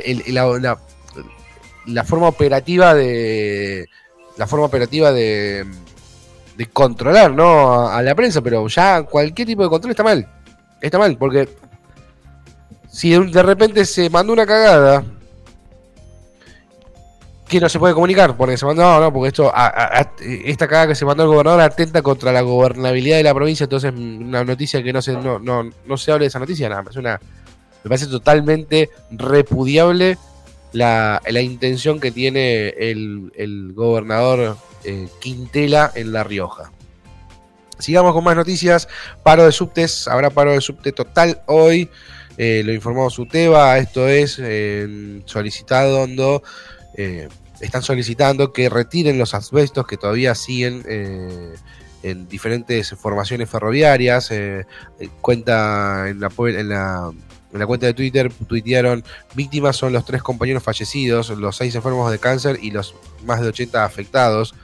la 1.87 2.05
forma 2.05 2.29
operativa 2.29 2.95
de 2.95 3.87
la 4.39 4.47
forma 4.47 4.65
operativa 4.67 5.13
de, 5.13 5.67
de 6.61 6.67
controlar, 6.67 7.33
¿no? 7.33 7.89
A, 7.89 8.03
la 8.03 8.15
prensa, 8.15 8.43
pero 8.43 8.69
ya 8.69 9.03
cualquier 9.05 9.49
tipo 9.49 9.63
de 9.63 9.71
control 9.71 9.93
está 9.93 10.03
mal. 10.03 10.29
Está 10.79 10.99
mal, 10.99 11.17
porque 11.17 11.49
si 12.87 13.13
de 13.19 13.43
repente 13.43 13.87
se 13.87 14.11
mandó 14.11 14.35
una 14.35 14.45
cagada 14.45 15.03
que 17.49 17.61
no 17.61 17.69
se 17.71 17.79
puede 17.79 17.95
comunicar, 17.95 18.37
porque 18.37 18.59
se 18.59 18.67
mandó, 18.67 18.83
no, 18.83 19.01
no, 19.01 19.11
porque 19.11 19.29
esto, 19.29 19.51
a- 19.55 20.07
esta 20.21 20.69
cagada 20.69 20.89
que 20.89 20.95
se 20.95 21.07
mandó 21.07 21.23
el 21.23 21.31
gobernador 21.31 21.63
atenta 21.63 22.03
contra 22.03 22.31
la 22.31 22.43
gobernabilidad 22.43 23.17
de 23.17 23.23
la 23.23 23.33
provincia, 23.33 23.65
entonces 23.65 23.95
mm, 23.95 24.29
una 24.29 24.45
noticia 24.45 24.83
que 24.83 24.93
no 24.93 25.01
se, 25.01 25.13
no, 25.15 25.39
no, 25.39 25.63
no 25.87 25.97
se 25.97 26.13
hable 26.13 26.25
de 26.25 26.29
esa 26.29 26.41
noticia, 26.41 26.69
nada, 26.69 26.85
es 26.91 26.97
una, 26.97 27.19
me 27.85 27.89
parece 27.89 28.07
totalmente 28.07 28.91
repudiable 29.13 30.19
la, 30.73 31.23
la 31.27 31.41
intención 31.41 32.01
que 32.01 32.11
tiene 32.11 32.69
el, 32.69 33.33
el 33.35 33.73
gobernador 33.73 34.59
eh, 34.85 35.09
Quintela 35.21 35.91
en 35.95 36.13
La 36.13 36.25
Rioja. 36.25 36.71
Sigamos 37.79 38.13
con 38.13 38.25
más 38.25 38.37
noticias. 38.37 38.89
Paro 39.23 39.45
de 39.45 39.53
subtes, 39.53 40.07
habrá 40.09 40.31
paro 40.31 40.53
de 40.53 40.61
subte 40.61 40.93
total 40.93 41.43
hoy. 41.47 41.89
Eh, 42.37 42.63
lo 42.65 42.73
informó 42.73 43.11
Suteba, 43.11 43.77
esto 43.79 44.09
es 44.09 44.39
eh, 44.41 45.21
solicitando, 45.27 46.43
eh, 46.97 47.29
están 47.61 47.83
solicitando 47.83 48.53
que 48.53 48.69
retiren 48.71 49.19
los 49.19 49.35
asbestos 49.35 49.87
que 49.87 49.99
todavía 49.99 50.35
siguen 50.35 50.83
en 52.03 52.29
diferentes 52.29 52.91
formaciones 52.95 53.51
ferroviarias. 53.51 54.31
cuenta 55.21 56.07
en 56.09 56.21
la, 56.21 56.31
pue- 56.31 56.59
en 56.59 56.69
la 56.71 57.11
en 57.53 57.59
la 57.59 57.67
cuenta 57.67 57.87
de 57.87 57.95
Twitter 57.95 58.33
tuitearon 58.47 59.03
víctimas 59.35 59.77
son 59.77 59.93
los 59.93 60.05
tres 60.05 60.23
compañeros 60.23 60.63
fallecidos, 60.63 61.31
los 61.31 61.57
seis 61.57 61.75
enfermos 61.75 62.11
de 62.11 62.19
cáncer 62.21 62.59
y 62.63 62.71
los 62.71 62.95
más 63.25 63.41
de 63.41 63.49
80 63.49 63.85
afectados. 63.85 64.55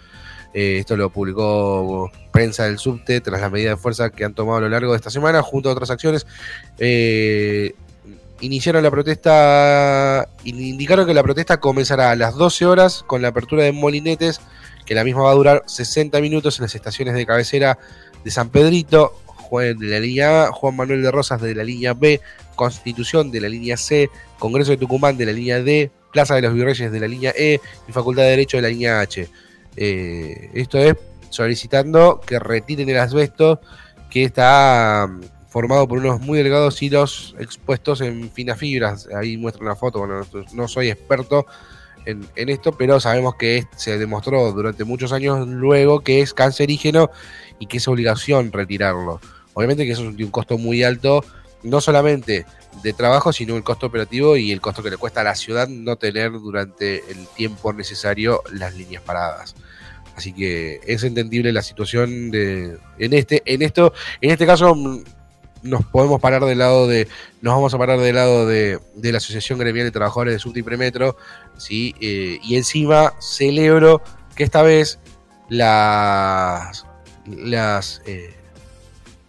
Eh, 0.54 0.78
esto 0.78 0.96
lo 0.96 1.10
publicó 1.10 2.10
prensa 2.32 2.64
del 2.64 2.78
subte 2.78 3.20
tras 3.20 3.40
las 3.40 3.50
medidas 3.50 3.76
de 3.76 3.82
fuerza 3.82 4.10
que 4.10 4.24
han 4.24 4.34
tomado 4.34 4.58
a 4.58 4.60
lo 4.62 4.68
largo 4.68 4.92
de 4.92 4.96
esta 4.96 5.10
semana, 5.10 5.42
junto 5.42 5.68
a 5.68 5.72
otras 5.72 5.90
acciones. 5.90 6.26
Eh, 6.78 7.74
iniciaron 8.40 8.82
la 8.82 8.90
protesta, 8.90 10.28
indicaron 10.44 11.06
que 11.06 11.14
la 11.14 11.22
protesta 11.22 11.58
comenzará 11.58 12.10
a 12.10 12.16
las 12.16 12.34
12 12.34 12.66
horas 12.66 13.04
con 13.06 13.22
la 13.22 13.28
apertura 13.28 13.64
de 13.64 13.72
molinetes, 13.72 14.40
que 14.84 14.94
la 14.94 15.04
misma 15.04 15.22
va 15.22 15.30
a 15.30 15.34
durar 15.34 15.62
60 15.66 16.20
minutos 16.20 16.58
en 16.58 16.64
las 16.64 16.74
estaciones 16.74 17.14
de 17.14 17.26
cabecera 17.26 17.78
de 18.24 18.30
San 18.30 18.50
Pedrito, 18.50 19.14
Juan 19.26 19.78
de 19.78 19.86
la 19.86 20.00
línea 20.00 20.44
A, 20.44 20.52
Juan 20.52 20.76
Manuel 20.76 21.02
de 21.02 21.10
Rosas 21.10 21.40
de 21.40 21.54
la 21.54 21.64
línea 21.64 21.94
B, 21.94 22.20
Constitución 22.56 23.30
de 23.30 23.40
la 23.40 23.48
línea 23.48 23.76
C, 23.76 24.10
Congreso 24.38 24.72
de 24.72 24.76
Tucumán 24.76 25.16
de 25.16 25.26
la 25.26 25.32
línea 25.32 25.62
D, 25.62 25.90
Plaza 26.12 26.34
de 26.34 26.42
los 26.42 26.54
Virreyes 26.54 26.90
de 26.90 27.00
la 27.00 27.06
línea 27.06 27.32
E 27.36 27.60
y 27.88 27.92
Facultad 27.92 28.22
de 28.22 28.30
Derecho 28.30 28.56
de 28.56 28.62
la 28.62 28.68
línea 28.68 29.00
H. 29.00 29.28
Eh, 29.76 30.50
esto 30.54 30.78
es 30.78 30.94
solicitando 31.30 32.20
que 32.24 32.38
retiren 32.38 32.88
el 32.88 32.98
asbesto 32.98 33.60
que 34.10 34.24
está 34.24 35.06
mm, 35.08 35.20
formado 35.48 35.86
por 35.88 35.98
unos 35.98 36.20
muy 36.20 36.38
delgados 36.38 36.80
hilos 36.82 37.34
expuestos 37.38 38.00
en 38.00 38.30
finas 38.30 38.58
fibras. 38.58 39.08
Ahí 39.14 39.36
muestra 39.36 39.62
una 39.64 39.76
foto, 39.76 40.00
bueno, 40.00 40.26
no- 40.52 40.68
soy 40.68 40.90
experto 40.90 41.46
en, 42.04 42.26
en 42.36 42.48
esto, 42.48 42.72
pero 42.72 43.00
sabemos 43.00 43.34
que 43.36 43.58
es- 43.58 43.66
se 43.76 43.98
demostró 43.98 44.52
durante 44.52 44.84
muchos 44.84 45.12
años 45.12 45.46
luego 45.46 46.00
que 46.00 46.20
es 46.20 46.32
cancerígeno 46.34 47.10
y 47.58 47.66
que 47.66 47.78
es 47.78 47.88
obligación 47.88 48.52
retirarlo. 48.52 49.20
Obviamente 49.54 49.84
que 49.86 49.92
eso 49.92 50.02
es 50.02 50.08
un 50.16 50.30
costo 50.30 50.58
muy 50.58 50.82
alto, 50.84 51.24
no 51.62 51.80
solamente 51.80 52.44
de 52.82 52.92
trabajo, 52.92 53.32
sino 53.32 53.56
el 53.56 53.64
costo 53.64 53.86
operativo 53.86 54.36
y 54.36 54.52
el 54.52 54.60
costo 54.60 54.82
que 54.82 54.90
le 54.90 54.98
cuesta 54.98 55.22
a 55.22 55.24
la 55.24 55.34
ciudad 55.34 55.66
no 55.66 55.96
tener 55.96 56.30
durante 56.32 56.98
el 57.10 57.26
tiempo 57.34 57.72
necesario 57.72 58.42
las 58.52 58.74
líneas 58.74 59.02
paradas. 59.02 59.54
Así 60.16 60.32
que 60.32 60.80
es 60.86 61.04
entendible 61.04 61.52
la 61.52 61.62
situación 61.62 62.30
de 62.30 62.78
en 62.98 63.12
este 63.12 63.42
en 63.44 63.60
esto 63.60 63.92
en 64.22 64.30
este 64.30 64.46
caso 64.46 64.74
mm, 64.74 65.04
nos 65.62 65.84
podemos 65.84 66.20
parar 66.20 66.44
del 66.44 66.58
lado 66.58 66.86
de 66.86 67.06
nos 67.42 67.54
vamos 67.54 67.74
a 67.74 67.78
parar 67.78 68.00
del 68.00 68.14
lado 68.14 68.46
de, 68.46 68.78
de 68.94 69.12
la 69.12 69.18
Asociación 69.18 69.58
Gremial 69.58 69.84
de 69.84 69.90
Trabajadores 69.90 70.32
de 70.32 70.38
Subte 70.38 70.60
y 70.60 70.62
Premetro, 70.62 71.16
sí, 71.58 71.94
Eh, 72.00 72.38
y 72.42 72.56
encima 72.56 73.12
celebro 73.20 74.00
que 74.34 74.44
esta 74.44 74.62
vez 74.62 74.98
las 75.50 76.86
las 77.26 78.00
eh, 78.06 78.34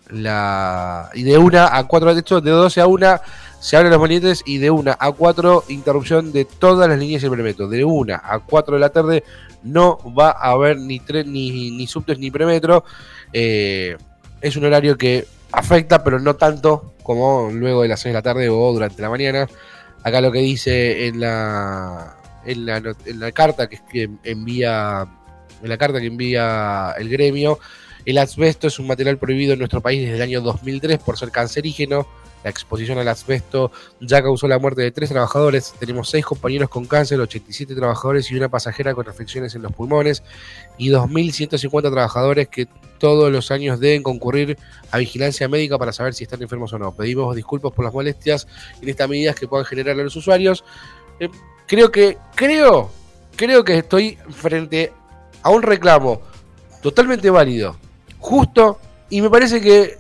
la 0.10 1.10
y 1.14 1.24
de 1.24 1.38
una 1.38 1.76
a 1.76 1.84
cuatro 1.86 2.14
de 2.14 2.22
hecho 2.22 2.40
de 2.40 2.52
12 2.52 2.80
a 2.80 2.88
una 2.88 3.22
se 3.60 3.76
abren 3.76 3.92
los 3.92 4.00
molinetes 4.00 4.44
y 4.46 4.60
de 4.60 4.72
una 4.72 4.96
a 5.00 5.12
cuatro 5.12 5.64
interrupción 5.68 6.32
de 6.32 6.46
todas 6.46 6.88
las 6.88 6.98
líneas 7.00 7.22
del 7.22 7.32
premetro. 7.32 7.68
De 7.68 7.84
una 7.84 8.22
a 8.24 8.40
4 8.40 8.76
de 8.76 8.80
la 8.80 8.90
tarde 8.90 9.24
no 9.68 9.97
va 10.18 10.32
a 10.32 10.51
haber 10.51 10.78
ni 10.78 10.99
tren 10.99 11.32
ni, 11.32 11.72
ni 11.72 11.88
subtes 11.88 12.20
ni 12.20 12.32
premetro. 12.32 12.84
Eh, 13.34 13.95
es 14.41 14.55
un 14.55 14.65
horario 14.65 14.97
que 14.97 15.26
afecta 15.51 16.03
pero 16.03 16.20
no 16.20 16.36
tanto 16.36 16.93
como 17.03 17.49
luego 17.51 17.82
de 17.82 17.88
las 17.88 18.01
6 18.01 18.11
de 18.11 18.18
la 18.18 18.22
tarde 18.22 18.49
o 18.49 18.74
durante 18.74 19.01
la 19.01 19.09
mañana. 19.09 19.47
Acá 20.03 20.22
lo 20.22 20.32
que 20.32 20.39
dice 20.39 21.07
en 21.07 21.20
la 21.20 22.15
en 22.45 22.65
la, 22.65 22.78
en 22.78 23.20
la 23.20 23.32
carta 23.32 23.68
que 23.68 24.09
envía 24.24 25.07
en 25.61 25.70
la 25.70 25.78
carta 25.78 25.99
que 25.99 26.07
envía 26.07 26.93
el 26.97 27.09
gremio, 27.09 27.59
el 28.08 28.18
asbesto 28.20 28.68
es 28.68 28.80
un 28.80 28.88
material 28.88 29.18
prohibido 29.18 29.51
en 29.51 29.60
nuestro 29.60 29.82
país 29.82 30.01
desde 30.01 30.16
el 30.16 30.22
año 30.22 30.39
2003 30.39 30.97
por 30.99 31.18
ser 31.18 31.30
cancerígeno. 31.30 32.08
La 32.41 32.49
exposición 32.49 32.97
al 32.99 33.08
asbesto 33.10 33.70
ya 33.99 34.22
causó 34.22 34.47
la 34.47 34.60
muerte 34.60 34.82
de 34.82 34.91
tres 34.91 35.10
trabajadores. 35.10 35.74
Tenemos 35.78 36.10
seis 36.10 36.26
compañeros 36.26 36.70
con 36.70 36.86
cáncer, 36.86 37.20
87 37.20 37.76
trabajadores 37.76 38.32
y 38.32 38.36
una 38.36 38.47
pasajera 38.47 38.95
con 38.95 39.10
afecciones 39.10 39.55
en 39.55 39.64
los 39.64 39.74
pulmones 39.74 40.24
y 40.78 40.89
2.150 40.89 41.91
trabajadores 41.91 42.47
que 42.47 42.70
todos 42.97 43.30
los 43.30 43.51
años 43.51 43.82
deben 43.82 44.03
concurrir 44.03 44.58
a 44.89 44.99
vigilancia 44.99 45.49
médica 45.49 45.78
para 45.78 45.91
saber 45.91 46.14
si 46.14 46.24
están 46.24 46.41
enfermos 46.41 46.72
o 46.72 46.80
no. 46.80 46.93
Pedimos 46.95 47.36
disculpas 47.36 47.74
por 47.74 47.84
las 47.84 47.93
molestias 47.93 48.47
en 48.82 48.88
estas 48.88 49.10
medidas 49.10 49.36
que 49.36 49.49
puedan 49.49 49.66
generar 49.66 49.99
a 49.99 50.03
los 50.03 50.16
usuarios. 50.16 50.64
Eh, 51.20 51.28
creo 51.68 51.91
que, 51.91 52.18
creo, 52.36 52.89
creo 53.36 53.66
que 53.66 53.80
estoy 53.80 54.18
frente 54.30 54.93
a 55.43 55.49
un 55.49 55.62
reclamo 55.62 56.22
totalmente 56.82 57.30
válido, 57.30 57.76
justo, 58.20 58.80
y 59.09 59.22
me 59.22 59.30
parece 59.30 59.61
que 59.61 59.97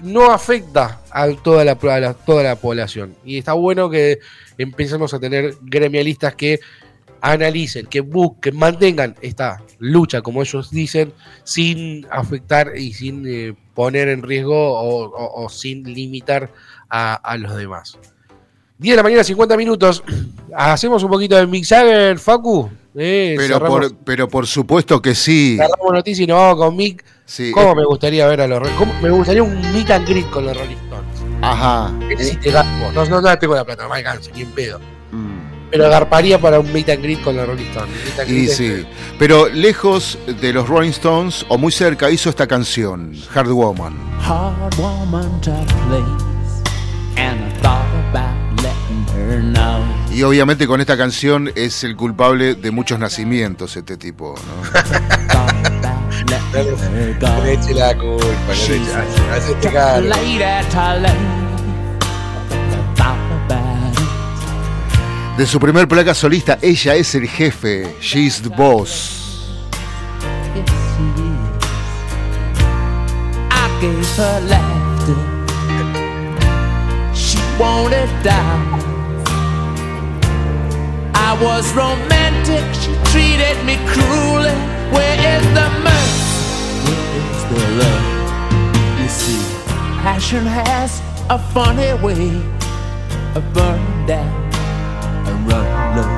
no 0.00 0.30
afecta 0.30 1.00
a 1.10 1.28
toda 1.42 1.64
la, 1.64 1.72
a 1.72 2.00
la- 2.00 2.14
toda 2.14 2.42
la 2.42 2.56
población. 2.56 3.14
Y 3.24 3.38
está 3.38 3.52
bueno 3.54 3.88
que 3.90 4.18
empecemos 4.58 5.14
a 5.14 5.20
tener 5.20 5.54
gremialistas 5.62 6.34
que 6.34 6.60
analicen, 7.20 7.86
que 7.86 8.00
busquen, 8.00 8.56
mantengan 8.56 9.14
esta 9.22 9.62
lucha, 9.78 10.20
como 10.20 10.42
ellos 10.42 10.70
dicen, 10.70 11.12
sin 11.42 12.06
afectar 12.10 12.76
y 12.76 12.92
sin 12.92 13.24
eh, 13.26 13.54
poner 13.74 14.08
en 14.08 14.22
riesgo 14.22 14.54
o, 14.78 15.04
o- 15.06 15.44
o 15.44 15.48
sin 15.48 15.84
limitar 15.84 16.50
a, 16.90 17.14
a 17.14 17.38
los 17.38 17.56
demás. 17.56 17.96
10 18.78 18.92
de 18.92 18.96
la 18.96 19.02
mañana, 19.02 19.24
50 19.24 19.56
minutos. 19.56 20.02
Hacemos 20.54 21.02
un 21.02 21.10
poquito 21.10 21.36
de 21.36 21.46
Mick 21.46 21.64
Jagger, 21.66 22.18
Facu. 22.18 22.68
Eh, 22.96 23.34
Pero 23.38 23.54
cerramos, 23.54 23.80
por, 23.88 23.96
pero 24.04 24.28
por 24.28 24.46
supuesto 24.46 25.00
que 25.00 25.14
sí. 25.14 25.56
cerramos 25.56 25.92
noticias 25.94 26.24
y 26.24 26.26
nos 26.26 26.36
vamos 26.38 26.56
con 26.66 26.76
Mick. 26.76 27.04
Sí. 27.26 27.50
¿Cómo 27.52 27.74
me 27.74 27.84
gustaría 27.84 28.26
ver 28.26 28.40
a 28.42 28.46
los 28.46 28.68
cómo- 28.70 28.94
Me 29.02 29.10
gustaría 29.10 29.42
un 29.42 29.60
meet 29.72 29.90
and 29.90 30.06
greet 30.08 30.28
con 30.30 30.46
los 30.46 30.56
Rolling 30.56 30.76
Stones. 30.76 31.20
Ajá. 31.42 31.92
Te 32.40 32.50
garpo. 32.50 32.92
No, 32.94 33.04
no, 33.04 33.20
no 33.20 33.38
tengo 33.38 33.54
la 33.54 33.64
plata, 33.64 33.82
no 33.84 33.88
me 33.90 33.96
alcanza, 33.96 34.30
ni 34.34 34.42
en 34.42 34.50
pedo. 34.52 34.80
Mm. 35.12 35.70
Pero 35.70 35.88
garparía 35.90 36.38
para 36.40 36.60
un 36.60 36.72
meet 36.72 36.88
and 36.90 37.02
greet 37.02 37.22
con 37.22 37.36
los 37.36 37.46
Rolling 37.46 37.66
Stones. 37.66 38.30
Y 38.30 38.46
sí. 38.48 38.86
Pero 39.18 39.48
lejos 39.48 40.18
de 40.40 40.52
los 40.52 40.68
Rolling 40.68 40.90
Stones, 40.90 41.44
o 41.48 41.58
muy 41.58 41.72
cerca, 41.72 42.10
hizo 42.10 42.30
esta 42.30 42.46
canción, 42.46 43.12
Hard 43.34 43.48
Woman. 43.50 43.94
hard 44.20 44.74
woman 44.76 45.40
to 45.42 45.50
please, 45.88 47.20
and 47.20 47.40
I 47.44 47.60
thought 47.60 47.84
about 48.10 48.62
letting 48.62 49.06
her 49.16 49.40
know. 49.42 49.82
Y 50.12 50.22
obviamente 50.22 50.66
con 50.66 50.80
esta 50.80 50.96
canción 50.96 51.50
es 51.56 51.82
el 51.84 51.96
culpable 51.96 52.54
de 52.54 52.70
muchos 52.70 52.98
nacimientos 53.00 53.76
este 53.76 53.96
tipo, 53.96 54.34
¿no? 54.36 55.33
No 56.22 57.44
eche 57.44 57.74
la 57.74 57.94
culpa, 57.94 58.26
no 58.46 58.52
le 58.52 58.76
eche- 58.76 58.94
hace- 58.94 59.30
hace 59.32 59.52
este 59.52 59.68
it. 59.68 61.14
De 65.36 65.46
su 65.46 65.58
primer 65.58 65.88
placa 65.88 66.14
solista, 66.14 66.58
ella 66.62 66.94
es 66.94 67.14
el 67.16 67.26
jefe, 67.28 67.96
she's 68.00 68.40
the 68.40 68.48
boss. 68.48 69.50
Yes, 70.54 70.64
she 70.96 71.04
is. 71.22 71.64
I 73.50 73.68
gave 73.80 74.06
her 74.16 74.40
laughter. 74.48 75.16
She 77.14 77.38
wanted 77.58 78.08
down. 78.22 78.80
I 81.16 81.36
was 81.42 81.72
romantic. 81.74 82.62
She 82.80 82.92
treated 83.10 83.56
me 83.64 83.76
cruelly. 83.86 84.54
Where 84.92 85.16
is 85.34 85.44
the 85.58 85.68
mercy? 85.86 86.24
Where 86.84 87.08
is 87.20 87.40
the 87.50 87.60
love? 87.80 88.06
You 89.00 89.08
see, 89.08 89.42
passion 90.02 90.44
has 90.46 91.00
a 91.30 91.38
funny 91.38 91.92
way 92.04 92.28
of 93.34 93.42
burning 93.54 94.06
down 94.06 94.32
and 95.28 95.36
running 95.48 95.96
low. 95.96 96.12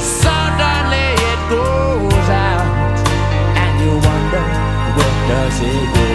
Suddenly 0.00 1.08
it 1.30 1.40
goes 1.48 2.28
out, 2.28 2.98
and 3.62 3.72
you 3.82 3.92
wonder 4.08 4.44
where 4.96 5.16
does 5.28 5.60
it 5.60 5.94
go? 5.94 6.11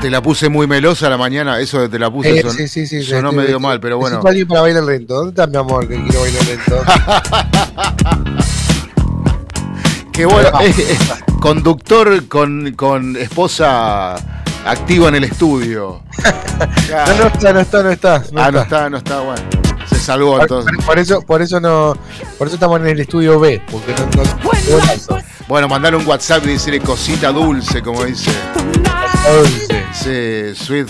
Te 0.00 0.10
la 0.10 0.22
puse 0.22 0.48
muy 0.48 0.66
melosa 0.66 1.06
a 1.06 1.10
la 1.10 1.16
mañana, 1.18 1.58
eso 1.60 1.80
de 1.80 1.88
te 1.88 1.98
la 1.98 2.10
puse 2.10 2.38
Eh, 2.38 2.42
son- 2.42 2.52
sí, 2.52 2.68
sí, 2.68 2.86
sí, 2.86 3.02
sonó 3.02 3.32
medio 3.32 3.58
mal, 3.60 3.80
pero 3.80 3.98
bueno. 3.98 4.20
Alguien 4.24 4.46
para 4.46 4.60
bailar 4.62 4.84
lento. 4.84 5.14
¿Dónde 5.14 5.30
está 5.30 5.46
mi 5.46 5.56
amor 5.56 5.88
que 5.88 6.02
quiero 6.04 6.20
bailar 6.20 6.44
lento? 6.46 6.82
Que 10.12 10.26
bueno, 10.26 10.48
eh, 10.62 10.74
eh, 10.76 10.98
conductor 11.40 12.26
con, 12.26 12.72
con 12.72 13.14
esposa 13.16 14.16
activa 14.66 15.08
en 15.08 15.14
el 15.16 15.24
estudio. 15.24 16.02
No, 16.88 17.14
no 17.14 17.26
está, 17.28 17.52
no 17.52 17.60
está, 17.60 17.82
no 17.84 17.90
está. 17.90 18.18
no 18.32 18.42
ah, 18.42 18.50
no 18.50 18.60
está. 18.60 18.62
está, 18.62 18.90
no 18.90 18.96
está, 18.96 19.20
bueno. 19.20 19.42
Se 19.86 19.94
salvó 19.96 20.32
Por, 20.32 20.40
entonces. 20.42 20.72
por- 20.76 20.84
por 20.86 20.98
eso, 20.98 21.22
por 21.22 21.42
eso 21.42 21.60
no, 21.60 21.96
por 22.36 22.46
eso 22.48 22.56
estamos 22.56 22.80
en 22.80 22.88
el 22.88 22.98
estudio 23.00 23.38
B, 23.38 23.62
porque 23.70 23.94
no, 23.94 24.06
no. 24.24 25.18
Bueno, 25.48 25.66
mandale 25.66 25.96
un 25.96 26.06
WhatsApp 26.06 26.44
y 26.44 26.48
decirle 26.50 26.78
cosita 26.78 27.32
dulce, 27.32 27.80
como 27.80 28.04
dice. 28.04 28.30
Dulce. 29.26 30.54
Sí, 30.54 30.64
sweet. 30.64 30.88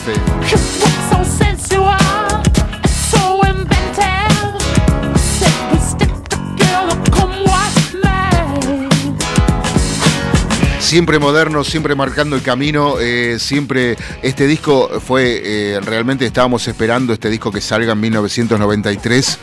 Siempre 10.80 11.18
moderno, 11.20 11.62
siempre 11.62 11.94
marcando 11.94 12.34
el 12.34 12.42
camino. 12.42 12.96
eh, 12.98 13.36
siempre 13.38 13.96
este 14.22 14.48
disco 14.48 15.00
fue, 15.00 15.40
eh, 15.44 15.80
realmente 15.80 16.26
estábamos 16.26 16.66
esperando 16.66 17.12
este 17.12 17.30
disco 17.30 17.52
que 17.52 17.61
salga 17.61 17.92
en 17.92 18.00
1993. 18.00 19.38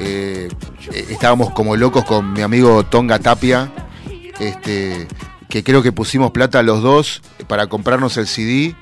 Eh, 0.00 0.48
eh, 0.92 1.06
estábamos 1.10 1.50
como 1.50 1.76
locos 1.76 2.04
con 2.04 2.32
mi 2.32 2.40
amigo 2.40 2.84
Tonga 2.84 3.18
Tapia, 3.18 3.70
este, 4.40 5.06
que 5.48 5.62
creo 5.62 5.82
que 5.82 5.92
pusimos 5.92 6.32
plata 6.32 6.62
los 6.62 6.82
dos 6.82 7.22
para 7.46 7.66
comprarnos 7.68 8.16
el 8.16 8.26
CD. 8.26 8.74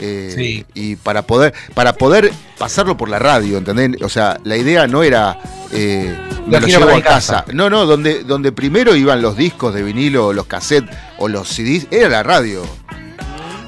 eh, 0.00 0.32
Sí. 0.36 0.66
y 0.74 0.96
para 0.96 1.22
poder 1.22 1.54
para 1.72 1.92
poder 1.92 2.32
pasarlo 2.58 2.96
por 2.96 3.08
la 3.08 3.20
radio, 3.20 3.58
¿entendés? 3.58 4.02
O 4.02 4.08
sea, 4.08 4.40
la 4.42 4.56
idea 4.56 4.88
no 4.88 5.04
era 5.04 5.38
eh, 5.70 6.12
me 6.46 6.58
Lo 6.60 6.66
llevo 6.66 6.90
a 6.90 7.00
casa. 7.00 7.44
No, 7.52 7.70
no, 7.70 7.86
donde, 7.86 8.24
donde 8.24 8.50
primero 8.50 8.96
iban 8.96 9.22
los 9.22 9.36
discos 9.36 9.72
de 9.72 9.82
vinilo, 9.84 10.32
los 10.32 10.46
cassettes 10.46 10.94
o 11.18 11.28
los 11.28 11.48
CDs, 11.48 11.86
era 11.92 12.08
la 12.08 12.22
radio. 12.24 12.62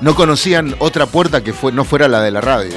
No 0.00 0.14
conocían 0.16 0.74
otra 0.80 1.06
puerta 1.06 1.42
que 1.44 1.52
fue, 1.52 1.70
no 1.72 1.84
fuera 1.84 2.08
la 2.08 2.20
de 2.20 2.30
la 2.32 2.40
radio. 2.40 2.74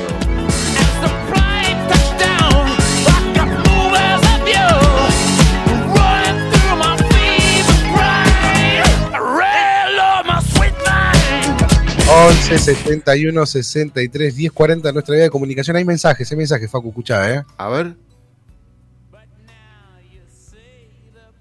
11 12.27 12.59
71 12.59 13.45
63 13.45 14.35
10 14.35 14.51
40 14.51 14.91
nuestra 14.91 15.15
vía 15.15 15.23
de 15.23 15.29
comunicación. 15.29 15.77
Hay 15.77 15.85
mensajes, 15.85 16.29
hay 16.29 16.37
mensajes, 16.37 16.69
Facu, 16.69 16.89
escuchá, 16.89 17.33
¿eh? 17.33 17.43
A 17.57 17.69
ver. 17.69 17.95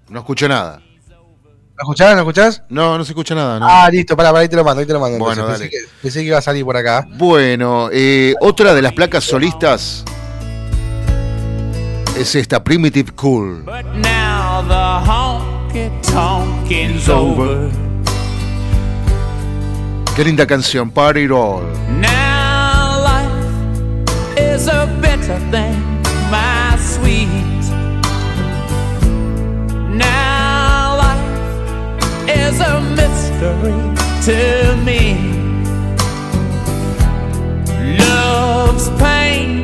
No 0.09 0.19
escucho 0.19 0.47
nada. 0.47 0.81
¿Lo 1.77 1.83
escuchás? 1.83 2.13
¿Lo 2.13 2.19
escuchás? 2.19 2.63
No, 2.69 2.97
no 2.97 3.05
se 3.05 3.11
escucha 3.11 3.35
nada. 3.35 3.59
no. 3.59 3.67
Ah, 3.69 3.89
listo, 3.89 4.15
pará, 4.17 4.29
pará, 4.31 4.41
ahí 4.41 4.49
te 4.49 4.55
lo 4.55 4.63
mando, 4.63 4.81
ahí 4.81 4.85
te 4.85 4.93
lo 4.93 4.99
mando. 4.99 5.17
Bueno, 5.17 5.41
entonces. 5.41 5.59
dale. 5.59 5.69
pensé, 5.69 5.85
que, 5.85 6.01
pensé 6.01 6.19
que 6.19 6.25
iba 6.25 6.37
a 6.37 6.41
salir 6.41 6.65
por 6.65 6.75
acá. 6.75 7.07
Bueno, 7.15 7.89
eh, 7.91 8.33
otra 8.41 8.73
de 8.73 8.81
las 8.81 8.93
placas 8.93 9.23
solistas 9.23 10.03
es 12.17 12.35
esta 12.35 12.63
Primitive 12.63 13.11
Cool. 13.15 13.63
But 13.63 13.85
now 13.95 14.61
the 14.67 15.09
honky 16.13 17.09
over. 17.09 17.88
Qué 20.19 20.25
linda 20.25 20.45
canción, 20.45 20.91
Party 20.91 21.27
Roll. 21.27 21.63
Now 21.97 23.05
is 24.35 24.67
a 24.67 24.85
better 25.01 25.39
thing, 25.49 25.81
my 26.29 26.77
sweet. 26.77 27.29
Now 29.95 30.99
is 32.27 32.59
a 32.59 32.81
mystery 32.97 33.79
to 34.25 34.75
me. 34.83 35.15
Love's 37.97 38.89
pain, 39.01 39.63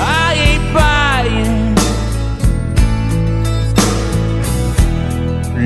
I 0.00 0.32
ain't 0.46 0.72
buying. 0.72 1.74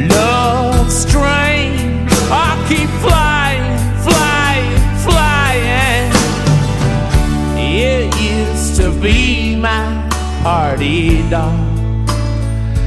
Love's 0.09 1.03
strain, 1.03 2.09
I 2.33 2.67
keep 2.69 2.91
flying. 3.01 3.34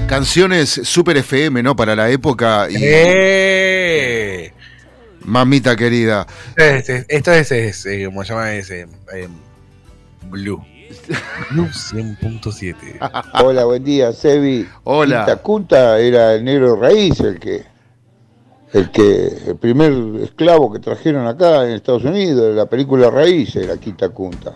Canciones 0.08 0.70
super 0.84 1.18
FM, 1.18 1.64
¿no? 1.64 1.76
Para 1.76 1.96
la 1.96 2.08
época. 2.08 2.68
Y, 2.70 2.76
¡Eh! 2.80 4.54
Mamita 5.26 5.76
querida. 5.76 6.28
Este- 6.56 7.08
esto 7.10 7.32
es, 7.32 7.52
es, 7.52 7.86
eh, 7.88 8.04
¿cómo 8.06 8.24
se 8.24 8.30
llama 8.30 8.54
ese? 8.54 8.82
Eh, 9.12 9.28
Blue. 10.30 10.64
Blue 11.50 11.66
100.7. 11.66 12.76
Hola, 13.44 13.66
buen 13.66 13.84
día, 13.84 14.14
Sebi. 14.14 14.68
Hola. 14.84 15.26
Quinta 15.26 15.42
Cunta 15.42 16.00
era 16.00 16.36
el 16.36 16.44
negro 16.44 16.76
raíz, 16.76 17.20
el 17.22 17.40
que, 17.40 17.64
el 18.74 18.92
que, 18.92 19.30
el 19.48 19.56
primer 19.56 19.94
esclavo 20.22 20.72
que 20.72 20.78
trajeron 20.78 21.26
acá 21.26 21.66
en 21.66 21.72
Estados 21.72 22.04
Unidos, 22.04 22.56
la 22.56 22.68
película 22.68 23.10
Raíz 23.10 23.56
era 23.56 23.78
Quinta 23.78 24.10
Cunta. 24.10 24.54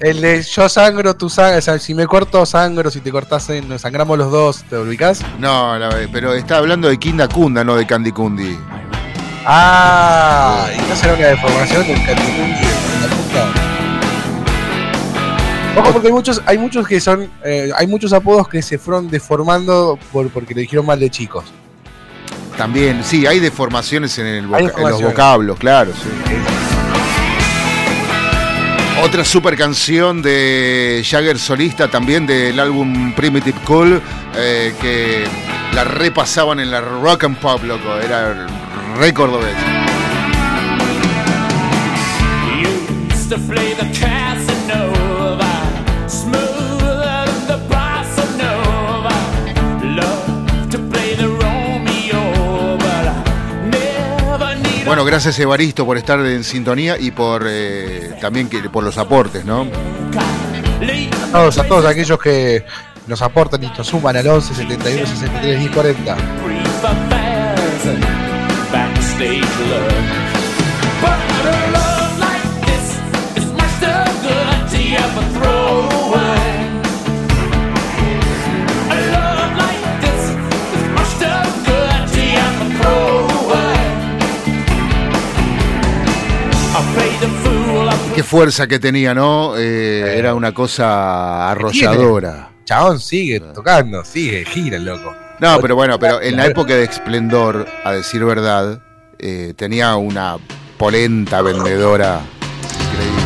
El 0.00 0.20
de 0.20 0.42
yo 0.42 0.68
sangro, 0.68 1.14
tú 1.16 1.28
sangras. 1.30 1.58
O 1.58 1.62
sea, 1.62 1.78
si 1.78 1.94
me 1.94 2.06
corto, 2.06 2.44
sangro. 2.44 2.90
Si 2.90 3.00
te 3.00 3.10
cortas, 3.10 3.48
eh, 3.50 3.62
nos 3.66 3.80
sangramos 3.80 4.18
los 4.18 4.30
dos. 4.30 4.62
¿Te 4.68 4.76
ubicás? 4.76 5.20
No, 5.38 5.78
la- 5.78 5.88
pero 6.12 6.34
está 6.34 6.58
hablando 6.58 6.88
de 6.88 6.98
Kinda 6.98 7.28
Kunda, 7.28 7.64
no 7.64 7.76
de 7.76 7.86
Candy 7.86 8.12
Kundi. 8.12 8.58
Ah, 9.46 10.66
y 10.76 10.88
no 10.88 10.96
será 10.96 11.14
una 11.14 11.26
deformación 11.28 11.86
del 11.86 11.98
la 12.02 13.08
punta. 13.16 13.52
Ojo, 15.80 15.92
porque 15.92 16.08
hay 16.08 16.12
muchos, 16.12 16.42
hay 16.46 16.58
muchos 16.58 16.86
que 16.88 17.00
son, 17.00 17.30
eh, 17.44 17.70
hay 17.76 17.86
muchos 17.86 18.12
apodos 18.12 18.48
que 18.48 18.60
se 18.62 18.78
fueron 18.78 19.08
deformando 19.08 19.98
por, 20.12 20.28
porque 20.30 20.54
le 20.54 20.62
dijeron 20.62 20.84
mal 20.86 20.98
de 20.98 21.10
chicos. 21.10 21.44
También, 22.58 23.04
sí, 23.04 23.26
hay 23.26 23.38
deformaciones 23.38 24.18
en, 24.18 24.26
el 24.26 24.46
voca- 24.46 24.58
Hay 24.58 24.64
en 24.64 24.88
los 24.90 25.02
vocablos, 25.02 25.58
claro, 25.58 25.92
sí. 25.92 26.08
Otra 29.02 29.24
super 29.24 29.56
canción 29.56 30.22
de 30.22 31.02
Jagger 31.08 31.38
solista, 31.38 31.88
también 31.88 32.26
del 32.26 32.58
álbum 32.58 33.12
Primitive 33.12 33.58
Cool, 33.64 34.02
eh, 34.34 34.74
que 34.80 35.24
la 35.74 35.84
repasaban 35.84 36.60
en 36.60 36.70
la 36.70 36.80
rock 36.80 37.24
and 37.24 37.36
pop, 37.38 37.62
loco, 37.62 37.98
era 37.98 38.46
re 38.98 39.12
cordobés. 39.12 39.54
Bueno, 54.86 55.04
gracias 55.04 55.36
Evaristo 55.40 55.84
por 55.84 55.98
estar 55.98 56.20
en 56.20 56.44
sintonía 56.44 56.96
y 56.96 57.10
por 57.10 57.44
eh, 57.48 58.16
también 58.20 58.48
que, 58.48 58.60
por 58.70 58.84
los 58.84 58.96
aportes, 58.98 59.44
¿no? 59.44 59.66
A 61.32 61.32
todos, 61.32 61.58
a 61.58 61.64
todos 61.64 61.84
aquellos 61.84 62.20
que 62.20 62.64
nos 63.08 63.20
aportan 63.20 63.64
y 63.64 63.66
nos 63.66 63.86
suman 63.86 64.16
al 64.16 64.28
11 64.28 64.54
71 64.54 65.06
63 65.06 65.58
10 65.58 65.70
40. 65.72 66.16
Fuerza 88.26 88.66
que 88.66 88.78
tenía, 88.78 89.14
¿no? 89.14 89.56
Eh, 89.56 90.18
era 90.18 90.34
una 90.34 90.52
cosa 90.52 91.50
arrolladora. 91.50 92.50
Chabón 92.64 93.00
sigue 93.00 93.40
tocando, 93.40 94.04
sigue, 94.04 94.44
gira 94.44 94.78
loco. 94.78 95.14
No, 95.38 95.58
pero 95.60 95.76
bueno, 95.76 95.98
pero 95.98 96.20
en 96.20 96.36
la 96.36 96.46
época 96.46 96.74
de 96.74 96.84
esplendor, 96.84 97.66
a 97.84 97.92
decir 97.92 98.24
verdad, 98.24 98.80
eh, 99.18 99.54
tenía 99.56 99.94
una 99.96 100.36
polenta 100.76 101.40
vendedora 101.42 102.20
increíble. 102.90 103.22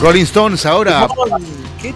Rolling 0.00 0.24
Stones 0.24 0.64
ahora, 0.64 1.08
¡Qué! 1.82 1.88
I 1.88 1.92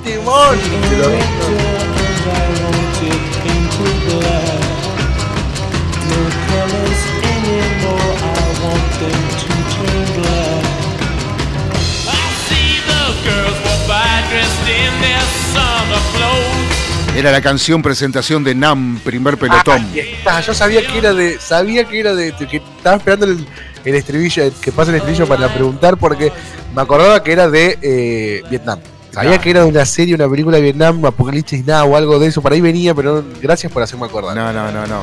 era 17.20 17.32
la 17.32 17.42
canción 17.42 17.82
presentación 17.82 18.42
de 18.42 18.54
Nam, 18.54 18.98
primer 19.04 19.36
pelotón. 19.36 19.86
Está, 19.94 20.40
yo 20.40 20.54
sabía 20.54 20.80
que 20.86 20.98
era 20.98 21.12
de. 21.12 21.38
Sabía 21.38 21.84
que 21.84 22.00
era 22.00 22.14
de. 22.14 22.32
que 22.32 22.56
estaba 22.56 22.96
esperando 22.96 23.26
el, 23.26 23.46
el 23.84 23.94
estribillo, 23.94 24.50
que 24.60 24.72
pase 24.72 24.90
el 24.90 24.96
estribillo 24.96 25.26
para 25.26 25.52
preguntar, 25.52 25.98
porque 25.98 26.32
me 26.74 26.80
acordaba 26.80 27.22
que 27.22 27.32
era 27.32 27.48
de 27.50 27.78
eh, 27.82 28.42
Vietnam. 28.48 28.80
Sabía 29.10 29.38
que 29.38 29.50
era 29.50 29.64
de 29.64 29.68
una 29.68 29.84
serie, 29.84 30.14
una 30.14 30.28
película 30.28 30.56
de 30.56 30.62
Vietnam, 30.62 31.04
Apocalipsis 31.04 31.66
Now 31.66 31.92
o 31.92 31.96
algo 31.96 32.18
de 32.18 32.28
eso, 32.28 32.40
por 32.40 32.52
ahí 32.52 32.60
venía, 32.60 32.94
pero 32.94 33.24
gracias 33.42 33.70
por 33.70 33.82
hacerme 33.82 34.06
acordar. 34.06 34.34
No, 34.36 34.52
no, 34.52 34.72
no, 34.72 34.86
no. 34.86 35.02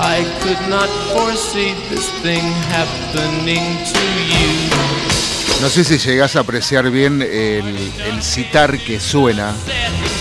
I 0.00 0.24
could 0.42 0.68
not 0.70 0.88
foresee 1.12 1.74
this 1.90 2.08
thing 2.22 2.44
happening 2.70 3.78
to 3.84 4.00
you. 4.28 5.60
No 5.60 5.68
sé 5.68 5.82
si 5.82 5.98
llegás 5.98 6.36
a 6.36 6.40
apreciar 6.40 6.88
bien 6.88 7.20
el, 7.20 7.92
el 8.06 8.22
citar 8.22 8.78
que 8.78 9.00
suena. 9.00 9.54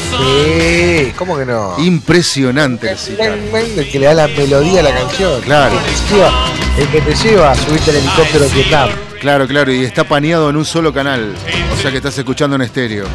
Sí, 0.09 1.13
¿cómo 1.15 1.37
que 1.37 1.45
no? 1.45 1.75
Impresionante 1.77 2.89
el 2.89 2.97
citar. 2.97 3.37
El 3.37 3.91
que 3.91 3.99
le 3.99 4.07
da 4.07 4.13
la 4.15 4.27
melodía 4.27 4.79
a 4.79 4.83
la 4.83 4.95
canción. 4.95 5.41
Claro. 5.41 5.75
El 5.77 5.79
que 5.79 5.91
te 5.91 6.15
lleva, 6.15 6.47
el 6.79 6.87
que 6.89 7.01
te 7.01 7.15
lleva 7.15 7.51
a 7.51 7.55
subirte 7.55 7.91
al 7.91 7.97
helicóptero 7.97 8.45
en 8.45 8.53
Vietnam. 8.53 8.89
Claro, 9.21 9.47
claro, 9.47 9.71
y 9.71 9.83
está 9.83 10.03
paneado 10.05 10.49
en 10.49 10.57
un 10.57 10.65
solo 10.65 10.91
canal. 10.91 11.35
O 11.71 11.79
sea 11.79 11.91
que 11.91 11.97
estás 11.97 12.17
escuchando 12.17 12.55
en 12.55 12.63
estéreo. 12.63 13.05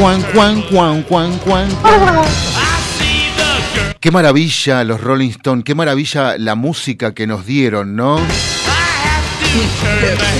Juan. 0.00 0.24
I 1.68 1.72
see 2.98 3.28
the 3.36 3.78
girl. 3.78 3.94
Qué 4.00 4.10
maravilla 4.10 4.82
los 4.84 4.98
Rolling 5.00 5.28
Stones, 5.28 5.64
qué 5.64 5.74
maravilla 5.74 6.38
la 6.38 6.54
música 6.54 7.12
que 7.12 7.26
nos 7.26 7.44
dieron, 7.44 7.94
¿no? 7.96 8.16
Sí, 8.18 8.24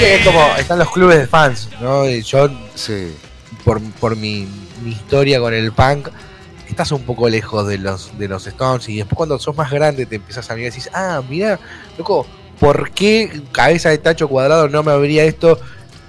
es 0.05 0.25
como 0.25 0.41
están 0.59 0.79
los 0.79 0.91
clubes 0.91 1.19
de 1.19 1.27
fans, 1.27 1.69
¿no? 1.81 2.09
Y 2.09 2.23
yo, 2.23 2.49
Sí. 2.75 3.13
por, 3.65 3.83
por 4.01 4.17
mi, 4.17 4.49
mi 4.83 4.93
historia 4.93 5.41
con 5.41 5.53
el 5.53 5.73
punk, 5.73 6.09
estás 6.67 6.91
un 6.93 7.03
poco 7.03 7.29
lejos 7.29 7.69
de 7.69 7.77
los, 7.77 8.17
de 8.19 8.29
los 8.29 8.47
Stones 8.47 8.89
y 8.89 8.97
después 8.97 9.17
cuando 9.17 9.39
sos 9.39 9.55
más 9.57 9.71
grande 9.71 10.07
te 10.07 10.17
empiezas 10.17 10.51
a 10.51 10.55
mirar 10.55 10.69
y 10.69 10.71
decís, 10.71 10.89
ah, 10.95 11.21
mira, 11.29 11.59
loco, 11.99 12.27
¿por 12.59 12.93
qué 12.93 13.43
cabeza 13.53 13.91
de 13.91 13.99
tacho 13.99 14.27
cuadrado 14.29 14.69
no 14.71 14.83
me 14.83 14.93
abría 14.93 15.25
esto? 15.25 15.61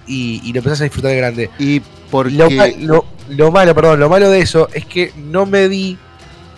Y, 0.08 0.40
y 0.46 0.54
lo 0.54 0.60
empezás 0.60 0.80
a 0.82 0.86
disfrutar 0.86 1.12
de 1.12 1.18
grande. 1.18 1.50
Y 1.60 1.82
porque... 2.10 2.76
Lo- 2.80 3.06
lo 3.30 3.52
malo, 3.52 3.74
perdón, 3.76 4.00
lo 4.00 4.10
malo 4.10 4.30
de 4.30 4.40
eso 4.40 4.70
es 4.74 4.86
que 4.86 5.14
no 5.16 5.46
me 5.46 5.70
di 5.70 5.98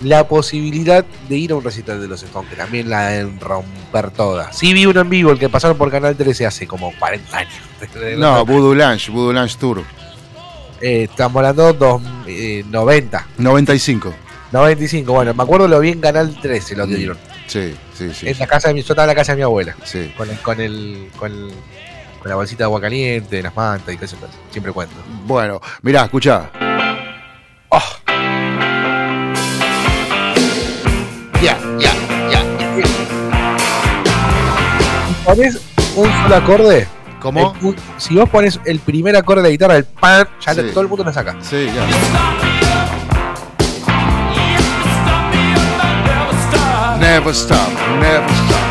la 0.01 0.28
posibilidad 0.28 1.05
de 1.30 1.38
ir 1.38 1.51
a 1.51 1.55
un 1.55 1.64
recital 1.64 2.01
de 2.01 2.07
los 2.07 2.22
Stones, 2.24 2.49
que 2.49 2.55
también 2.55 2.89
la 2.89 3.07
deben 3.07 3.39
romper 3.39 4.11
toda. 4.11 4.51
Sí 4.51 4.74
vi 4.74 4.86
uno 4.86 5.01
en 5.01 5.09
vivo, 5.09 5.32
el 5.32 5.39
que 5.39 5.49
pasaron 5.49 5.78
por 5.78 5.89
Canal 5.89 6.16
13 6.16 6.45
hace 6.45 6.68
como 6.68 6.93
40 6.97 7.38
años. 7.38 7.53
No, 8.18 8.45
Voodoo 8.45 8.74
Lounge, 8.74 9.11
Voodoo 9.11 9.34
Lounge 9.34 9.57
Tour. 9.57 9.84
Eh, 10.80 11.03
estamos 11.03 11.36
hablando 11.38 11.74
dos, 11.74 12.01
eh, 12.28 12.64
90, 12.70 13.28
95. 13.38 14.14
95. 14.51 15.14
Bueno, 15.14 15.34
me 15.34 15.43
acuerdo 15.43 15.68
lo 15.68 15.80
vi 15.80 15.89
en 15.89 15.99
Canal 15.99 16.38
13, 16.41 16.76
lo 16.76 16.88
dieron. 16.88 17.18
Sí, 17.47 17.74
sí, 17.93 18.09
sí. 18.14 18.30
En 18.30 18.39
la 18.39 18.47
casa 18.47 18.70
de 18.70 18.74
mi, 18.74 18.82
yo 18.82 18.93
estaba 18.93 19.03
en 19.03 19.07
la 19.07 19.16
casa 19.16 19.34
de 19.34 19.38
mi 19.38 19.43
abuela. 19.43 19.76
sí. 19.84 20.14
Con 20.16 20.30
el, 20.30 20.38
con 20.39 20.61
el, 20.61 21.09
con 21.18 21.32
el, 21.32 21.51
Con 22.24 22.30
la 22.30 22.36
bolsita 22.36 22.60
de 22.60 22.64
agua 22.66 22.80
caliente, 22.82 23.44
las 23.44 23.54
mantas 23.56 23.94
y 23.94 23.98
cosas 23.98 24.18
así. 24.24 24.38
Siempre 24.50 24.72
cuento. 24.72 24.96
Bueno, 25.26 25.60
mirá, 25.82 26.06
escuchá. 26.06 26.50
Ya, 31.42 31.58
ya, 31.78 31.92
ya. 32.32 32.42
Pones 35.26 35.60
un 35.98 36.10
solo 36.24 36.36
acorde. 36.36 36.88
¿Cómo? 37.20 37.54
el- 37.62 37.76
si 37.98 38.16
vos 38.16 38.30
pones 38.30 38.60
el 38.66 38.80
primer 38.80 39.16
acorde 39.16 39.42
de 39.42 39.48
la 39.50 39.52
guitarra, 39.52 39.76
el 39.78 39.84
pan, 39.86 40.28
ya 40.46 40.54
Sí. 40.54 40.62
todo 40.72 40.82
el 40.82 40.88
mundo 40.88 41.04
lo 41.04 41.12
saca. 41.14 41.36
Sí, 41.42 41.68
ya. 41.74 41.86
Never 47.00 47.34
stop, 47.34 47.68
never 48.00 48.24
stop. 48.32 48.62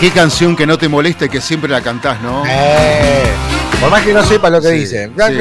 Qué 0.00 0.10
canción 0.10 0.56
que 0.56 0.66
no 0.66 0.78
te 0.78 0.88
moleste 0.88 1.28
que 1.28 1.40
siempre 1.42 1.70
la 1.70 1.82
cantás, 1.82 2.20
¿no? 2.22 2.42
Eh, 2.46 3.24
por 3.80 3.90
más 3.90 4.02
que 4.02 4.14
no 4.14 4.24
sepa 4.24 4.48
lo 4.48 4.60
que 4.60 4.68
Sí, 4.68 4.74
dice. 4.78 5.10
sí. 5.14 5.38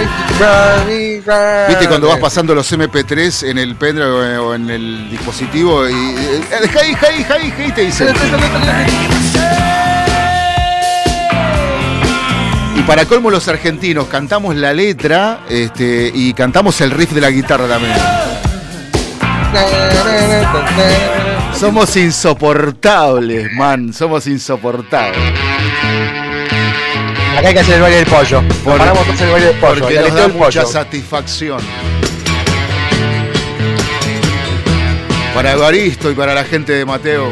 Viste 1.70 1.88
cuando 1.88 2.10
vas 2.10 2.20
pasando 2.20 2.54
los 2.54 2.70
MP3 2.72 3.50
en 3.50 3.58
el 3.58 3.76
pendrive 3.78 4.38
o 4.38 4.54
en 4.54 4.70
el 4.70 5.10
dispositivo 5.10 5.88
y. 5.88 5.94
eh, 5.94 6.42
Hey, 6.52 6.94
hey, 7.02 7.26
hey, 7.30 7.54
hey, 7.58 7.72
te 7.74 7.82
dicen. 7.86 8.10
Y 12.76 12.82
para 12.84 13.06
colmo 13.06 13.30
los 13.32 13.48
argentinos 13.48 14.08
cantamos 14.08 14.56
la 14.56 14.74
letra 14.74 15.42
este, 15.50 16.12
y 16.14 16.34
cantamos 16.34 16.82
el 16.82 16.92
riff 16.92 17.12
de 17.14 17.22
la 17.22 17.30
guitarra 17.30 17.68
también. 17.68 17.94
Somos 21.58 21.96
insoportables, 21.98 23.52
man. 23.54 23.94
Somos 23.94 24.28
insoportables. 24.28 25.20
Acá 27.38 27.48
hay 27.50 27.54
que 27.54 27.60
hacer 27.60 27.76
el 27.76 27.82
baile 27.82 27.98
del 27.98 28.06
pollo. 28.08 28.42
Por- 28.64 28.78
Paramos 28.78 29.06
todos 29.06 29.22
el 29.22 29.32
baile 29.32 29.48
del 29.48 29.56
pollo. 29.58 29.82
Porque 29.82 30.00
nos 30.00 30.14
da 30.14 30.28
mucha 30.28 30.62
pollo. 30.62 30.66
satisfacción. 30.66 31.60
Para 35.34 35.52
Evaristo 35.54 36.12
y 36.12 36.16
para 36.16 36.34
la 36.34 36.44
gente 36.44 36.74
de 36.74 36.86
Mateo. 36.86 37.30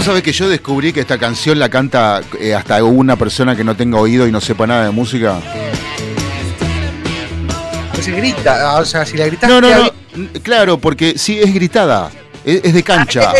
Vos 0.00 0.06
sabés 0.06 0.22
que 0.22 0.32
yo 0.32 0.48
descubrí 0.48 0.94
que 0.94 1.00
esta 1.00 1.18
canción 1.18 1.58
la 1.58 1.68
canta 1.68 2.22
eh, 2.40 2.54
hasta 2.54 2.82
una 2.82 3.16
persona 3.16 3.54
que 3.54 3.62
no 3.62 3.76
tenga 3.76 3.98
oído 4.00 4.26
y 4.26 4.32
no 4.32 4.40
sepa 4.40 4.66
nada 4.66 4.84
de 4.86 4.90
música. 4.92 5.38
No 7.94 8.02
se 8.02 8.10
grita. 8.12 8.70
ah, 8.76 8.80
O 8.80 8.84
sea, 8.86 9.04
si 9.04 9.18
la 9.18 9.26
gritas. 9.26 9.50
No, 9.50 9.60
no, 9.60 9.68
no. 9.68 9.90
Claro, 10.42 10.78
porque 10.78 11.18
sí, 11.18 11.38
es 11.38 11.52
gritada. 11.52 12.10
Es, 12.46 12.62
es 12.64 12.72
de 12.72 12.82
cancha. 12.82 13.30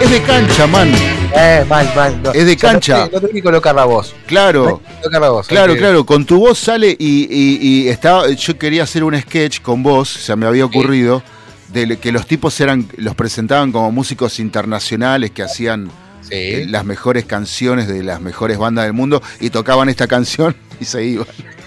Es 0.00 0.10
de 0.10 0.22
cancha, 0.24 0.68
man. 0.68 0.92
Eh, 1.34 1.64
mal, 1.68 1.90
mal. 1.96 2.22
no. 2.22 2.30
Es 2.32 2.46
de 2.46 2.52
O 2.54 2.58
sea, 2.60 2.68
no 2.68 2.74
cancha. 2.74 2.96
tenés- 3.06 3.12
No 3.14 3.18
tenés 3.22 3.34
que 3.34 3.42
colocar 3.42 3.74
la 3.74 3.84
voz. 3.86 4.12
No 4.20 4.26
Claro. 4.28 4.64
tenés 4.64 4.78
que 4.78 5.02
colocar 5.02 5.20
la 5.20 5.28
voz. 5.30 5.46
hay 5.50 5.56
Claro, 5.56 5.72
que- 5.74 5.78
claro, 5.80 6.06
con 6.06 6.24
tu 6.24 6.38
voz 6.38 6.60
sale 6.60 6.94
y, 6.96 7.26
y- 7.28 7.58
y 7.60 7.88
estaba, 7.88 8.28
yo 8.30 8.56
quería 8.56 8.84
hacer 8.84 9.02
un 9.02 9.20
sketch 9.20 9.60
con 9.62 9.82
vos, 9.82 10.08
se 10.08 10.36
me 10.36 10.46
había 10.46 10.64
ocurrido, 10.64 11.24
de 11.72 11.96
que 11.98 12.12
los 12.12 12.26
tipos 12.26 12.60
eran, 12.60 12.86
los 12.96 13.14
presentaban 13.14 13.72
como 13.72 13.90
músicos 13.92 14.38
internacionales 14.38 15.30
que 15.30 15.42
hacían 15.42 15.90
eh, 16.30 16.62
Sí. 16.64 16.70
las 16.70 16.84
mejores 16.84 17.24
canciones 17.24 17.88
de 17.88 18.02
las 18.02 18.20
mejores 18.20 18.56
bandas 18.56 18.84
del 18.84 18.92
mundo 18.92 19.20
y 19.40 19.50
tocaban 19.50 19.88
esta 19.88 20.06
canción 20.06 20.54
y 20.80 20.84
se 20.84 21.04
iban. 21.04 21.26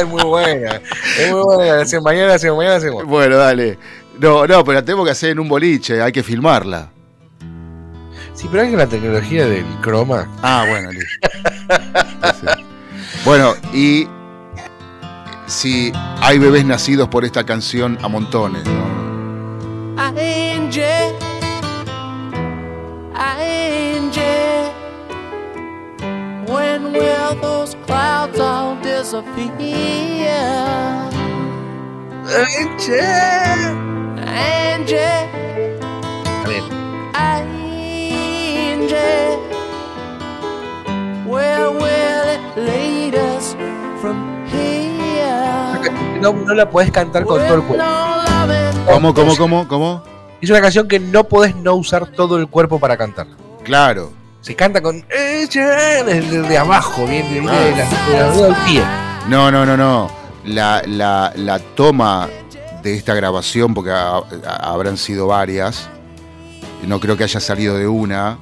es 0.00 0.06
muy 0.06 0.22
buena. 0.22 0.80
Es 1.18 1.30
muy 1.30 1.42
buena. 1.42 1.80
Hacemos 1.80 2.04
mañana, 2.04 2.34
hacemos 2.34 2.56
mañana, 2.56 2.76
hacemos. 2.76 3.04
Bueno, 3.04 3.36
dale. 3.36 3.78
No, 4.18 4.46
no, 4.46 4.64
pero 4.64 4.78
la 4.78 4.84
tenemos 4.84 5.04
que 5.04 5.12
hacer 5.12 5.30
en 5.30 5.38
un 5.40 5.48
boliche, 5.48 6.00
hay 6.00 6.12
que 6.12 6.22
filmarla. 6.22 6.90
Sí, 8.34 8.48
pero 8.50 8.62
hay 8.64 8.70
que 8.70 8.76
la 8.76 8.86
tecnología 8.86 9.46
del 9.46 9.64
croma. 9.82 10.30
Ah, 10.42 10.64
bueno, 10.68 10.90
listo. 10.92 11.28
Bueno, 13.24 13.54
y 13.72 14.06
si 15.46 15.92
hay 16.20 16.38
bebés 16.38 16.64
nacidos 16.64 17.08
por 17.08 17.24
esta 17.24 17.44
canción 17.44 17.98
a 18.02 18.08
montones, 18.08 18.64
¿no? 18.64 18.96
Angel, 19.98 21.14
Angel, 23.14 24.72
when 26.46 26.92
will 26.92 27.40
those 27.40 27.76
clouds 27.86 28.38
all 28.38 28.76
disappear? 28.82 29.56
Where 41.26 41.70
will 41.70 41.80
it 41.82 42.56
lead 42.56 43.14
us 43.14 43.54
from? 44.00 44.35
No, 46.20 46.32
no 46.32 46.54
la 46.54 46.68
podés 46.70 46.90
cantar 46.90 47.24
con 47.24 47.38
todo 47.44 47.54
el 47.56 47.62
cuerpo. 47.62 47.84
¿Cómo, 48.90 49.14
cómo, 49.14 49.36
cómo, 49.36 49.68
cómo? 49.68 50.02
Es 50.40 50.50
una 50.50 50.60
canción 50.60 50.86
que 50.88 50.98
no 51.00 51.24
podés 51.24 51.56
no 51.56 51.74
usar 51.74 52.06
todo 52.08 52.36
el 52.38 52.46
cuerpo 52.48 52.78
para 52.78 52.96
cantar. 52.96 53.26
Claro. 53.64 54.12
Se 54.40 54.54
canta 54.54 54.80
con 54.80 55.04
desde 55.10 56.42
de 56.42 56.58
abajo, 56.58 57.04
bien 57.06 57.28
de, 57.34 57.40
de, 57.40 57.48
Ah. 57.48 57.54
la- 57.76 58.28
de 58.30 58.40
la- 58.40 58.46
del 58.46 58.54
pie. 58.66 58.82
No, 59.28 59.50
no, 59.50 59.66
no, 59.66 59.76
no. 59.76 60.08
La, 60.44 60.82
la, 60.86 61.32
la 61.34 61.58
toma 61.58 62.28
de 62.82 62.94
esta 62.94 63.14
grabación, 63.14 63.74
porque 63.74 63.90
ha- 63.90 64.18
ha- 64.18 64.56
habrán 64.72 64.96
sido 64.96 65.26
varias, 65.26 65.88
no 66.86 67.00
creo 67.00 67.16
que 67.16 67.24
haya 67.24 67.40
salido 67.40 67.76
de 67.76 67.88
una, 67.88 68.38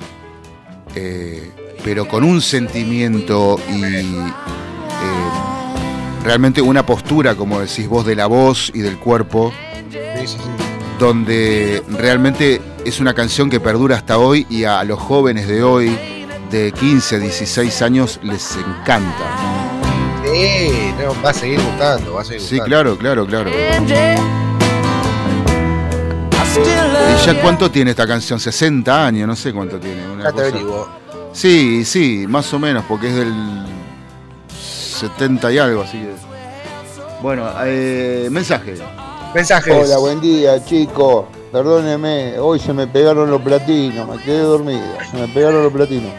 eh, 0.94 1.50
pero 1.82 2.06
con 2.06 2.22
un 2.24 2.42
sentimiento 2.42 3.58
y 3.70 3.82
eh, 3.82 4.32
realmente 6.24 6.60
una 6.62 6.84
postura, 6.84 7.34
como 7.34 7.60
decís 7.60 7.86
vos, 7.88 8.04
de 8.06 8.16
la 8.16 8.26
voz 8.26 8.70
y 8.74 8.80
del 8.80 8.98
cuerpo, 8.98 9.52
Sí, 9.90 9.98
sí, 10.26 10.36
sí. 10.38 10.50
donde 10.98 11.82
realmente 11.90 12.60
es 12.84 12.98
una 13.00 13.14
canción 13.14 13.50
que 13.50 13.60
perdura 13.60 13.96
hasta 13.96 14.18
hoy 14.18 14.46
y 14.50 14.64
a 14.64 14.82
los 14.84 14.98
jóvenes 14.98 15.46
de 15.46 15.62
hoy, 15.62 15.96
de 16.50 16.72
15, 16.72 17.20
16 17.20 17.82
años, 17.82 18.18
les 18.22 18.56
encanta. 18.56 19.24
Sí, 20.24 20.92
no, 20.98 21.14
va 21.22 21.30
a 21.30 21.34
seguir 21.34 21.60
gustando, 21.60 22.14
va 22.14 22.22
a 22.22 22.24
seguir 22.24 22.40
Sí, 22.40 22.56
gustando. 22.56 22.64
claro, 22.64 22.98
claro, 22.98 23.26
claro. 23.26 23.50
Love 23.50 24.20
¿Y 27.22 27.26
ya 27.26 27.40
cuánto 27.40 27.70
tiene 27.70 27.90
esta 27.90 28.06
canción? 28.06 28.38
60 28.40 29.06
años, 29.06 29.26
no 29.26 29.36
sé 29.36 29.52
cuánto 29.52 29.78
tiene. 29.78 30.06
Una 30.08 30.24
Ya 30.24 30.28
te 30.30 30.34
cosa- 30.34 30.46
averiguo. 30.48 30.88
Sí, 31.32 31.84
sí, 31.84 32.26
más 32.28 32.52
o 32.54 32.58
menos, 32.58 32.84
porque 32.88 33.08
es 33.08 33.14
del 33.16 33.32
70 34.94 35.52
y 35.52 35.58
algo, 35.58 35.82
así 35.82 35.98
que. 35.98 36.12
Bueno, 37.22 37.48
eh, 37.64 38.28
mensaje. 38.30 38.74
Mensajes. 39.34 39.74
Hola, 39.74 39.98
buen 39.98 40.20
día, 40.20 40.62
chicos. 40.64 41.24
Perdóneme, 41.50 42.38
hoy 42.38 42.58
se 42.58 42.72
me 42.72 42.86
pegaron 42.86 43.30
los 43.30 43.40
platinos, 43.40 44.08
me 44.08 44.22
quedé 44.22 44.40
dormido. 44.40 44.82
Se 45.10 45.16
me 45.16 45.28
pegaron 45.28 45.62
los 45.62 45.72
platinos. 45.72 46.12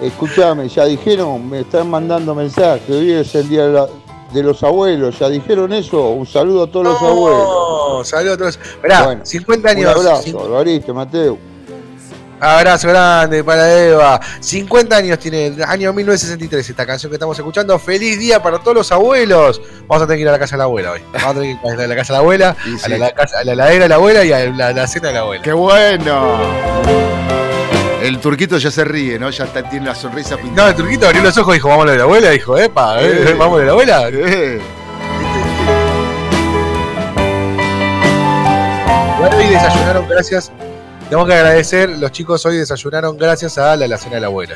Escuchame, 0.00 0.68
ya 0.68 0.86
dijeron, 0.86 1.48
me 1.48 1.60
están 1.60 1.88
mandando 1.90 2.34
mensajes. 2.34 2.88
Hoy 2.88 3.12
es 3.12 3.34
el 3.34 3.48
día 3.48 3.66
de, 3.66 3.72
la- 3.72 3.88
de 4.32 4.42
los 4.42 4.62
abuelos. 4.62 5.18
¿Ya 5.18 5.28
dijeron 5.28 5.72
eso? 5.74 6.08
Un 6.10 6.26
saludo 6.26 6.64
a 6.64 6.66
todos 6.70 6.86
los 6.86 7.02
abuelos. 7.02 7.44
No, 7.48 8.04
saludos 8.04 8.34
a 8.34 8.38
todos. 8.38 8.56
Esperá, 8.62 9.04
Bueno, 9.04 9.26
50 9.26 9.70
Un 9.72 9.76
años. 9.76 9.96
abrazo, 9.96 10.22
cin- 10.24 10.40
Alvarito, 10.40 10.94
Mateo. 10.94 11.38
Abrazo 12.40 12.88
grande 12.88 13.44
para 13.44 13.70
Eva. 13.78 14.20
50 14.40 14.96
años 14.96 15.18
tiene, 15.18 15.48
el 15.48 15.62
año 15.62 15.92
1963, 15.92 16.70
esta 16.70 16.86
canción 16.86 17.10
que 17.10 17.16
estamos 17.16 17.38
escuchando. 17.38 17.78
Feliz 17.78 18.18
día 18.18 18.42
para 18.42 18.58
todos 18.58 18.74
los 18.74 18.92
abuelos. 18.92 19.60
Vamos 19.86 20.02
a 20.02 20.06
tener 20.06 20.18
que 20.18 20.22
ir 20.22 20.28
a 20.28 20.32
la 20.32 20.38
casa 20.38 20.56
de 20.56 20.58
la 20.58 20.64
abuela 20.64 20.92
hoy. 20.92 21.00
Vamos 21.12 21.30
a 21.36 21.40
tener 21.40 21.56
que 21.60 21.68
ir 21.68 21.80
a 21.80 21.86
la 21.86 21.96
casa 21.96 22.12
de 22.12 22.16
la 22.16 22.18
abuela, 22.20 22.56
Y 22.66 22.84
a, 22.84 22.88
la, 22.88 22.98
la 22.98 23.10
casa- 23.12 23.38
a 23.40 23.44
la 23.44 23.52
heladera 23.52 23.82
de 23.84 23.88
la 23.90 23.94
abuela 23.96 24.24
y 24.24 24.32
a 24.32 24.38
la, 24.50 24.72
la 24.72 24.86
cena 24.86 25.08
de 25.08 25.14
la 25.14 25.20
abuela. 25.20 25.42
¡Qué 25.42 25.52
bueno! 25.52 26.38
El 28.02 28.18
turquito 28.18 28.56
ya 28.56 28.70
se 28.70 28.82
ríe, 28.84 29.18
¿no? 29.18 29.28
Ya 29.28 29.44
está- 29.44 29.62
tiene 29.68 29.86
la 29.86 29.94
sonrisa 29.94 30.36
No, 30.36 30.42
pintada. 30.42 30.70
el 30.70 30.74
turquito 30.76 31.06
abrió 31.06 31.22
los 31.22 31.36
ojos 31.36 31.54
y 31.54 31.58
dijo, 31.58 31.68
vamos 31.68 31.90
a 31.90 31.94
la 31.94 32.02
abuela. 32.04 32.30
Dijo, 32.30 32.56
epa, 32.56 33.02
eh, 33.02 33.24
Eh. 33.28 33.34
vamos 33.38 33.60
a 33.60 33.64
la 33.64 33.72
abuela. 33.72 34.08
Eh, 34.10 34.60
Bueno, 39.18 39.36
hoy 39.36 39.46
desayunaron 39.48 40.08
gracias. 40.08 40.50
Tenemos 41.10 41.26
que 41.26 41.34
agradecer, 41.34 41.90
los 41.90 42.12
chicos 42.12 42.46
hoy 42.46 42.56
desayunaron 42.56 43.18
gracias 43.18 43.58
a 43.58 43.74
la, 43.76 43.86
la 43.88 43.98
cena 43.98 44.14
de 44.14 44.20
la 44.20 44.26
abuela. 44.28 44.54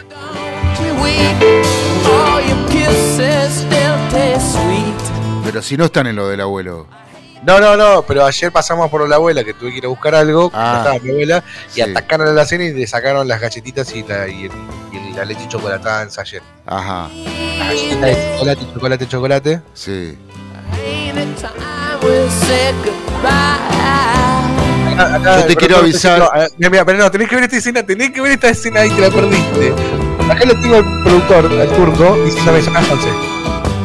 Pero 5.45 5.63
si 5.63 5.77
no 5.77 5.85
están 5.85 6.07
en 6.07 6.17
lo 6.17 6.29
del 6.29 6.41
abuelo. 6.41 6.87
No, 7.45 7.61
no, 7.61 7.77
no, 7.77 8.03
pero 8.03 8.25
ayer 8.25 8.51
pasamos 8.51 8.89
por 8.89 9.07
la 9.07 9.17
abuela 9.17 9.45
que 9.45 9.53
tuve 9.53 9.71
que 9.73 9.79
ir 9.79 9.85
a 9.85 9.89
buscar 9.89 10.15
algo, 10.15 10.51
Ah. 10.55 10.77
estaba 10.79 10.99
mi 11.01 11.11
abuela, 11.11 11.45
y 11.71 11.75
Sí. 11.75 11.81
atacaron 11.83 12.29
a 12.29 12.33
la 12.33 12.47
cena 12.47 12.65
y 12.65 12.73
le 12.73 12.87
sacaron 12.87 13.29
las 13.29 13.39
galletitas 13.41 13.95
y 13.95 14.03
la, 14.03 14.27
y 14.29 14.45
el- 14.47 14.53
y 14.93 15.13
la 15.13 15.25
leche 15.27 15.47
chocolatada 15.49 16.03
en 16.05 16.09
ayer. 16.17 16.43
Ajá, 16.65 17.11
Galletita 17.59 18.07
de 18.07 18.15
chocolate, 18.39 18.67
chocolate, 18.73 19.09
chocolate. 19.09 19.61
sí. 19.75 20.17
Acá- 24.95 25.15
acá 25.17 25.41
Yo 25.41 25.47
te 25.47 25.57
quiero 25.57 25.77
avisar- 25.79 26.19
no, 26.19 26.25
ah, 26.33 26.47
mira, 26.59 26.71
mira, 26.71 26.85
pero 26.85 26.99
no, 26.99 27.11
tenés 27.11 27.29
que 27.29 27.35
ver 27.35 27.45
esta 27.45 27.57
escena, 27.57 27.83
tenés 27.85 28.11
que 28.13 28.21
ver 28.21 28.33
esta 28.33 28.49
escena 28.49 28.81
ahí, 28.81 28.91
te 28.91 29.01
la 29.01 29.11
perdiste. 29.11 29.73
Acá 30.31 30.45
lo 30.47 30.61
tengo 30.61 30.77
el 30.77 30.85
productor, 31.03 31.53
el 31.53 31.69
turco, 31.71 32.17
diciéndome, 32.25 32.63
son 32.63 32.75
las 32.75 32.91
11. 32.91 33.09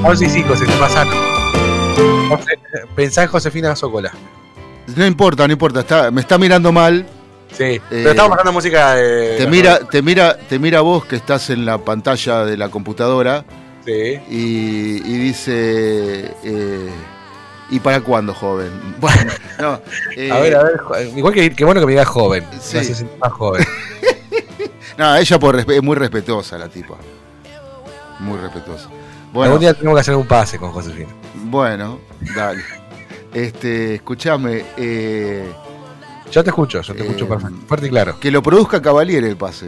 11 0.03 0.25
y 0.25 0.29
5, 0.29 0.55
se 0.55 0.65
te 0.65 0.71
pasaron. 0.73 1.13
Pensá 2.95 3.23
en 3.23 3.27
Josefina 3.29 3.75
Socola. 3.75 4.11
No 4.95 5.05
importa, 5.05 5.45
no 5.47 5.53
importa. 5.53 5.81
Está, 5.81 6.11
me 6.11 6.21
está 6.21 6.37
mirando 6.37 6.71
mal. 6.71 7.05
Sí, 7.51 7.81
pero 7.89 8.11
estamos 8.11 8.31
pasando 8.31 8.53
música 8.53 8.93
de. 8.95 9.35
Te 9.37 9.47
mira, 9.47 9.79
te 9.79 10.01
mira, 10.01 10.37
te 10.37 10.59
mira 10.59 10.81
vos 10.81 11.05
que 11.05 11.15
estás 11.15 11.49
en 11.49 11.65
la 11.65 11.79
pantalla 11.79 12.45
de 12.45 12.55
la 12.57 12.69
computadora 12.69 13.43
Sí. 13.85 14.19
y, 14.29 14.97
y 15.03 15.17
dice. 15.17 16.31
eh, 16.43 16.89
¿Y 17.71 17.79
para 17.79 18.01
cuándo, 18.01 18.33
joven? 18.33 18.69
Bueno, 18.99 19.31
no. 19.59 19.81
eh, 20.15 20.31
A 20.31 20.39
ver, 20.39 20.55
a 20.55 20.63
ver, 20.63 20.79
igual 21.15 21.33
que, 21.33 21.55
que 21.55 21.63
bueno 21.65 21.79
que 21.79 21.85
me 21.85 21.91
digas 21.93 22.07
joven. 22.07 22.43
Sí. 22.59 22.83
Sentir 22.83 23.17
más 23.19 23.31
joven. 23.31 23.65
No, 24.97 25.15
ella 25.15 25.39
por 25.39 25.57
es 25.57 25.81
muy 25.81 25.95
respetuosa 25.95 26.57
la 26.57 26.67
tipa. 26.67 26.95
Muy 28.19 28.37
respetuosa. 28.37 28.89
Bueno, 29.31 29.45
Algún 29.53 29.61
día 29.61 29.73
tenemos 29.73 29.95
que 29.95 30.01
hacer 30.01 30.15
un 30.15 30.27
pase 30.27 30.57
con 30.59 30.71
Josefina. 30.73 31.07
bueno, 31.45 31.99
dale. 32.35 32.61
Este, 33.33 33.95
escúchame, 33.95 34.65
eh, 34.75 35.45
Yo 36.31 36.43
te 36.43 36.49
escucho, 36.49 36.81
yo 36.81 36.93
te 36.93 36.99
Eh, 37.01 37.05
escucho 37.05 37.29
perfecto. 37.29 37.55
Fuerte 37.65 37.87
y 37.87 37.89
claro. 37.91 38.19
que 38.19 38.29
lo 38.29 38.43
produzca 38.43 38.81
Cavalier 38.81 39.23
el 39.23 39.37
pase. 39.37 39.67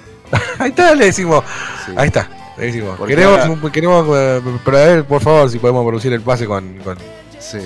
Ahí 0.58 0.70
está, 0.70 0.94
le 0.94 1.04
decimos. 1.06 1.44
Sí. 1.84 1.92
Ahí 1.94 2.06
está, 2.06 2.30
le 2.56 2.64
decimos. 2.66 2.96
Porque 2.96 3.14
Queremos, 3.14 3.40
ahora- 3.40 3.70
queremos 3.72 4.06
eh, 4.16 4.40
pero 4.64 4.76
a 4.78 4.80
ver, 4.86 5.04
por 5.04 5.20
favor, 5.20 5.50
si 5.50 5.58
podemos 5.58 5.84
producir 5.84 6.14
el 6.14 6.22
pase 6.22 6.46
con. 6.46 6.78
con... 6.78 6.96
Sí. 7.42 7.58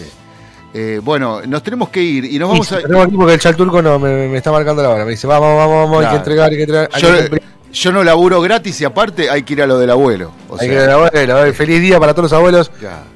Eh, 0.75 1.01
bueno, 1.03 1.41
nos 1.47 1.63
tenemos 1.63 1.89
que 1.89 2.03
ir 2.03 2.25
y 2.25 2.39
nos 2.39 2.49
vamos 2.51 2.71
a. 2.73 2.81
Tenemos 2.83 3.07
aquí 3.07 3.17
porque 3.17 3.35
el 3.35 3.41
chat 3.41 3.57
turco 3.57 3.81
no, 3.81 3.99
me, 3.99 4.29
me 4.29 4.37
está 4.37 4.53
marcando 4.53 4.83
la 4.83 4.91
hora. 4.91 5.05
Me 5.05 5.13
dice, 5.13 5.27
vamos, 5.27 5.57
vamos, 5.57 5.85
vamos, 5.91 6.05
hay 6.05 6.11
que 6.11 6.17
entregar, 6.17 6.51
hay 6.51 6.57
que 6.57 6.63
entregar. 6.63 6.91
Hay 6.93 7.03
Yo, 7.03 7.13
que 7.13 7.21
cumplir. 7.21 7.43
yo 7.73 7.93
no 7.93 8.05
laburo 8.05 8.41
gratis 8.41 8.81
y 8.81 8.85
aparte 8.85 9.31
hay 9.31 9.43
que 9.43 9.53
ir 9.55 9.63
a 9.63 9.67
lo 9.67 9.79
del 9.79 9.91
abuelo. 9.91 10.33
O 10.49 10.55
Hay 10.61 10.69
sea, 10.69 10.81
que 10.81 10.87
la 10.87 10.95
abuela, 10.95 11.39
a 11.41 11.45
ver, 11.45 11.55
feliz 11.55 11.81
día 11.81 11.99
para 12.01 12.13
todos 12.13 12.31
los 12.31 12.33
abuelos. 12.33 12.71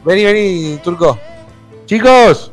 Vení, 0.04 0.24
vení, 0.24 0.80
turco. 0.82 1.18
Chicos. 1.86 2.52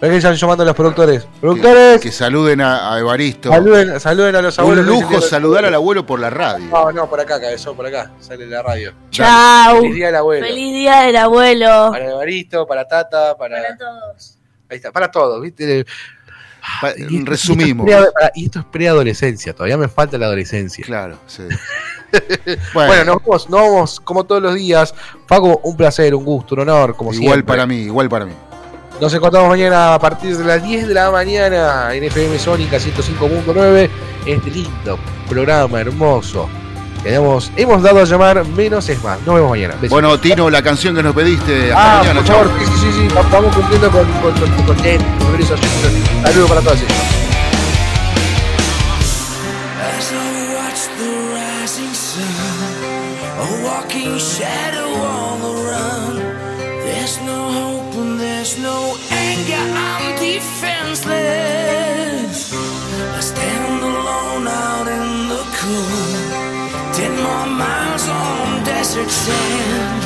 Ven 0.00 0.10
que 0.12 0.16
están 0.16 0.34
llamando 0.34 0.62
a 0.62 0.66
los 0.66 0.74
productores. 0.74 1.26
Productores, 1.40 2.00
Que, 2.00 2.08
que 2.08 2.12
saluden 2.12 2.60
a, 2.62 2.94
a 2.94 2.98
Evaristo. 2.98 3.50
saluden, 3.50 4.00
saluden 4.00 4.34
a 4.36 4.40
los 4.42 4.58
abuelos. 4.58 4.86
Un 4.86 4.90
lujo 4.92 5.20
saludar 5.20 5.66
al 5.66 5.74
abuelo 5.74 6.06
por 6.06 6.18
la 6.20 6.30
radio. 6.30 6.64
No, 6.70 6.90
no, 6.90 7.08
por 7.10 7.20
acá, 7.20 7.38
cabezón, 7.40 7.76
por 7.76 7.86
acá. 7.86 8.10
Sale 8.18 8.46
la 8.46 8.62
radio. 8.62 8.94
Chau. 9.10 9.76
Feliz 9.82 9.94
día 9.94 10.06
del 10.06 10.16
abuelo. 10.16 10.46
Feliz 10.46 10.72
día 10.74 11.00
del 11.02 11.16
abuelo. 11.16 11.88
Para 11.92 12.10
Evaristo, 12.12 12.66
para 12.66 12.88
Tata, 12.88 13.36
para. 13.36 13.56
Para 13.62 13.76
todos. 13.76 14.38
Ahí 14.70 14.76
está, 14.76 14.90
para 14.92 15.10
todos, 15.10 15.42
¿viste? 15.42 15.84
Pa- 16.80 16.92
Y 16.96 17.18
esto- 17.18 17.30
resumimos. 17.30 17.86
Y 17.86 17.90
esto, 17.90 18.04
es 18.04 18.12
pre- 18.14 18.30
y 18.36 18.44
esto 18.46 18.58
es 18.60 18.64
preadolescencia, 18.66 19.52
todavía 19.52 19.76
me 19.76 19.88
falta 19.88 20.16
la 20.16 20.26
adolescencia. 20.26 20.84
Claro, 20.84 21.18
sí. 21.26 21.42
Bueno, 22.74 23.04
nos 23.04 23.16
vamos, 23.24 23.48
nos 23.50 23.60
vamos 23.60 24.00
como 24.00 24.24
todos 24.24 24.42
los 24.42 24.54
días. 24.54 24.94
Faco, 25.26 25.60
un 25.62 25.76
placer, 25.76 26.14
un 26.14 26.24
gusto, 26.24 26.54
un 26.54 26.62
honor, 26.62 26.96
como 26.96 27.12
igual 27.12 27.34
siempre. 27.34 27.44
para 27.44 27.66
mí, 27.66 27.76
igual 27.82 28.08
para 28.08 28.24
mí. 28.26 28.32
Nos 29.00 29.14
encontramos 29.14 29.48
mañana 29.48 29.94
a 29.94 29.98
partir 29.98 30.36
de 30.36 30.44
las 30.44 30.62
10 30.62 30.88
de 30.88 30.94
la 30.94 31.10
mañana 31.10 31.94
en 31.94 32.04
FM 32.04 32.38
Sónica 32.38 32.76
105.9 32.76 33.88
en 34.26 34.36
este 34.38 34.50
lindo 34.50 34.98
programa 35.28 35.80
hermoso. 35.80 36.48
hemos, 37.04 37.50
hemos 37.56 37.82
dado 37.82 38.00
a 38.00 38.04
llamar 38.04 38.44
Menos 38.44 38.88
es 38.90 39.02
más. 39.02 39.18
Nos 39.24 39.36
vemos 39.36 39.50
mañana. 39.50 39.74
Besos. 39.76 39.88
Bueno, 39.88 40.18
Tino, 40.20 40.50
la 40.50 40.62
canción 40.62 40.94
que 40.94 41.02
nos 41.02 41.14
pediste. 41.14 41.72
Hasta 41.72 41.92
ah, 41.92 41.98
mañana, 42.02 42.20
por 42.20 42.26
favor, 42.28 42.50
sí, 42.58 42.64
sí, 42.66 42.72
sí, 42.92 43.08
sí, 43.08 43.14
va- 43.14 43.22
vamos 43.32 43.54
cumpliendo 43.56 43.90
con, 43.90 44.04
con, 44.04 44.32
con, 44.34 44.50
con, 44.50 44.64
con 44.66 44.76
oyentes. 44.76 45.48
Saludos 46.22 46.48
para 46.50 46.60
todos 46.60 46.76
ellos. 46.76 46.92
As 49.80 50.12
I 50.12 50.14
watch 50.54 50.82
the 50.98 51.10
rising 51.32 51.94
sun, 51.94 52.74
a 53.38 53.64
walking 53.64 54.18
shadow 54.18 54.92
on 54.92 55.19
desert 68.90 69.10
sand. 69.10 70.02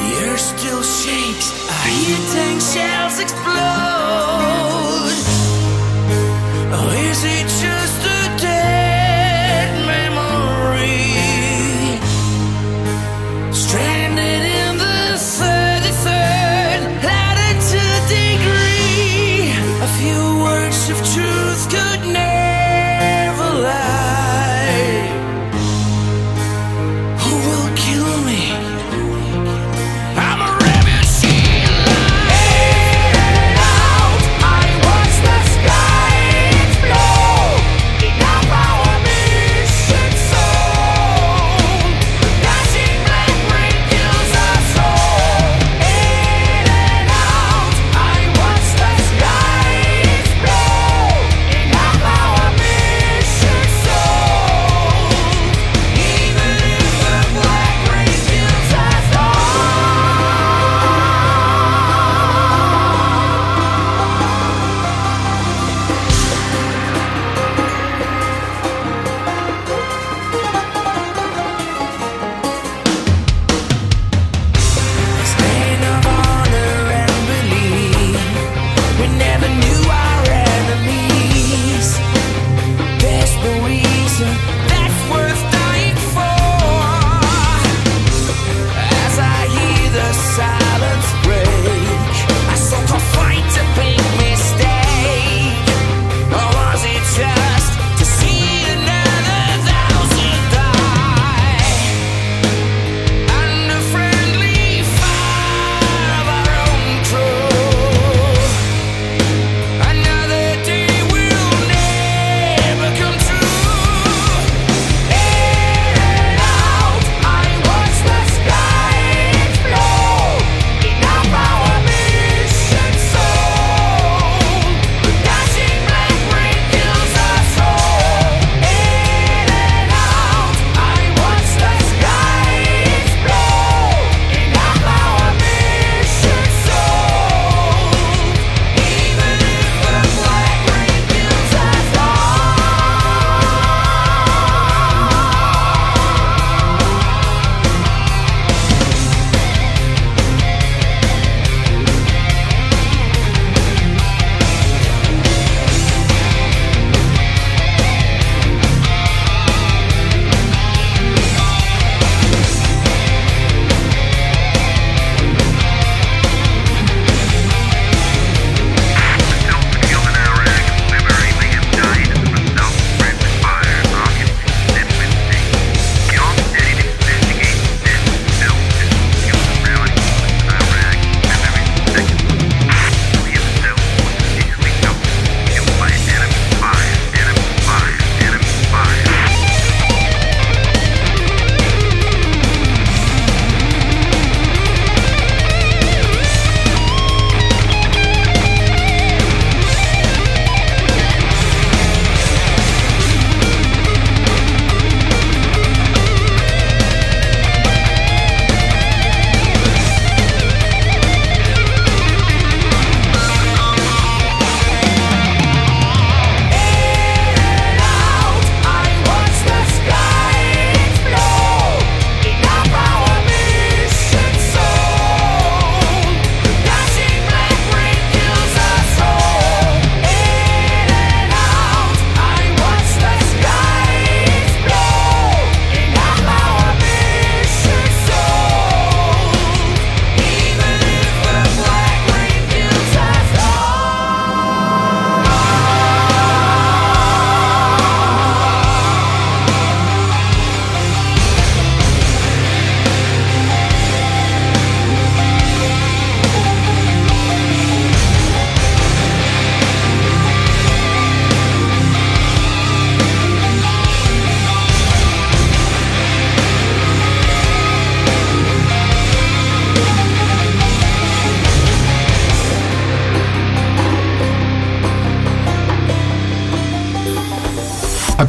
The 0.00 0.10
earth 0.26 0.40
still 0.40 0.82
shakes. 0.82 1.48
I 1.70 1.88
hear 1.90 2.18
tank 2.34 2.60
shells 2.60 3.20
explode. 3.20 3.50
Or 6.74 6.90
is 7.08 7.24
it 7.24 7.46
just 7.62 7.69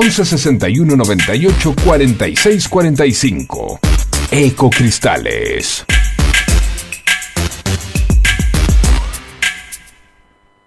11 0.00 0.24
61 0.24 0.96
98 0.96 1.74
46 1.74 2.68
45. 2.68 3.80
Ecocristales. 4.30 5.97